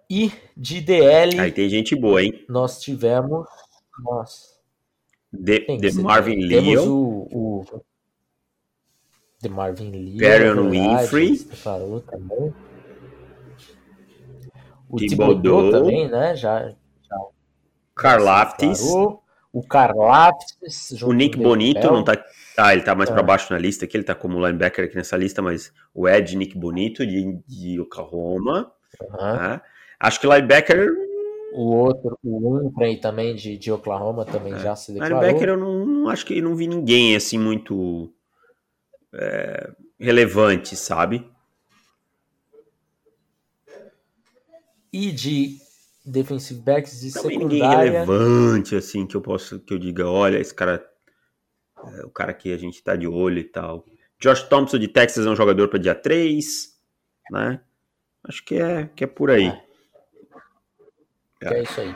E 0.09 0.31
de 0.55 0.79
DL. 0.81 1.39
Aí 1.39 1.51
tem 1.51 1.67
gente 1.69 1.95
boa, 1.95 2.21
hein? 2.21 2.45
Nós 2.47 2.79
tivemos. 2.79 3.47
Nossa. 3.99 4.53
De, 5.31 5.77
de 5.77 5.91
Marvin. 5.99 6.47
Temos 6.47 6.85
o, 6.85 7.27
o. 7.31 7.65
De 9.41 9.49
Marvin 9.49 9.89
Lee. 9.89 10.17
Perion 10.17 10.69
Winfrey. 10.69 11.37
Declarou 11.39 12.01
também. 12.01 12.53
O 14.87 14.97
Thibodeau 14.97 15.71
também, 15.71 16.07
né? 16.07 16.35
Já. 16.35 16.69
já 16.69 17.17
Karlaftis. 17.95 18.83
O 19.53 19.61
Karlaftis. 19.61 21.01
O 21.03 21.13
Nick 21.13 21.37
Bonito 21.37 21.85
não 21.85 22.03
tá 22.03 22.17
ah, 22.57 22.73
ele 22.73 22.83
tá 22.83 22.93
mais 22.93 23.09
é. 23.09 23.13
para 23.13 23.23
baixo 23.23 23.51
na 23.51 23.59
lista 23.59 23.85
aqui, 23.85 23.97
ele 23.97 24.03
tá 24.03 24.13
como 24.13 24.43
linebacker 24.45 24.85
aqui 24.85 24.95
nessa 24.95 25.17
lista, 25.17 25.41
mas 25.41 25.73
o 25.93 26.07
Ed 26.07 26.35
Nick 26.35 26.57
Bonito 26.57 27.05
de, 27.05 27.39
de 27.47 27.79
Oklahoma. 27.79 28.71
Uhum. 29.01 29.17
Né? 29.17 29.61
Acho 29.99 30.19
que 30.19 30.27
linebacker. 30.27 30.89
O 31.53 31.75
outro, 31.75 32.17
o 32.23 32.57
Humphrey 32.57 32.97
também 32.97 33.35
de, 33.35 33.57
de 33.57 33.71
Oklahoma 33.71 34.25
também 34.25 34.53
é. 34.53 34.59
já 34.59 34.75
se 34.75 34.91
declarou. 34.91 35.19
Linebacker 35.19 35.49
eu 35.49 35.57
não, 35.57 35.85
não, 35.85 36.09
acho 36.09 36.25
que 36.25 36.41
não 36.41 36.55
vi 36.55 36.67
ninguém 36.67 37.15
assim 37.15 37.37
muito 37.37 38.11
é, 39.13 39.71
relevante, 39.99 40.75
sabe? 40.75 41.27
E 44.91 45.11
de 45.11 45.57
defensive 46.05 46.59
backs 46.59 46.99
de 46.99 47.11
Também 47.11 47.39
secundária. 47.39 47.67
ninguém 47.67 47.91
relevante 47.91 48.75
assim 48.75 49.05
que 49.05 49.15
eu 49.15 49.21
posso 49.21 49.59
que 49.59 49.73
eu 49.73 49.79
diga, 49.79 50.07
olha, 50.07 50.37
esse 50.37 50.53
cara 50.53 50.85
é, 51.91 52.05
o 52.05 52.09
cara 52.09 52.33
que 52.33 52.53
a 52.53 52.57
gente 52.57 52.81
tá 52.83 52.95
de 52.95 53.07
olho 53.07 53.39
e 53.39 53.43
tal. 53.43 53.85
Josh 54.19 54.43
Thompson 54.43 54.79
de 54.79 54.87
Texas 54.87 55.25
é 55.25 55.29
um 55.29 55.35
jogador 55.35 55.67
para 55.67 55.79
dia 55.79 55.95
3, 55.95 56.73
né? 57.31 57.59
Acho 58.23 58.43
que 58.45 58.55
é, 58.55 58.89
que 58.95 59.03
é 59.03 59.07
por 59.07 59.29
aí. 59.29 59.47
É. 61.41 61.53
é. 61.53 61.53
é 61.59 61.63
isso 61.63 61.81
aí. 61.81 61.95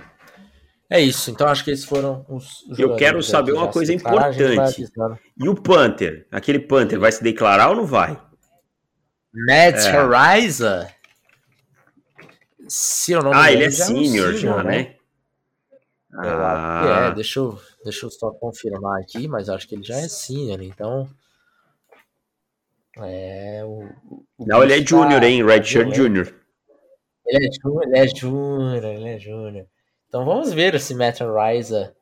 É 0.89 1.01
isso, 1.01 1.29
então 1.31 1.47
acho 1.47 1.65
que 1.65 1.71
esses 1.71 1.83
foram 1.83 2.25
os. 2.29 2.63
os 2.63 2.79
Eu 2.79 2.95
quero 2.95 3.21
saber 3.21 3.51
uma 3.51 3.67
coisa 3.67 3.93
importante. 3.93 4.85
E 5.35 5.49
o 5.49 5.53
Panther? 5.53 6.25
Aquele 6.31 6.59
Panther 6.59 6.97
vai 6.97 7.11
se 7.11 7.21
declarar 7.21 7.69
ou 7.69 7.75
não 7.75 7.85
vai? 7.85 8.17
Matt 9.33 9.85
é. 9.85 10.01
Horizon? 10.01 10.87
Se 12.67 13.11
eu 13.11 13.21
não 13.21 13.33
ah, 13.33 13.51
ele 13.51 13.63
é, 13.63 13.67
é 13.67 13.71
senior 13.71 14.33
já, 14.33 14.63
né? 14.63 14.77
né? 14.77 14.95
Ah. 16.19 17.09
É, 17.11 17.15
deixa 17.15 17.39
eu, 17.39 17.59
deixa 17.83 18.05
eu 18.05 18.09
só 18.09 18.31
confirmar 18.31 19.01
aqui, 19.01 19.27
mas 19.27 19.49
acho 19.49 19.67
que 19.67 19.75
ele 19.75 19.83
já 19.83 19.97
é 19.97 20.07
senior, 20.07 20.61
então. 20.61 21.07
É. 22.97 23.61
O, 23.63 23.83
o 24.37 24.45
Não, 24.45 24.63
ele 24.63 24.73
é 24.73 24.85
júnior, 24.85 25.21
hein? 25.23 25.45
Red 25.45 25.63
Shirt 25.63 25.93
Júnior. 25.93 26.33
Ele 27.25 27.45
é 27.45 27.49
júnior, 27.51 27.83
ele 27.83 27.97
é 27.97 28.07
júnior, 28.07 28.83
ele 28.83 29.09
é 29.09 29.19
júnior. 29.19 29.67
Então 30.07 30.25
vamos 30.25 30.53
ver 30.53 30.79
se 30.79 30.95
Matt 30.95 31.19
Riza 31.19 31.93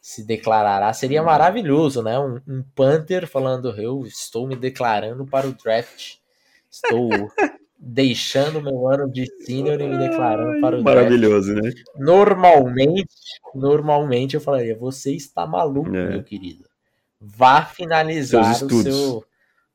se 0.00 0.24
declarará. 0.24 0.92
Seria 0.92 1.22
maravilhoso, 1.22 2.02
né? 2.02 2.18
Um, 2.18 2.40
um 2.48 2.64
Panther 2.74 3.28
falando: 3.28 3.78
Eu 3.80 4.04
estou 4.06 4.48
me 4.48 4.56
declarando 4.56 5.26
para 5.26 5.46
o 5.46 5.52
draft. 5.52 6.16
Estou 6.70 7.10
deixando 7.84 8.62
meu 8.62 8.86
ano 8.86 9.10
de 9.10 9.26
senior 9.44 9.80
e 9.80 9.88
me 9.88 9.98
declarando 9.98 10.60
para 10.60 10.78
o 10.78 10.84
Maravilhoso, 10.84 11.52
draft. 11.52 11.76
né? 11.76 11.82
Normalmente, 11.96 13.08
normalmente 13.52 14.34
eu 14.36 14.40
falaria, 14.40 14.78
você 14.78 15.12
está 15.12 15.44
maluco, 15.48 15.88
é. 15.88 16.10
meu 16.10 16.22
querido. 16.22 16.64
Vá 17.20 17.64
finalizar 17.64 18.52
o 18.64 18.82
seu, 18.82 19.24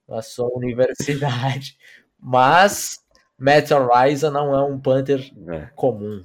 a 0.10 0.22
sua 0.22 0.48
universidade. 0.56 1.78
Mas 2.18 3.00
Matt 3.38 3.72
Ryza 3.72 4.32
não 4.32 4.56
é 4.56 4.64
um 4.64 4.80
punter 4.80 5.20
é. 5.50 5.70
comum. 5.76 6.22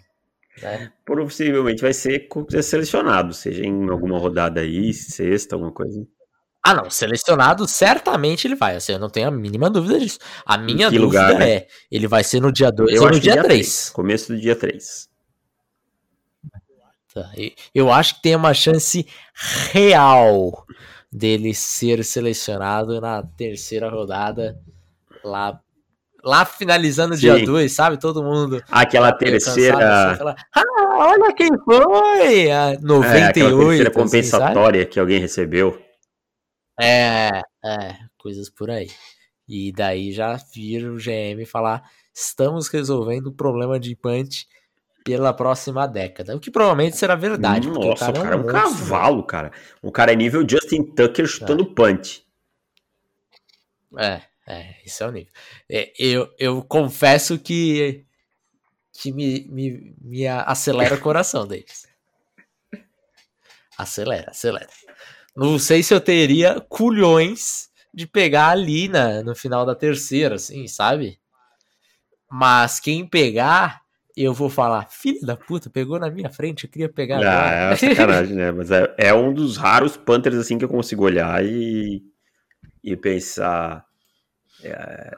Né? 0.63 0.93
Possivelmente 1.05 1.83
vai 1.83 1.93
ser 1.93 2.29
selecionado, 2.63 3.35
seja 3.35 3.65
em 3.65 3.89
alguma 3.89 4.19
rodada 4.19 4.61
aí, 4.61 4.93
sexta, 4.95 5.57
alguma 5.57 5.73
coisa. 5.73 6.07
Ah, 6.65 6.75
não, 6.75 6.89
selecionado 6.89 7.67
certamente 7.67 8.47
ele 8.47 8.55
vai, 8.55 8.77
assim, 8.77 8.93
eu 8.93 8.99
não 8.99 9.11
tenho 9.11 9.27
a 9.27 9.31
mínima 9.33 9.69
dúvida 9.69 9.99
disso. 9.99 10.19
A 10.47 10.57
minha 10.57 10.89
dúvida 10.89 11.05
lugar, 11.05 11.39
né? 11.39 11.51
é, 11.51 11.67
ele 11.91 12.07
vai 12.07 12.23
ser 12.23 12.41
no 12.41 12.53
dia 12.53 12.71
2 12.71 13.01
ou 13.01 13.11
no 13.11 13.19
dia 13.19 13.43
3. 13.43 13.91
Começo 13.91 14.33
do 14.33 14.41
dia 14.41 14.55
3. 14.55 15.11
Tá, 17.13 17.31
eu 17.75 17.93
acho 17.93 18.15
que 18.15 18.23
tem 18.23 18.37
uma 18.37 18.55
chance 18.55 19.07
real 19.73 20.65
dele 21.13 21.53
ser 21.53 22.03
selecionado 22.05 23.01
na 23.01 23.23
terceira 23.23 23.91
rodada, 23.91 24.57
lá, 25.23 25.61
lá 26.25 26.45
finalizando 26.45 27.15
o 27.15 27.17
dia 27.19 27.45
2, 27.45 27.71
sabe? 27.73 27.99
Todo 27.99 28.23
mundo. 28.23 28.63
Aquela 28.71 29.13
terceira. 29.13 29.77
Cansado, 29.77 30.29
assim, 30.29 30.41
ah, 30.55 31.09
olha 31.09 31.35
quem 31.35 31.51
foi! 31.65 32.51
A 32.51 32.79
98. 32.81 33.05
É, 33.05 33.25
aquela 33.27 33.59
terceira 33.59 33.91
assim, 33.91 33.99
compensatória 33.99 34.87
que 34.87 35.01
alguém 35.01 35.19
recebeu. 35.19 35.79
É, 36.83 37.43
é, 37.65 37.97
coisas 38.19 38.51
por 38.51 38.71
aí. 38.71 38.91
E 39.49 39.73
daí 39.73 40.13
já 40.13 40.37
vira 40.55 40.91
o 40.91 40.97
GM 40.97 41.45
falar: 41.47 41.89
estamos 42.13 42.69
resolvendo 42.69 43.29
o 43.29 43.33
problema 43.33 43.79
de 43.79 43.95
punch 43.95 44.47
pela 45.05 45.33
próxima 45.33 45.87
década. 45.87 46.35
O 46.35 46.41
que 46.41 46.51
provavelmente 46.51 46.97
será 46.97 47.15
verdade. 47.15 47.69
Nossa, 47.69 48.11
o 48.11 48.13
cara, 48.13 48.13
o 48.13 48.23
cara 48.23 48.35
é 48.35 48.39
um, 48.39 48.41
é 48.41 48.45
um 48.45 48.53
cavalo, 48.53 49.23
cara. 49.25 49.53
O 49.81 49.93
cara 49.93 50.13
é 50.13 50.17
nível 50.17 50.47
Justin 50.49 50.83
Tucker 50.83 51.27
chutando 51.27 51.63
é. 51.65 51.75
punch. 51.75 52.27
É, 53.99 54.23
é, 54.47 54.77
isso 54.85 55.05
é 55.05 55.07
o 55.07 55.13
nível. 55.13 55.33
É, 55.71 55.93
eu, 55.99 56.33
eu 56.39 56.63
confesso 56.63 57.39
que, 57.39 58.05
que 58.93 59.13
me, 59.13 59.47
me, 59.49 59.95
me 60.01 60.27
acelera 60.27 60.95
o 60.95 61.01
coração 61.01 61.47
deles. 61.47 61.87
Acelera, 63.77 64.31
acelera. 64.31 64.69
Não 65.35 65.59
sei 65.59 65.83
se 65.83 65.95
eu 65.95 66.01
teria 66.01 66.61
culhões 66.69 67.71
de 67.93 68.07
pegar 68.07 68.49
ali 68.49 68.89
na, 68.89 69.23
no 69.23 69.35
final 69.35 69.65
da 69.65 69.75
terceira, 69.75 70.37
assim, 70.37 70.67
sabe? 70.67 71.19
Mas 72.31 72.81
quem 72.81 73.07
pegar, 73.07 73.83
eu 74.17 74.33
vou 74.33 74.49
falar, 74.49 74.87
filho 74.91 75.21
da 75.27 75.37
puta, 75.37 75.69
pegou 75.69 75.99
na 75.99 76.11
minha 76.11 76.31
frente, 76.31 76.65
eu 76.65 76.71
queria 76.71 76.89
pegar. 76.89 77.19
Ah, 77.19 77.73
é 77.73 77.77
sacanagem, 77.77 78.35
né? 78.35 78.51
Mas 78.53 78.71
é, 78.71 78.95
é, 78.97 79.15
um 79.15 79.33
dos 79.33 79.57
raros 79.57 79.97
Panthers 79.97 80.37
assim 80.37 80.59
que 80.59 80.65
eu 80.65 80.69
consigo 80.69 81.05
olhar 81.05 81.45
e, 81.45 82.03
e 82.83 82.97
pensar 82.97 83.85
é, 84.63 85.17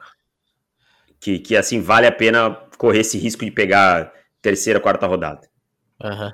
que, 1.19 1.39
que 1.39 1.55
assim 1.55 1.81
vale 1.81 2.07
a 2.07 2.11
pena 2.11 2.51
correr 2.77 2.99
esse 2.99 3.17
risco 3.17 3.45
de 3.45 3.51
pegar 3.51 4.13
terceira, 4.41 4.79
quarta 4.79 5.07
rodada. 5.07 5.47
Uhum. 6.03 6.31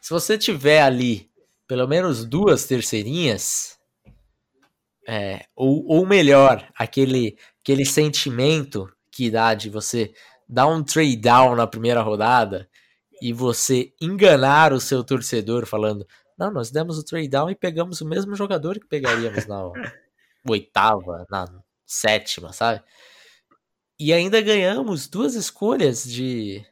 Se 0.00 0.10
você 0.10 0.36
tiver 0.36 0.82
ali 0.82 1.30
pelo 1.74 1.88
menos 1.88 2.24
duas 2.24 2.66
terceirinhas, 2.66 3.76
é, 5.08 5.44
ou, 5.56 5.84
ou 5.88 6.06
melhor, 6.06 6.70
aquele, 6.72 7.36
aquele 7.60 7.84
sentimento 7.84 8.88
que 9.10 9.28
dá 9.28 9.54
de 9.54 9.68
você 9.68 10.14
dar 10.48 10.68
um 10.68 10.84
trade 10.84 11.16
down 11.16 11.56
na 11.56 11.66
primeira 11.66 12.00
rodada 12.00 12.70
e 13.20 13.32
você 13.32 13.92
enganar 14.00 14.72
o 14.72 14.78
seu 14.78 15.02
torcedor 15.02 15.66
falando, 15.66 16.06
não, 16.38 16.52
nós 16.52 16.70
demos 16.70 16.96
o 16.96 17.04
trade 17.04 17.26
down 17.26 17.50
e 17.50 17.56
pegamos 17.56 18.00
o 18.00 18.06
mesmo 18.06 18.36
jogador 18.36 18.78
que 18.78 18.86
pegaríamos 18.86 19.44
na 19.44 19.60
oitava, 20.48 21.26
na 21.28 21.44
sétima, 21.84 22.52
sabe? 22.52 22.84
E 23.98 24.12
ainda 24.12 24.40
ganhamos 24.40 25.08
duas 25.08 25.34
escolhas 25.34 26.04
de 26.04 26.64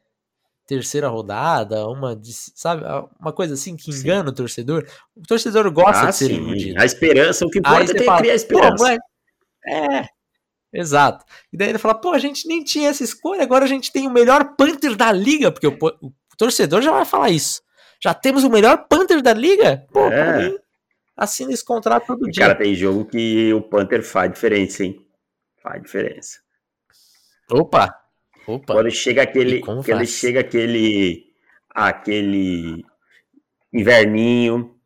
terceira 0.67 1.09
rodada, 1.09 1.87
uma 1.89 2.15
de, 2.15 2.33
sabe, 2.33 2.83
uma 3.21 3.33
coisa 3.33 3.55
assim 3.55 3.77
que 3.77 3.91
engana 3.91 4.25
sim. 4.25 4.31
o 4.31 4.35
torcedor. 4.35 4.87
O 5.17 5.23
torcedor 5.23 5.71
gosta 5.71 6.03
ah, 6.03 6.11
de 6.11 6.17
ser 6.17 6.27
sim. 6.27 6.35
iludido. 6.35 6.81
A 6.81 6.85
esperança, 6.85 7.45
o 7.45 7.51
que 7.51 7.59
importa 7.59 7.97
é 7.97 8.05
fala, 8.05 8.19
criar 8.19 8.33
a 8.33 8.37
esperança. 8.37 8.85
Mas... 8.85 8.99
É, 9.67 10.07
exato. 10.73 11.25
E 11.53 11.57
daí 11.57 11.69
ele 11.69 11.79
fala, 11.79 11.95
pô, 11.95 12.13
a 12.13 12.19
gente 12.19 12.47
nem 12.49 12.63
tinha 12.63 12.91
essa 12.91 13.03
escolha, 13.03 13.43
agora 13.43 13.65
a 13.65 13.69
gente 13.69 13.93
tem 13.93 14.07
o 14.07 14.13
melhor 14.13 14.57
punter 14.57 14.97
da 14.97 15.13
liga, 15.13 15.53
porque 15.53 15.67
o, 15.67 15.77
o 16.03 16.13
torcedor 16.37 16.83
já 16.83 16.91
vai 16.91 17.05
falar 17.05 17.31
isso. 17.31 17.61
Já 18.03 18.13
temos 18.15 18.43
o 18.43 18.51
melhor 18.51 18.87
punter 18.89 19.23
da 19.23 19.33
liga? 19.33 19.87
Pô, 19.93 20.07
é. 20.07 20.49
mim, 20.49 20.59
assina 21.17 21.53
esse 21.53 21.65
contrato 21.65 22.07
todo 22.07 22.29
e, 22.29 22.33
dia. 22.33 22.43
Cara, 22.47 22.59
tem 22.59 22.75
jogo 22.75 23.05
que 23.05 23.53
o 23.53 23.63
punter 23.63 24.03
faz 24.03 24.33
diferença, 24.33 24.85
hein? 24.85 25.07
Faz 25.63 25.81
diferença. 25.81 26.41
Opa! 27.51 28.02
Opa! 28.47 28.75
Quando 28.75 28.91
chega 28.91 29.23
aquele. 29.23 29.61
Quando 29.61 30.07
chega 30.07 30.41
aquele. 30.41 31.27
Aquele. 31.71 32.85
Inverninho. 33.73 34.77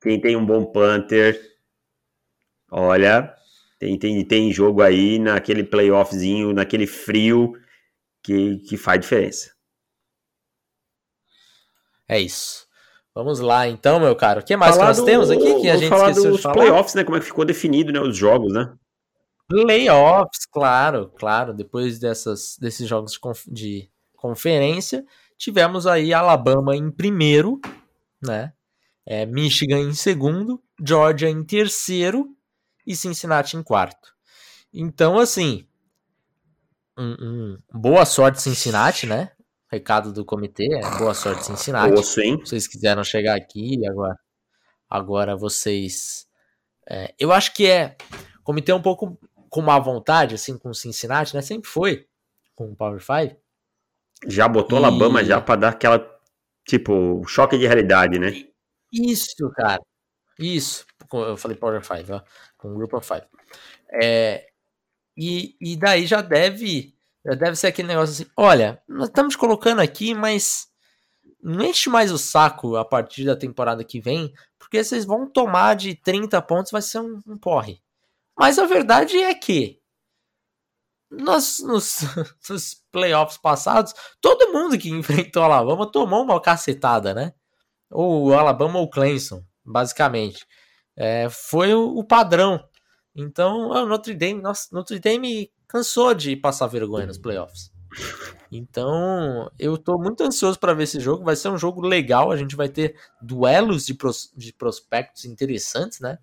Quem 0.00 0.20
tem 0.20 0.36
um 0.36 0.44
bom 0.44 0.64
punter. 0.64 1.40
Olha. 2.70 3.34
Tem, 3.78 3.98
tem, 3.98 4.24
tem 4.24 4.52
jogo 4.52 4.80
aí 4.80 5.18
naquele 5.18 5.64
playoffzinho, 5.64 6.52
naquele 6.52 6.86
frio, 6.86 7.52
que, 8.22 8.58
que 8.58 8.76
faz 8.76 9.00
diferença. 9.00 9.50
É 12.08 12.20
isso. 12.20 12.64
Vamos 13.14 13.40
lá, 13.40 13.66
então, 13.66 13.98
meu 13.98 14.14
caro. 14.14 14.40
O 14.40 14.44
que 14.44 14.56
mais 14.56 14.76
que 14.76 14.82
nós 14.82 14.98
do, 14.98 15.04
temos 15.04 15.30
aqui 15.30 15.60
que 15.60 15.68
a 15.68 15.76
gente 15.76 15.88
falar 15.88 16.10
esqueceu 16.10 16.30
dos 16.30 16.38
de 16.38 16.42
falar? 16.44 16.54
playoffs, 16.54 16.94
né? 16.94 17.02
Como 17.04 17.16
é 17.16 17.20
que 17.20 17.26
ficou 17.26 17.44
definido, 17.44 17.92
né? 17.92 18.00
Os 18.00 18.16
jogos, 18.16 18.52
né? 18.52 18.72
Playoffs, 19.60 20.46
claro, 20.50 21.12
claro. 21.18 21.54
Depois 21.54 21.98
dessas, 21.98 22.56
desses 22.60 22.88
jogos 22.88 23.12
de, 23.12 23.20
conf 23.20 23.44
de 23.48 23.90
conferência, 24.16 25.04
tivemos 25.36 25.86
aí 25.86 26.14
Alabama 26.14 26.76
em 26.76 26.90
primeiro, 26.90 27.60
né? 28.22 28.52
É, 29.04 29.26
Michigan 29.26 29.80
em 29.80 29.94
segundo, 29.94 30.62
Georgia 30.84 31.28
em 31.28 31.44
terceiro 31.44 32.28
e 32.86 32.94
Cincinnati 32.94 33.56
em 33.56 33.62
quarto. 33.62 34.14
Então, 34.72 35.18
assim, 35.18 35.66
um, 36.96 37.16
um, 37.20 37.58
boa 37.72 38.04
sorte 38.04 38.40
Cincinnati, 38.40 39.06
né? 39.06 39.32
Recado 39.70 40.12
do 40.12 40.24
comitê, 40.24 40.66
é 40.74 40.98
boa 40.98 41.14
sorte 41.14 41.46
Cincinnati. 41.46 41.90
Boa, 41.92 42.02
sim. 42.02 42.36
Vocês 42.38 42.68
quiseram 42.68 43.02
chegar 43.02 43.36
aqui 43.36 43.80
agora, 43.88 44.16
agora 44.88 45.36
vocês. 45.36 46.26
É, 46.88 47.14
eu 47.18 47.32
acho 47.32 47.52
que 47.54 47.66
é 47.66 47.96
comitê 48.44 48.72
é 48.72 48.74
um 48.74 48.82
pouco 48.82 49.18
com 49.52 49.60
má 49.60 49.78
vontade, 49.78 50.36
assim, 50.36 50.56
com 50.56 50.72
Cincinnati, 50.72 51.34
né? 51.34 51.42
Sempre 51.42 51.68
foi 51.68 52.06
com 52.54 52.72
o 52.72 52.74
Power 52.74 52.98
5. 52.98 53.38
Já 54.26 54.48
botou 54.48 54.80
e... 54.80 54.82
Alabama 54.82 55.22
já 55.22 55.42
para 55.42 55.60
dar 55.60 55.68
aquela 55.68 56.10
tipo 56.66 57.22
choque 57.26 57.58
de 57.58 57.66
realidade, 57.66 58.18
né? 58.18 58.48
Isso, 58.90 59.50
cara. 59.54 59.82
Isso. 60.38 60.86
Eu 61.12 61.36
falei 61.36 61.54
Power 61.54 61.84
5, 61.84 62.14
ó, 62.14 62.22
com 62.56 62.72
o 62.72 62.74
Group 62.76 62.94
of 62.94 63.06
5. 63.06 63.26
É, 64.02 64.46
e, 65.14 65.54
e 65.60 65.76
daí 65.76 66.06
já 66.06 66.22
deve 66.22 66.94
já 67.22 67.34
deve 67.34 67.54
ser 67.54 67.66
aquele 67.66 67.88
negócio 67.88 68.14
assim: 68.14 68.32
olha, 68.34 68.82
nós 68.88 69.08
estamos 69.08 69.36
colocando 69.36 69.82
aqui, 69.82 70.14
mas 70.14 70.66
não 71.42 71.62
enche 71.66 71.90
mais 71.90 72.10
o 72.10 72.16
saco 72.16 72.76
a 72.76 72.86
partir 72.86 73.26
da 73.26 73.36
temporada 73.36 73.84
que 73.84 74.00
vem, 74.00 74.32
porque 74.58 74.82
vocês 74.82 75.04
vão 75.04 75.28
tomar 75.30 75.76
de 75.76 75.94
30 75.94 76.40
pontos, 76.40 76.72
vai 76.72 76.80
ser 76.80 77.00
um, 77.00 77.20
um 77.26 77.36
porre. 77.36 77.82
Mas 78.38 78.58
a 78.58 78.66
verdade 78.66 79.18
é 79.18 79.34
que 79.34 79.82
nos, 81.10 81.60
nos, 81.60 82.00
nos, 82.48 82.82
playoffs 82.90 83.38
passados, 83.38 83.94
todo 84.20 84.52
mundo 84.52 84.78
que 84.78 84.90
enfrentou 84.90 85.42
o 85.42 85.44
Alabama 85.44 85.86
tomou 85.92 86.22
uma 86.22 86.40
cacetada, 86.40 87.14
né? 87.14 87.32
Ou 87.90 88.28
o 88.28 88.34
Alabama 88.34 88.78
ou 88.78 88.86
o 88.86 88.90
Clemson, 88.90 89.44
basicamente. 89.64 90.46
É, 90.96 91.28
foi 91.28 91.74
o, 91.74 91.96
o, 91.96 92.04
padrão. 92.04 92.62
Então, 93.14 93.68
o 93.68 93.86
Notre 93.86 94.14
Dame, 94.14 94.40
nossa, 94.40 94.68
Notre 94.72 94.98
Dame 94.98 95.50
cansou 95.68 96.14
de 96.14 96.34
passar 96.36 96.66
vergonha 96.66 97.06
nos 97.06 97.18
playoffs. 97.18 97.70
Então, 98.50 99.50
eu 99.58 99.76
tô 99.76 99.98
muito 99.98 100.22
ansioso 100.22 100.58
para 100.58 100.74
ver 100.74 100.84
esse 100.84 101.00
jogo. 101.00 101.24
Vai 101.24 101.36
ser 101.36 101.48
um 101.48 101.58
jogo 101.58 101.80
legal. 101.82 102.30
A 102.30 102.36
gente 102.36 102.56
vai 102.56 102.68
ter 102.68 102.96
duelos 103.20 103.84
de, 103.84 103.94
pros, 103.94 104.32
de 104.36 104.52
prospectos 104.52 105.24
interessantes, 105.24 106.00
né? 106.00 106.18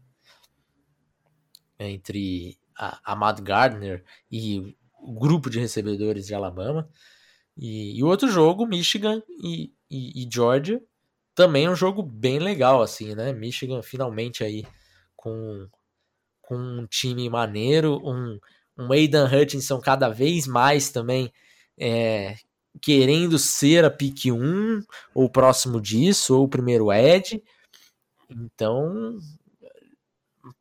Entre 1.80 2.58
a, 2.78 3.14
a 3.14 3.16
Matt 3.16 3.42
Gardner 3.42 4.04
e 4.32 4.76
o 5.02 5.14
grupo 5.14 5.50
de 5.50 5.60
recebedores 5.60 6.28
de 6.28 6.36
Alabama. 6.36 6.90
E, 7.58 7.98
e 7.98 8.04
outro 8.04 8.30
jogo, 8.30 8.66
Michigan 8.66 9.22
e, 9.44 9.72
e, 9.90 10.24
e, 10.24 10.30
Georgia, 10.32 10.82
também 11.36 11.66
é 11.66 11.70
um 11.70 11.76
jogo 11.76 12.04
bem 12.04 12.40
legal, 12.40 12.82
assim, 12.82 13.16
né? 13.16 13.34
Michigan 13.34 13.82
finalmente 13.82 14.44
aí 14.44 14.66
com, 15.16 15.68
com 16.42 16.56
um 16.56 16.86
time 16.88 17.30
maneiro, 17.30 18.02
um 18.04 18.40
um 18.80 18.94
Aidan 18.94 19.26
Hutchinson 19.28 19.82
cada 19.82 20.08
vez 20.08 20.48
mais 20.48 20.90
também 20.90 21.34
é, 21.78 22.38
querendo 22.82 23.38
ser 23.38 23.84
a 23.84 23.92
pick 23.92 24.32
1, 24.32 24.82
ou 25.14 25.30
próximo 25.30 25.82
disso, 25.82 26.38
ou 26.38 26.46
o 26.46 26.50
primeiro 26.50 26.92
Ed. 26.92 27.44
Então, 28.30 29.18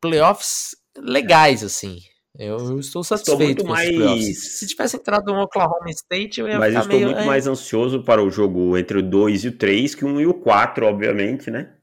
playoffs 0.01 0.75
legais, 1.01 1.63
assim. 1.63 1.97
Eu 2.37 2.79
estou 2.79 3.03
satisfeito 3.03 3.61
estou 3.61 3.67
muito 3.67 3.91
mais... 3.91 4.57
Se 4.57 4.67
tivesse 4.67 4.95
entrado 4.95 5.33
no 5.33 5.41
Oklahoma 5.41 5.89
State, 5.89 6.39
eu 6.39 6.47
ia 6.47 6.57
Mas 6.57 6.69
ficar 6.69 6.81
estou 6.81 6.99
meio... 6.99 7.11
muito 7.11 7.25
mais 7.25 7.47
ansioso 7.47 8.03
para 8.03 8.23
o 8.23 8.29
jogo 8.29 8.77
entre 8.77 8.99
o 8.99 9.03
2 9.03 9.43
e 9.43 9.47
o 9.49 9.57
3 9.57 9.95
que 9.95 10.05
o 10.05 10.07
1 10.07 10.21
e 10.21 10.27
o 10.27 10.33
4, 10.33 10.85
obviamente, 10.85 11.51
né? 11.51 11.75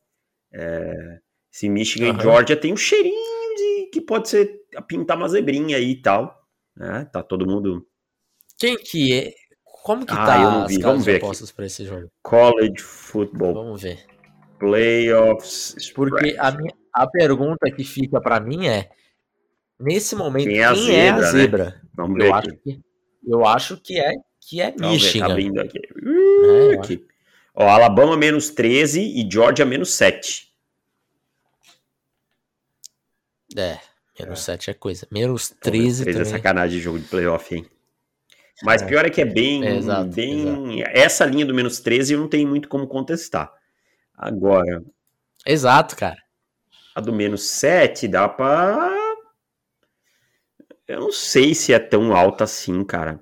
É... 0.53 1.19
Se 1.51 1.69
Michigan 1.69 2.13
uhum. 2.13 2.19
e 2.19 2.23
Georgia 2.23 2.57
tem 2.57 2.73
um 2.73 2.77
cheirinho 2.77 3.91
que 3.93 4.01
pode 4.01 4.29
ser 4.29 4.61
pintar 4.87 5.17
uma 5.17 5.29
zebrinha 5.29 5.77
aí 5.77 5.93
e 5.93 6.03
tal. 6.03 6.39
Né? 6.77 7.09
Tá 7.11 7.23
todo 7.23 7.47
mundo. 7.47 7.87
Quem 8.59 8.77
que 8.77 9.15
é? 9.15 9.33
Como 9.83 10.05
que 10.05 10.13
ah, 10.13 10.27
tá 10.27 10.43
eu 10.43 10.51
não 10.51 10.67
vi. 10.67 10.79
Vamos 10.79 11.05
ver 11.05 11.17
apostas 11.17 11.53
para 11.53 11.67
esse 11.67 11.85
jogo? 11.85 12.09
College 12.23 12.81
Football. 12.81 13.55
Vamos 13.55 13.83
ver. 13.83 14.05
Playoffs. 14.59 15.93
Porque 15.95 16.37
a, 16.39 16.51
minha, 16.51 16.75
a 16.93 17.07
pergunta 17.07 17.71
que 17.71 17.85
fica 17.85 18.21
para 18.21 18.41
mim 18.41 18.67
é: 18.67 18.91
nesse 19.79 20.15
momento, 20.15 20.49
quem 20.49 20.59
é 20.59 20.65
a 20.65 20.73
quem 20.73 20.83
zebra? 20.83 20.99
É 20.99 21.11
a 21.11 21.31
zebra? 21.31 21.65
Né? 21.65 21.81
Vamos. 21.95 22.25
Eu 22.25 22.35
acho, 22.35 22.57
que, 22.57 22.81
eu 23.27 23.47
acho 23.47 23.77
que 23.79 23.99
é 23.99 24.13
que 24.41 24.61
é 24.61 24.73
Vamos 24.73 25.03
Michigan. 25.03 25.35
Ver, 25.35 25.53
tá 25.53 25.63
aqui. 25.63 25.81
Uh, 26.03 26.73
é, 26.73 26.75
aqui. 26.75 27.07
Ó, 27.55 27.69
Alabama 27.69 28.17
menos 28.17 28.51
13 28.51 29.01
e 29.01 29.29
Georgia 29.31 29.65
menos 29.65 29.95
7. 29.95 30.53
É, 33.57 33.79
menos 34.21 34.41
é. 34.41 34.43
7 34.53 34.71
é 34.71 34.75
coisa. 34.75 35.07
Menos 35.11 35.49
13 35.49 36.05
também. 36.05 36.21
é 36.21 36.25
sacanagem 36.25 36.77
de 36.77 36.85
jogo 36.85 36.99
de 36.99 37.09
playoff, 37.09 37.55
hein? 37.55 37.67
Mas 38.63 38.83
é. 38.83 38.87
pior 38.87 39.05
é 39.05 39.11
que 39.11 39.21
é 39.21 39.25
bem, 39.25 39.67
é, 39.67 39.77
exato, 39.77 40.11
bem... 40.11 40.81
Exato. 40.81 40.97
Essa 40.97 41.25
linha 41.27 41.45
do 41.45 41.55
menos 41.55 41.81
13 41.81 42.15
eu 42.15 42.21
não 42.21 42.29
tenho 42.29 42.49
muito 42.49 42.69
como 42.69 42.87
contestar. 42.87 43.53
Agora... 44.15 44.83
Exato, 45.45 45.97
cara. 45.97 46.17
A 46.95 47.01
do 47.01 47.13
menos 47.13 47.43
7 47.49 48.09
dá 48.09 48.29
pra... 48.29 48.96
Eu 50.87 51.01
não 51.01 51.13
sei 51.13 51.55
se 51.55 51.73
é 51.73 51.79
tão 51.79 52.15
alta 52.15 52.45
assim, 52.45 52.85
cara. 52.85 53.21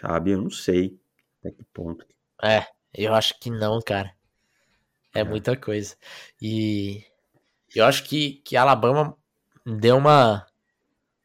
Sabe? 0.00 0.32
Eu 0.32 0.42
não 0.42 0.50
sei 0.50 0.98
até 1.40 1.50
que 1.50 1.64
ponto. 1.72 2.06
É, 2.42 2.66
eu 2.94 3.14
acho 3.14 3.38
que 3.40 3.50
não, 3.50 3.80
cara. 3.80 4.14
É, 5.14 5.20
é. 5.20 5.24
muita 5.24 5.56
coisa. 5.56 5.96
E 6.40 7.04
eu 7.74 7.84
acho 7.84 8.04
que, 8.04 8.34
que 8.44 8.56
Alabama 8.56 9.16
deu 9.64 9.96
uma, 9.96 10.46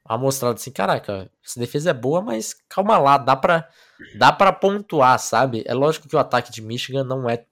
uma 0.05 0.17
mostrada 0.17 0.55
assim, 0.55 0.71
caraca, 0.71 1.29
essa 1.43 1.59
defesa 1.59 1.91
é 1.91 1.93
boa, 1.93 2.21
mas 2.21 2.53
calma 2.67 2.97
lá, 2.97 3.17
dá 3.17 3.35
pra, 3.35 3.69
dá 4.17 4.31
pra 4.31 4.53
pontuar, 4.53 5.19
sabe? 5.19 5.63
É 5.65 5.73
lógico 5.73 6.07
que 6.07 6.15
o 6.15 6.19
ataque 6.19 6.51
de 6.51 6.61
Michigan 6.61 7.03
não 7.03 7.29
é, 7.29 7.45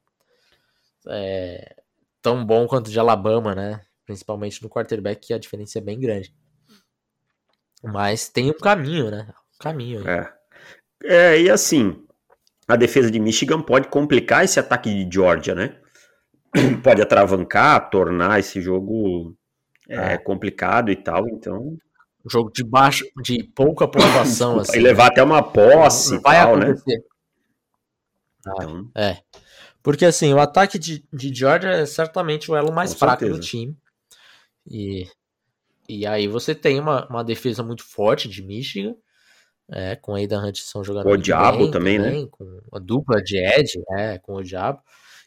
é 1.07 1.75
tão 2.21 2.45
bom 2.45 2.67
quanto 2.67 2.87
o 2.87 2.91
de 2.91 2.99
Alabama, 2.99 3.53
né? 3.53 3.81
Principalmente 4.05 4.61
no 4.61 4.69
quarterback, 4.69 5.27
que 5.27 5.33
a 5.33 5.39
diferença 5.39 5.79
é 5.79 5.81
bem 5.81 5.99
grande. 5.99 6.33
Mas 7.85 8.29
tem 8.29 8.49
um 8.49 8.57
caminho, 8.57 9.11
né? 9.11 9.27
Um 9.55 9.63
caminho 9.63 9.99
aí. 9.99 10.07
É. 10.07 10.33
é, 11.03 11.41
e 11.41 11.49
assim, 11.49 12.03
a 12.67 12.75
defesa 12.75 13.11
de 13.11 13.19
Michigan 13.19 13.61
pode 13.61 13.87
complicar 13.87 14.43
esse 14.43 14.59
ataque 14.59 14.89
de 15.05 15.13
Georgia, 15.13 15.53
né? 15.53 15.77
Pode 16.83 17.01
atravancar, 17.01 17.89
tornar 17.89 18.39
esse 18.39 18.61
jogo 18.61 19.35
é, 19.89 20.13
é 20.13 20.17
complicado 20.17 20.89
e 20.89 20.95
tal, 20.95 21.27
então. 21.27 21.77
Um 22.25 22.29
jogo 22.29 22.49
de 22.51 22.63
baixo, 22.63 23.05
de 23.21 23.43
pouca 23.43 23.85
pontuação, 23.89 24.59
assim. 24.59 24.77
E 24.77 24.81
levar 24.81 25.03
né? 25.05 25.09
até 25.11 25.23
uma 25.23 25.43
posse 25.43 26.17
vai 26.19 26.37
tal, 26.37 26.57
né? 26.57 26.65
acontecer. 26.67 26.97
Né? 26.97 27.03
Então... 28.39 28.91
É. 28.95 29.17
Porque 29.83 30.05
assim, 30.05 30.33
o 30.33 30.39
ataque 30.39 30.79
de, 30.79 31.05
de 31.13 31.33
Georgia 31.33 31.69
é 31.69 31.85
certamente 31.85 32.49
o 32.49 32.55
elo 32.55 32.73
mais 32.73 32.93
Com 32.93 32.99
fraco 32.99 33.19
certeza. 33.19 33.39
do 33.39 33.45
time. 33.45 33.77
E, 34.67 35.07
e 35.87 36.05
aí 36.05 36.27
você 36.27 36.53
tem 36.55 36.79
uma, 36.79 37.07
uma 37.07 37.23
defesa 37.23 37.63
muito 37.63 37.83
forte 37.83 38.27
de 38.27 38.41
Michigan. 38.41 38.95
É, 39.67 39.95
com 39.95 40.13
a 40.13 40.19
Aidan 40.19 40.47
Hutchinson 40.47 40.83
jogando 40.83 41.09
o 41.09 41.17
Diabo 41.17 41.57
bem, 41.57 41.71
também, 41.71 41.97
também, 41.97 42.23
né? 42.23 42.27
Com 42.29 42.61
a 42.71 42.77
dupla 42.77 43.19
de 43.19 43.37
Ed, 43.37 43.71
é, 43.97 44.19
com 44.19 44.35
o 44.35 44.43
Diabo. 44.43 44.79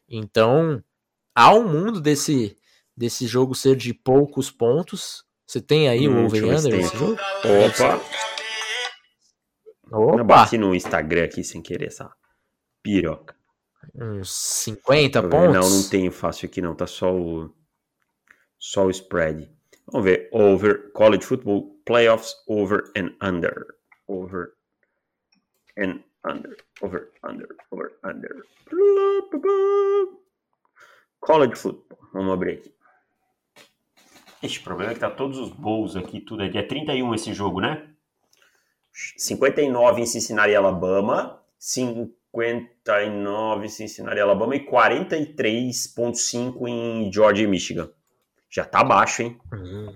Então, 0.08 0.80
há 1.34 1.52
um 1.52 1.68
mundo 1.68 2.00
desse, 2.00 2.56
desse 2.96 3.26
jogo 3.26 3.54
ser 3.54 3.74
de 3.74 3.92
poucos 3.92 4.48
pontos. 4.48 5.24
Você 5.44 5.60
tem 5.60 5.88
aí 5.88 6.08
hum, 6.08 6.22
o 6.22 6.26
over-under 6.26 6.76
nesse 6.76 6.96
jogo? 6.96 7.14
Opa! 7.14 8.00
Opa! 9.90 10.18
Eu 10.18 10.24
bati 10.24 10.56
no 10.56 10.72
Instagram 10.72 11.24
aqui 11.24 11.42
sem 11.42 11.60
querer 11.60 11.86
essa 11.86 12.08
piroca. 12.80 13.34
Uns 13.94 14.30
50 14.30 15.22
pontos? 15.24 15.54
Não, 15.54 15.68
não 15.68 15.88
tenho 15.88 16.12
fácil 16.12 16.46
aqui 16.46 16.60
não, 16.60 16.74
tá 16.74 16.86
só 16.86 17.12
o 17.12 17.52
só 18.58 18.86
o 18.86 18.90
spread. 18.90 19.50
Vamos 19.90 20.04
ver, 20.04 20.28
over 20.32 20.92
college 20.92 21.24
football 21.24 21.74
playoffs 21.86 22.34
over 22.46 22.92
and 22.94 23.16
under. 23.22 23.74
Over 24.06 24.54
and 25.78 26.04
under, 26.24 26.58
over, 26.82 27.10
under, 27.24 27.48
over, 27.70 27.98
under. 28.04 28.44
College 31.20 31.56
football, 31.56 31.98
vamos 32.12 32.34
abrir 32.34 32.58
aqui. 32.58 32.74
Este 34.42 34.60
problema 34.60 34.92
é 34.92 34.94
que 34.94 35.00
tá 35.00 35.10
todos 35.10 35.38
os 35.38 35.50
bowls 35.50 35.96
aqui, 35.96 36.20
tudo 36.20 36.42
é 36.42 36.48
dia 36.48 36.66
31 36.66 37.14
esse 37.14 37.32
jogo, 37.32 37.60
né? 37.60 37.88
59 38.92 40.02
em 40.02 40.06
Cincinnati, 40.06 40.54
Alabama. 40.54 41.42
59 41.58 43.68
Cincinnati, 43.68 44.20
Alabama 44.20 44.54
e 44.54 44.64
43.5 44.64 46.68
em 46.68 47.12
Georgia 47.12 47.44
e 47.44 47.48
Michigan. 47.48 47.90
Já 48.50 48.64
tá 48.64 48.82
baixo, 48.82 49.22
hein? 49.22 49.38
Hum. 49.52 49.94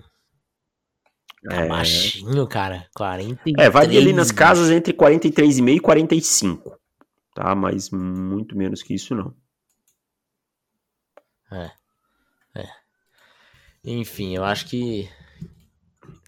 Tá 1.47 1.55
é... 1.55 1.67
baixinho, 1.67 2.47
cara. 2.47 2.87
43. 2.95 3.67
É, 3.67 3.69
vai 3.69 3.85
ali 3.85 4.13
nas 4.13 4.31
casas 4.31 4.69
entre 4.69 4.93
43,5 4.93 5.75
e 5.75 5.79
45. 5.79 6.79
Tá? 7.33 7.53
Mas 7.55 7.89
muito 7.89 8.57
menos 8.57 8.81
que 8.81 8.93
isso, 8.93 9.15
não. 9.15 9.33
É. 11.51 11.71
É. 12.55 12.67
Enfim, 13.83 14.35
eu 14.35 14.43
acho 14.43 14.67
que. 14.67 15.09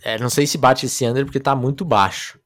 É, 0.04 0.20
não 0.20 0.30
sei 0.30 0.46
se 0.46 0.58
bate 0.58 0.86
esse 0.86 1.06
under 1.06 1.26
porque 1.26 1.40
tá 1.40 1.56
muito 1.56 1.86
baixo. 1.86 2.40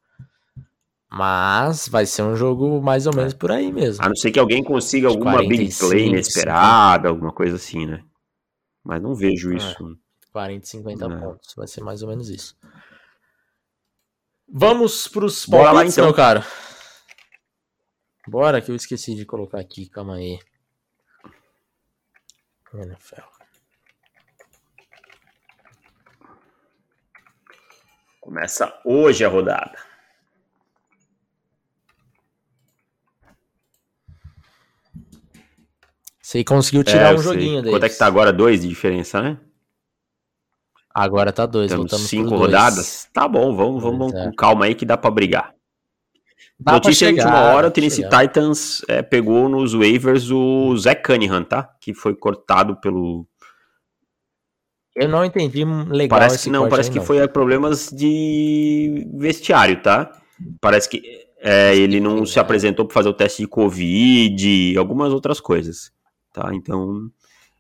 Mas 1.12 1.88
vai 1.88 2.06
ser 2.06 2.22
um 2.22 2.36
jogo 2.36 2.80
mais 2.82 3.08
ou 3.08 3.16
menos 3.16 3.34
por 3.34 3.52
aí 3.52 3.72
mesmo. 3.72 4.06
A 4.06 4.08
não 4.08 4.16
ser 4.16 4.32
que 4.32 4.40
alguém 4.40 4.64
consiga 4.64 5.08
alguma 5.08 5.34
45, 5.34 5.58
big 5.58 5.80
play 5.80 6.08
inesperada, 6.08 7.08
50. 7.08 7.10
alguma 7.10 7.32
coisa 7.32 7.56
assim, 7.56 7.88
né? 7.88 8.04
Mas 8.90 9.04
não 9.04 9.14
vejo 9.14 9.54
é, 9.54 9.58
isso. 9.58 10.00
40, 10.32 10.66
50 10.66 11.08
não. 11.08 11.20
pontos. 11.22 11.54
Vai 11.54 11.68
ser 11.68 11.82
mais 11.82 12.02
ou 12.02 12.10
menos 12.10 12.28
isso. 12.28 12.58
Vamos 14.52 15.08
pros 15.08 15.46
Bora 15.46 15.72
lá, 15.72 15.86
então. 15.86 16.06
meu 16.06 16.14
cara. 16.14 16.44
Bora 18.28 18.60
que 18.60 18.72
eu 18.72 18.76
esqueci 18.76 19.14
de 19.14 19.28
colocar 19.28 19.60
aqui, 19.60 19.88
calma 19.88 20.16
aí. 20.16 20.40
NFL. 22.74 23.22
Começa 28.20 28.82
hoje 28.84 29.24
a 29.24 29.30
rodada. 29.30 29.78
Você 36.30 36.44
conseguiu 36.44 36.84
tirar 36.84 37.12
é, 37.12 37.16
um 37.16 37.18
joguinho 37.18 37.60
dele. 37.60 37.72
Quanto 37.74 37.86
é 37.88 37.90
que 37.90 37.98
tá 37.98 38.06
agora? 38.06 38.32
Dois 38.32 38.62
de 38.62 38.68
diferença, 38.68 39.20
né? 39.20 39.40
Agora 40.94 41.34
tá 41.34 41.48
dois. 41.48 41.72
Temos 41.72 41.92
cinco 42.02 42.36
rodadas. 42.36 43.10
Tá 43.12 43.28
bom, 43.28 43.56
vamos, 43.56 43.82
vamos 43.82 44.14
é. 44.14 44.26
com 44.26 44.36
calma 44.36 44.66
aí 44.66 44.76
que 44.76 44.86
dá 44.86 44.96
para 44.96 45.10
brigar. 45.10 45.56
Dá 46.60 46.74
Notícia 46.74 47.08
chegar, 47.08 47.24
de 47.24 47.28
última 47.28 47.56
hora, 47.56 47.68
o 47.70 47.72
Tennessee 47.72 48.04
chegar. 48.04 48.28
Titans 48.28 48.84
é, 48.88 49.02
pegou 49.02 49.50
nos 49.50 49.74
waivers 49.74 50.30
o 50.30 50.78
Zé 50.78 50.94
Cunningham, 50.94 51.44
tá? 51.44 51.68
Que 51.82 51.96
foi 51.96 52.14
cortado 52.14 52.80
pelo... 52.80 53.26
Eu 54.96 55.10
não 55.10 55.26
entendi 55.26 55.66
legal 55.66 56.20
Parece 56.20 56.44
que 56.44 56.50
não, 56.52 56.70
parece 56.70 56.90
aí, 56.90 56.94
que 56.94 57.00
não. 57.00 57.06
foi 57.08 57.28
problemas 57.28 57.90
de 57.90 59.08
vestiário, 59.16 59.82
tá? 59.82 60.12
Parece 60.62 60.88
que 60.90 61.02
é, 61.40 61.76
ele 61.76 62.00
não 62.00 62.24
se 62.24 62.40
apresentou 62.40 62.86
para 62.86 62.94
fazer 62.94 63.10
o 63.10 63.14
teste 63.14 63.42
de 63.42 63.48
Covid, 63.48 64.78
algumas 64.78 65.12
outras 65.12 65.40
coisas 65.40 65.92
tá? 66.32 66.54
Então, 66.54 67.10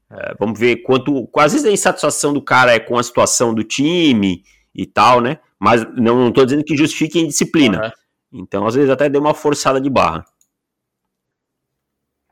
é, 0.09 0.35
vamos 0.39 0.59
ver 0.59 0.77
quanto, 0.77 1.27
quase 1.27 1.55
vezes 1.55 1.69
a 1.69 1.73
insatisfação 1.73 2.33
do 2.33 2.41
cara 2.41 2.73
é 2.73 2.79
com 2.79 2.97
a 2.97 3.03
situação 3.03 3.53
do 3.53 3.63
time 3.63 4.43
e 4.73 4.85
tal, 4.85 5.21
né? 5.21 5.39
Mas 5.59 5.83
não, 5.95 6.31
tô 6.31 6.45
dizendo 6.45 6.63
que 6.63 6.77
justifique 6.77 7.19
em 7.19 7.27
disciplina. 7.27 7.93
Uhum. 8.31 8.41
Então, 8.41 8.65
às 8.65 8.75
vezes 8.75 8.89
até 8.89 9.09
deu 9.09 9.21
uma 9.21 9.33
forçada 9.33 9.79
de 9.81 9.89
barra. 9.89 10.25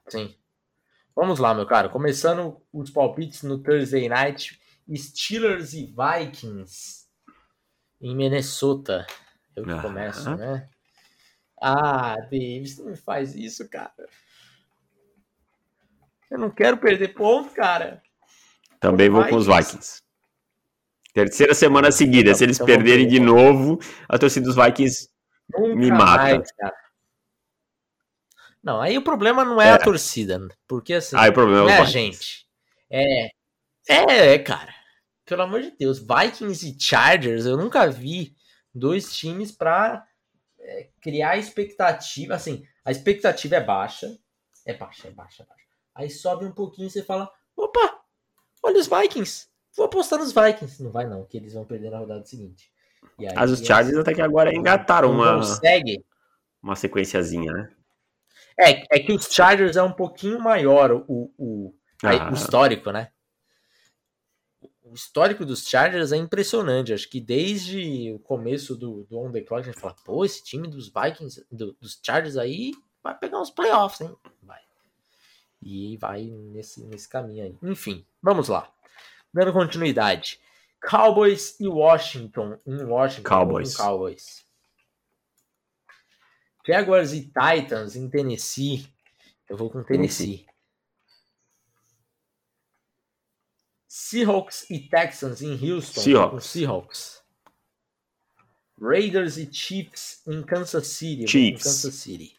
Sim. 0.08 0.34
Vamos 1.16 1.40
lá, 1.40 1.54
meu 1.54 1.66
cara. 1.66 1.90
Começando 1.90 2.62
os 2.72 2.90
palpites 2.90 3.44
no 3.44 3.58
Thursday 3.58 4.08
Night. 4.08 4.60
Steelers 4.96 5.74
e 5.74 5.86
Vikings 5.86 7.08
em 8.00 8.16
Minnesota. 8.16 9.06
Eu 9.56 9.66
que 9.66 9.82
começo, 9.82 10.36
né? 10.36 10.70
Ah, 11.60 12.16
Davis, 12.32 12.78
não 12.78 12.86
me 12.86 12.96
faz 12.96 13.36
isso, 13.36 13.68
cara. 13.68 14.08
Eu 16.30 16.38
não 16.38 16.50
quero 16.50 16.78
perder 16.78 17.14
ponto, 17.14 17.54
cara. 17.54 18.02
Também 18.80 19.10
vou 19.10 19.26
com 19.28 19.36
os 19.36 19.48
Vikings. 19.48 20.02
Terceira 21.14 21.54
semana 21.56 21.92
seguida. 21.92 22.36
Se 22.36 22.44
eles 22.44 22.58
então 22.58 22.68
perderem 22.68 23.08
de 23.08 23.20
novo, 23.20 23.80
a 24.08 24.18
torcida 24.18 24.46
dos 24.46 24.56
Vikings 24.56 25.10
Nunca 25.50 25.76
me 25.76 25.90
mata. 25.90 26.38
Mais, 26.38 26.52
não, 28.68 28.82
aí 28.82 28.98
o 28.98 29.02
problema 29.02 29.46
não 29.46 29.62
é, 29.62 29.70
é, 29.70 29.72
a 29.72 29.80
torcida. 29.80 30.46
Porque 30.68 30.96
assim, 30.96 31.16
aí, 31.16 31.30
o 31.30 31.34
problema 31.34 31.64
não 31.64 31.70
é 31.70 31.80
a 31.80 31.86
gente. 31.86 32.46
É, 32.90 33.28
é, 33.88 34.34
é, 34.34 34.40
cara. 34.40 34.76
Pelo 35.26 35.44
amor 35.44 35.62
de 35.62 35.72
Deus. 35.72 36.00
Vikings 36.00 36.68
e 36.68 36.78
Chargers, 36.78 37.46
eu 37.46 37.56
nunca 37.56 37.90
vi 37.90 38.36
dois 38.76 39.16
times 39.16 39.52
pra 39.52 40.06
é, 40.60 40.90
criar 41.02 41.38
expectativa. 41.38 42.36
Assim, 42.36 42.66
a 42.84 42.92
expectativa 42.92 43.56
é 43.56 43.64
baixa. 43.64 44.08
É 44.66 44.74
baixa, 44.74 45.08
é 45.08 45.12
baixa, 45.12 45.44
é 45.44 45.46
baixa. 45.46 45.67
Aí 45.98 46.12
sobe 46.12 46.46
um 46.46 46.52
pouquinho 46.52 46.88
e 46.88 46.92
você 46.92 47.02
fala: 47.02 47.30
opa, 47.56 48.02
olha 48.62 48.80
os 48.80 48.88
Vikings. 48.88 49.48
Vou 49.76 49.88
apostar 49.88 50.20
nos 50.20 50.32
Vikings. 50.32 50.82
Não 50.82 50.92
vai 50.92 51.08
não, 51.08 51.26
que 51.26 51.38
eles 51.38 51.54
vão 51.54 51.66
perder 51.66 51.90
na 51.90 51.98
rodada 51.98 52.24
seguinte. 52.24 52.72
E 53.18 53.28
aí, 53.28 53.34
Mas 53.36 53.52
os 53.52 53.60
Chargers 53.60 53.98
até 53.98 54.14
que 54.14 54.22
agora 54.22 54.54
engataram 54.54 55.12
uma, 55.12 55.38
consegue. 55.38 56.06
uma 56.62 56.76
sequenciazinha, 56.76 57.52
né? 57.52 57.72
É, 58.60 58.98
é 58.98 59.00
que 59.00 59.12
os 59.12 59.26
Chargers 59.26 59.76
é 59.76 59.82
um 59.82 59.92
pouquinho 59.92 60.40
maior 60.40 60.92
o, 60.92 61.32
o, 61.38 61.74
ah. 62.04 62.30
o 62.30 62.34
histórico, 62.34 62.92
né? 62.92 63.10
O 64.84 64.94
histórico 64.94 65.46
dos 65.46 65.68
Chargers 65.68 66.12
é 66.12 66.18
impressionante. 66.18 66.94
Acho 66.94 67.10
que 67.10 67.20
desde 67.20 68.12
o 68.14 68.20
começo 68.20 68.76
do, 68.76 69.04
do 69.06 69.20
On 69.20 69.32
The 69.32 69.42
Clock 69.42 69.64
a 69.64 69.72
gente 69.72 69.80
fala, 69.80 69.96
pô, 70.06 70.24
esse 70.24 70.44
time 70.44 70.68
dos 70.68 70.92
Vikings, 70.92 71.46
do, 71.52 71.76
dos 71.80 72.00
Chargers 72.04 72.38
aí 72.38 72.72
vai 73.04 73.18
pegar 73.18 73.42
uns 73.42 73.50
playoffs, 73.50 74.02
hein? 74.02 74.16
E 75.70 75.98
vai 75.98 76.24
nesse, 76.24 76.86
nesse 76.86 77.10
caminho 77.10 77.44
aí. 77.44 77.58
Enfim, 77.62 78.06
vamos 78.24 78.48
lá. 78.48 78.74
Dando 79.34 79.52
continuidade. 79.52 80.40
Cowboys 80.82 81.60
e 81.60 81.68
Washington. 81.68 82.58
Em 82.66 82.86
Washington. 82.86 83.28
Cowboys. 83.28 83.76
Cowboys. 83.76 84.48
Jaguars 86.66 87.12
e 87.12 87.26
Titans 87.26 87.98
em 87.98 88.10
Tennessee. 88.10 88.88
Eu 89.50 89.58
vou 89.58 89.70
com 89.70 89.84
Tennessee. 89.84 90.38
Tennessee. 90.38 90.48
Seahawks 93.90 94.70
e 94.70 94.80
Texans 94.88 95.42
em 95.42 95.52
Houston. 95.52 96.00
Seahawks. 96.00 96.32
Com 96.32 96.40
Seahawks. 96.40 97.24
Raiders 98.80 99.38
e 99.38 99.52
Chiefs 99.52 100.22
em 100.26 100.42
Kansas 100.44 100.88
City. 100.88 101.28
Chiefs. 101.28 101.64
Kansas 101.64 101.96
City. 101.96 102.37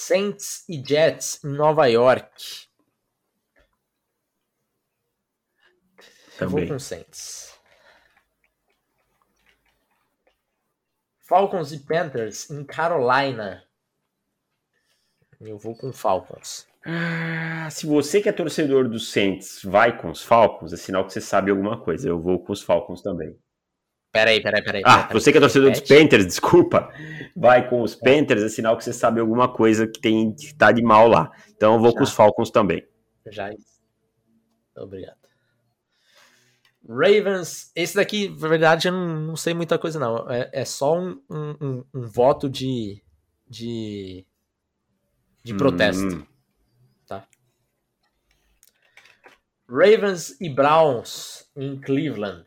Saints 0.00 0.64
e 0.68 0.80
Jets 0.80 1.42
em 1.44 1.48
Nova 1.48 1.86
York. 1.86 2.68
Também. 6.38 6.38
Eu 6.38 6.50
vou 6.50 6.66
com 6.68 6.78
Saints. 6.78 7.58
Falcons 11.18 11.72
e 11.72 11.80
Panthers 11.80 12.48
em 12.48 12.64
Carolina. 12.64 13.66
Eu 15.40 15.58
vou 15.58 15.76
com 15.76 15.92
Falcons. 15.92 16.68
Ah, 16.86 17.68
se 17.68 17.84
você 17.84 18.22
que 18.22 18.28
é 18.28 18.32
torcedor 18.32 18.88
dos 18.88 19.10
Saints 19.10 19.64
vai 19.64 20.00
com 20.00 20.12
os 20.12 20.22
Falcons, 20.22 20.72
é 20.72 20.76
sinal 20.76 21.04
que 21.04 21.12
você 21.12 21.20
sabe 21.20 21.50
alguma 21.50 21.82
coisa. 21.82 22.08
Eu 22.08 22.22
vou 22.22 22.38
com 22.38 22.52
os 22.52 22.62
Falcons 22.62 23.02
também. 23.02 23.36
Peraí, 24.10 24.42
peraí, 24.42 24.62
peraí. 24.62 24.82
Ah, 24.84 25.02
peraí, 25.04 25.20
você 25.20 25.30
que 25.30 25.38
é 25.38 25.40
torcedor 25.40 25.70
dos. 25.70 25.80
Panthers, 25.80 26.26
desculpa. 26.26 26.92
Vai 27.36 27.68
com 27.68 27.82
os 27.82 27.94
Panthers, 27.94 28.42
é 28.42 28.48
sinal 28.48 28.76
que 28.76 28.84
você 28.84 28.92
sabe 28.92 29.20
alguma 29.20 29.52
coisa 29.52 29.86
que 29.86 30.00
tem 30.00 30.34
que 30.34 30.54
tá 30.54 30.72
de 30.72 30.82
mal 30.82 31.08
lá. 31.08 31.30
Então 31.50 31.74
eu 31.74 31.80
vou 31.80 31.92
com 31.92 31.98
Já. 31.98 32.04
os 32.04 32.12
Falcons 32.12 32.50
também. 32.50 32.86
Já. 33.30 33.50
Obrigado. 34.76 35.18
Ravens, 36.88 37.70
esse 37.76 37.96
daqui, 37.96 38.30
na 38.30 38.48
verdade, 38.48 38.88
eu 38.88 38.92
não, 38.92 39.20
não 39.20 39.36
sei 39.36 39.52
muita 39.52 39.78
coisa, 39.78 39.98
não. 39.98 40.30
É, 40.30 40.48
é 40.54 40.64
só 40.64 40.98
um, 40.98 41.20
um, 41.28 41.56
um- 41.60 41.84
um 41.94 42.06
voto 42.06 42.48
de. 42.48 43.02
de. 43.46 44.24
de 45.44 45.54
protesto. 45.54 46.16
Hum, 46.16 46.26
Ravens 49.70 50.34
e 50.40 50.48
Browns 50.48 51.46
em 51.54 51.78
Cleveland. 51.78 52.44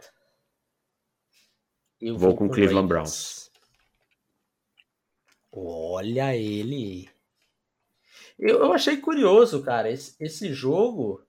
Eu 2.02 2.18
Vou 2.18 2.36
com 2.36 2.50
Cleveland 2.50 2.88
Browns. 2.88 3.52
Olha 5.52 6.36
ele. 6.36 7.10
Eu, 8.40 8.60
eu 8.60 8.74
achei 8.74 8.98
curioso, 8.98 9.62
cara. 9.62 9.92
Esse, 9.92 10.16
esse 10.20 10.52
jogo, 10.54 11.24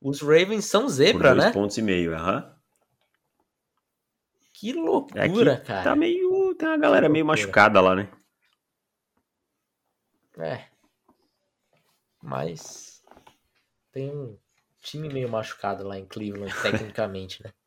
os 0.00 0.22
Ravens 0.22 0.64
são 0.64 0.82
por 0.82 0.88
zebra, 0.88 1.32
dois 1.34 1.44
né? 1.44 1.52
pontos 1.52 1.76
e 1.76 1.82
meio, 1.82 2.14
aham. 2.14 2.54
Que 4.54 4.70
É 4.70 4.74
loucura, 4.74 5.58
que 5.58 5.66
cara. 5.66 5.84
tá 5.84 5.94
meio. 5.96 6.54
Tem 6.54 6.66
uma 6.68 6.78
galera 6.78 7.08
meio 7.10 7.26
machucada 7.26 7.78
lá, 7.80 7.94
né? 7.94 8.10
É. 10.38 10.64
Mas 12.22 13.04
tem 13.92 14.10
um 14.10 14.38
time 14.80 15.08
meio 15.12 15.28
machucado 15.28 15.86
lá 15.86 15.98
em 15.98 16.06
Cleveland, 16.06 16.54
tecnicamente, 16.62 17.42
né? 17.42 17.52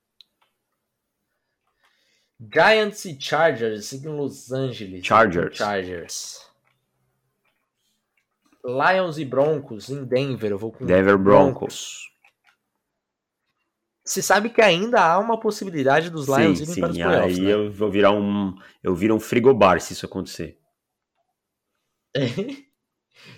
Giants 2.39 3.05
e 3.05 3.19
Chargers 3.19 3.91
em 3.93 4.07
Los 4.07 4.51
Angeles. 4.51 5.05
Chargers. 5.05 5.57
Chargers. 5.57 6.49
Lions 8.63 9.17
e 9.17 9.25
Broncos 9.25 9.89
em 9.89 10.03
Denver. 10.05 10.51
Eu 10.51 10.57
vou 10.57 10.71
com 10.71 10.85
Denver 10.85 11.17
Broncos. 11.17 12.07
Você 14.05 14.21
sabe 14.21 14.49
que 14.49 14.61
ainda 14.61 15.01
há 15.01 15.19
uma 15.19 15.39
possibilidade 15.39 16.09
dos 16.09 16.27
Lions 16.27 16.57
Sim, 16.59 16.63
irem 16.63 16.75
para 16.79 16.89
os 16.89 16.95
sim. 16.95 17.03
playoffs, 17.03 17.37
Aí 17.37 17.43
né? 17.45 17.53
eu 17.53 17.71
vou 17.71 17.91
virar 17.91 18.11
um. 18.11 18.55
Eu 18.81 18.95
viro 18.95 19.15
um 19.15 19.19
frigobar 19.19 19.79
se 19.81 19.93
isso 19.93 20.05
acontecer. 20.05 20.59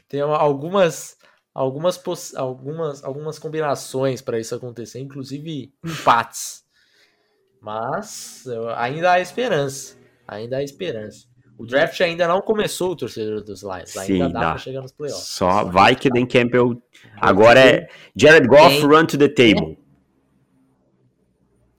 Tem 0.07 0.23
uma- 0.23 0.37
algumas 0.37 1.17
algumas 1.53 1.99
algumas 2.35 3.03
algumas 3.03 3.37
combinações 3.37 4.21
para 4.21 4.39
isso 4.39 4.55
acontecer, 4.55 4.99
inclusive 4.99 5.73
empates. 5.83 6.60
Mas 7.61 8.43
ainda 8.75 9.11
há 9.13 9.19
esperança, 9.19 9.95
ainda 10.27 10.57
há 10.57 10.63
esperança. 10.63 11.27
O 11.57 11.65
draft 11.65 12.01
ainda 12.01 12.27
não 12.27 12.41
começou, 12.41 12.91
o 12.91 12.95
torcedor 12.95 13.43
dos 13.43 13.61
Lions, 13.61 13.95
ainda 13.95 14.05
Sim, 14.05 14.19
dá, 14.33 14.39
dá. 14.39 14.49
para 14.49 14.57
chegar 14.57 14.81
nos 14.81 14.91
playoffs. 14.91 15.27
Só 15.27 15.63
vai 15.65 15.95
que 15.95 16.07
o 16.07 16.11
Dan 16.11 16.25
Campbell. 16.25 16.81
Agora 17.17 17.59
é 17.59 17.87
Jared 18.15 18.47
Goff 18.47 18.69
Tem- 18.79 18.85
run 18.87 19.05
to 19.05 19.15
the 19.17 19.29
table. 19.29 19.77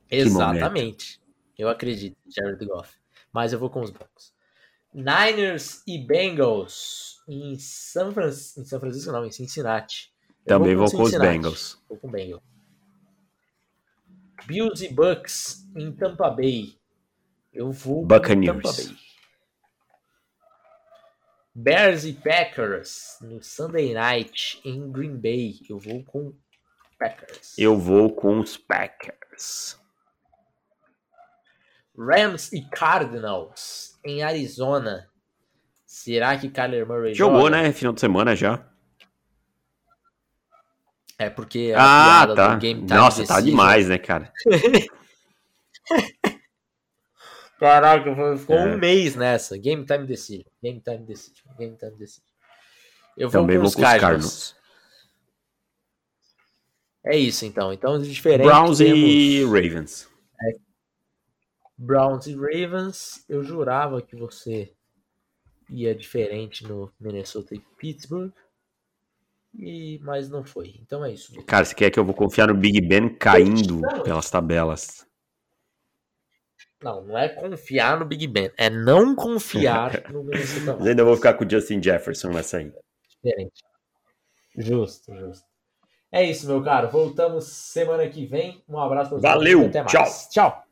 Exatamente. 0.08 1.20
Eu 1.58 1.68
acredito, 1.68 2.16
Jared 2.28 2.64
Goff. 2.64 2.94
Mas 3.32 3.52
eu 3.52 3.58
vou 3.58 3.70
com 3.70 3.80
os 3.80 3.90
Broncos. 3.90 4.32
Niners 4.94 5.82
e 5.86 5.98
Bengals 5.98 7.22
em 7.26 7.58
São, 7.58 8.12
Fran... 8.12 8.28
em 8.28 8.64
São 8.64 8.78
Francisco, 8.78 9.10
não, 9.10 9.24
em 9.24 9.32
Cincinnati. 9.32 10.12
Eu 10.44 10.58
Também 10.58 10.76
vou 10.76 10.90
com 10.90 11.02
os 11.02 11.10
Cincinnati. 11.10 11.32
Bengals. 11.32 11.78
Vou 11.88 11.98
com 11.98 12.10
Bengals. 12.10 12.42
Bills 14.46 14.84
e 14.84 14.88
Bucks 14.88 15.66
em 15.76 15.92
Tampa 15.92 16.30
Bay. 16.30 16.74
Eu 17.52 17.70
vou 17.70 18.04
Buccaneers. 18.04 18.56
Tampa 18.62 18.72
Bay. 18.72 18.96
Bears 21.54 22.04
e 22.04 22.14
Packers 22.14 23.18
no 23.20 23.42
Sunday 23.42 23.92
Night 23.92 24.60
em 24.64 24.90
Green 24.90 25.16
Bay. 25.16 25.60
Eu 25.68 25.78
vou 25.78 26.02
com 26.04 26.32
Packers. 26.98 27.58
Eu 27.58 27.78
vou 27.78 28.14
com 28.14 28.40
os 28.40 28.56
Packers. 28.56 29.78
Rams 31.96 32.52
e 32.52 32.62
Cardinals 32.70 33.98
em 34.04 34.22
Arizona. 34.22 35.10
Será 35.84 36.38
que 36.38 36.48
Kyler 36.48 36.86
Murray 36.86 37.12
Jogou, 37.12 37.42
joga? 37.42 37.50
né? 37.50 37.72
Final 37.72 37.92
de 37.92 38.00
semana 38.00 38.34
já. 38.34 38.66
É 41.22 41.30
porque 41.30 41.72
a 41.76 42.22
Ah, 42.22 42.34
tá. 42.34 42.56
Game 42.56 42.80
Time 42.84 42.98
Nossa, 42.98 43.24
tá 43.24 43.40
demais, 43.40 43.88
né, 43.88 43.96
cara? 43.98 44.32
Caraca, 47.58 48.36
ficou 48.36 48.56
É. 48.56 48.74
um 48.74 48.78
mês 48.78 49.14
nessa. 49.14 49.56
Game 49.56 49.84
Time 49.86 50.04
Decision. 50.06 50.44
Game 50.60 50.80
Time 50.80 50.98
Decision. 51.04 51.44
Game 51.56 51.76
Time 51.76 51.96
Decision. 51.96 52.26
Eu 53.16 53.28
vou 53.30 53.40
Também 53.42 53.58
com 53.58 53.64
os 53.66 53.74
Cardinals. 53.76 54.56
É 57.04 57.16
isso, 57.16 57.44
então. 57.44 57.72
Então, 57.72 58.00
diferente. 58.00 58.46
Browns 58.46 58.78
temos 58.78 58.98
e 58.98 59.44
Ravens. 59.44 60.08
Browns 61.78 62.26
e 62.26 62.34
Ravens. 62.34 63.24
Eu 63.28 63.44
jurava 63.44 64.02
que 64.02 64.16
você 64.16 64.72
ia 65.70 65.94
diferente 65.94 66.64
no 66.66 66.92
Minnesota 66.98 67.54
e 67.54 67.60
Pittsburgh. 67.78 68.32
E, 69.54 70.00
mas 70.02 70.30
não 70.30 70.44
foi. 70.44 70.74
Então 70.80 71.04
é 71.04 71.12
isso. 71.12 71.34
Cara, 71.44 71.64
você 71.64 71.74
quer 71.74 71.90
que 71.90 71.98
eu 71.98 72.04
vou 72.04 72.14
confiar 72.14 72.48
no 72.48 72.54
Big 72.54 72.80
Ben 72.80 73.08
caindo 73.14 73.80
pelas 74.02 74.30
tabelas? 74.30 75.06
Não, 76.82 77.04
não 77.04 77.16
é 77.16 77.28
confiar 77.28 77.98
no 77.98 78.04
Big 78.04 78.26
Ben. 78.26 78.50
É 78.56 78.68
não 78.68 79.14
confiar 79.14 80.02
no 80.10 80.24
Minnesota 80.24 80.82
ainda 80.82 81.04
vou 81.04 81.16
ficar 81.16 81.34
com 81.34 81.44
o 81.44 81.50
Justin 81.50 81.82
Jefferson 81.82 82.30
nessa 82.30 82.58
aí. 82.58 82.72
Diferente. 83.08 83.62
Justo, 84.56 85.14
justo. 85.14 85.46
É 86.10 86.24
isso, 86.24 86.46
meu 86.46 86.62
caro. 86.62 86.90
Voltamos 86.90 87.44
semana 87.46 88.06
que 88.08 88.26
vem. 88.26 88.62
Um 88.68 88.78
abraço 88.78 89.10
pra 89.10 89.18
Valeu, 89.18 89.66
Até 89.66 89.80
mais. 89.80 89.92
tchau. 89.92 90.28
Tchau. 90.30 90.64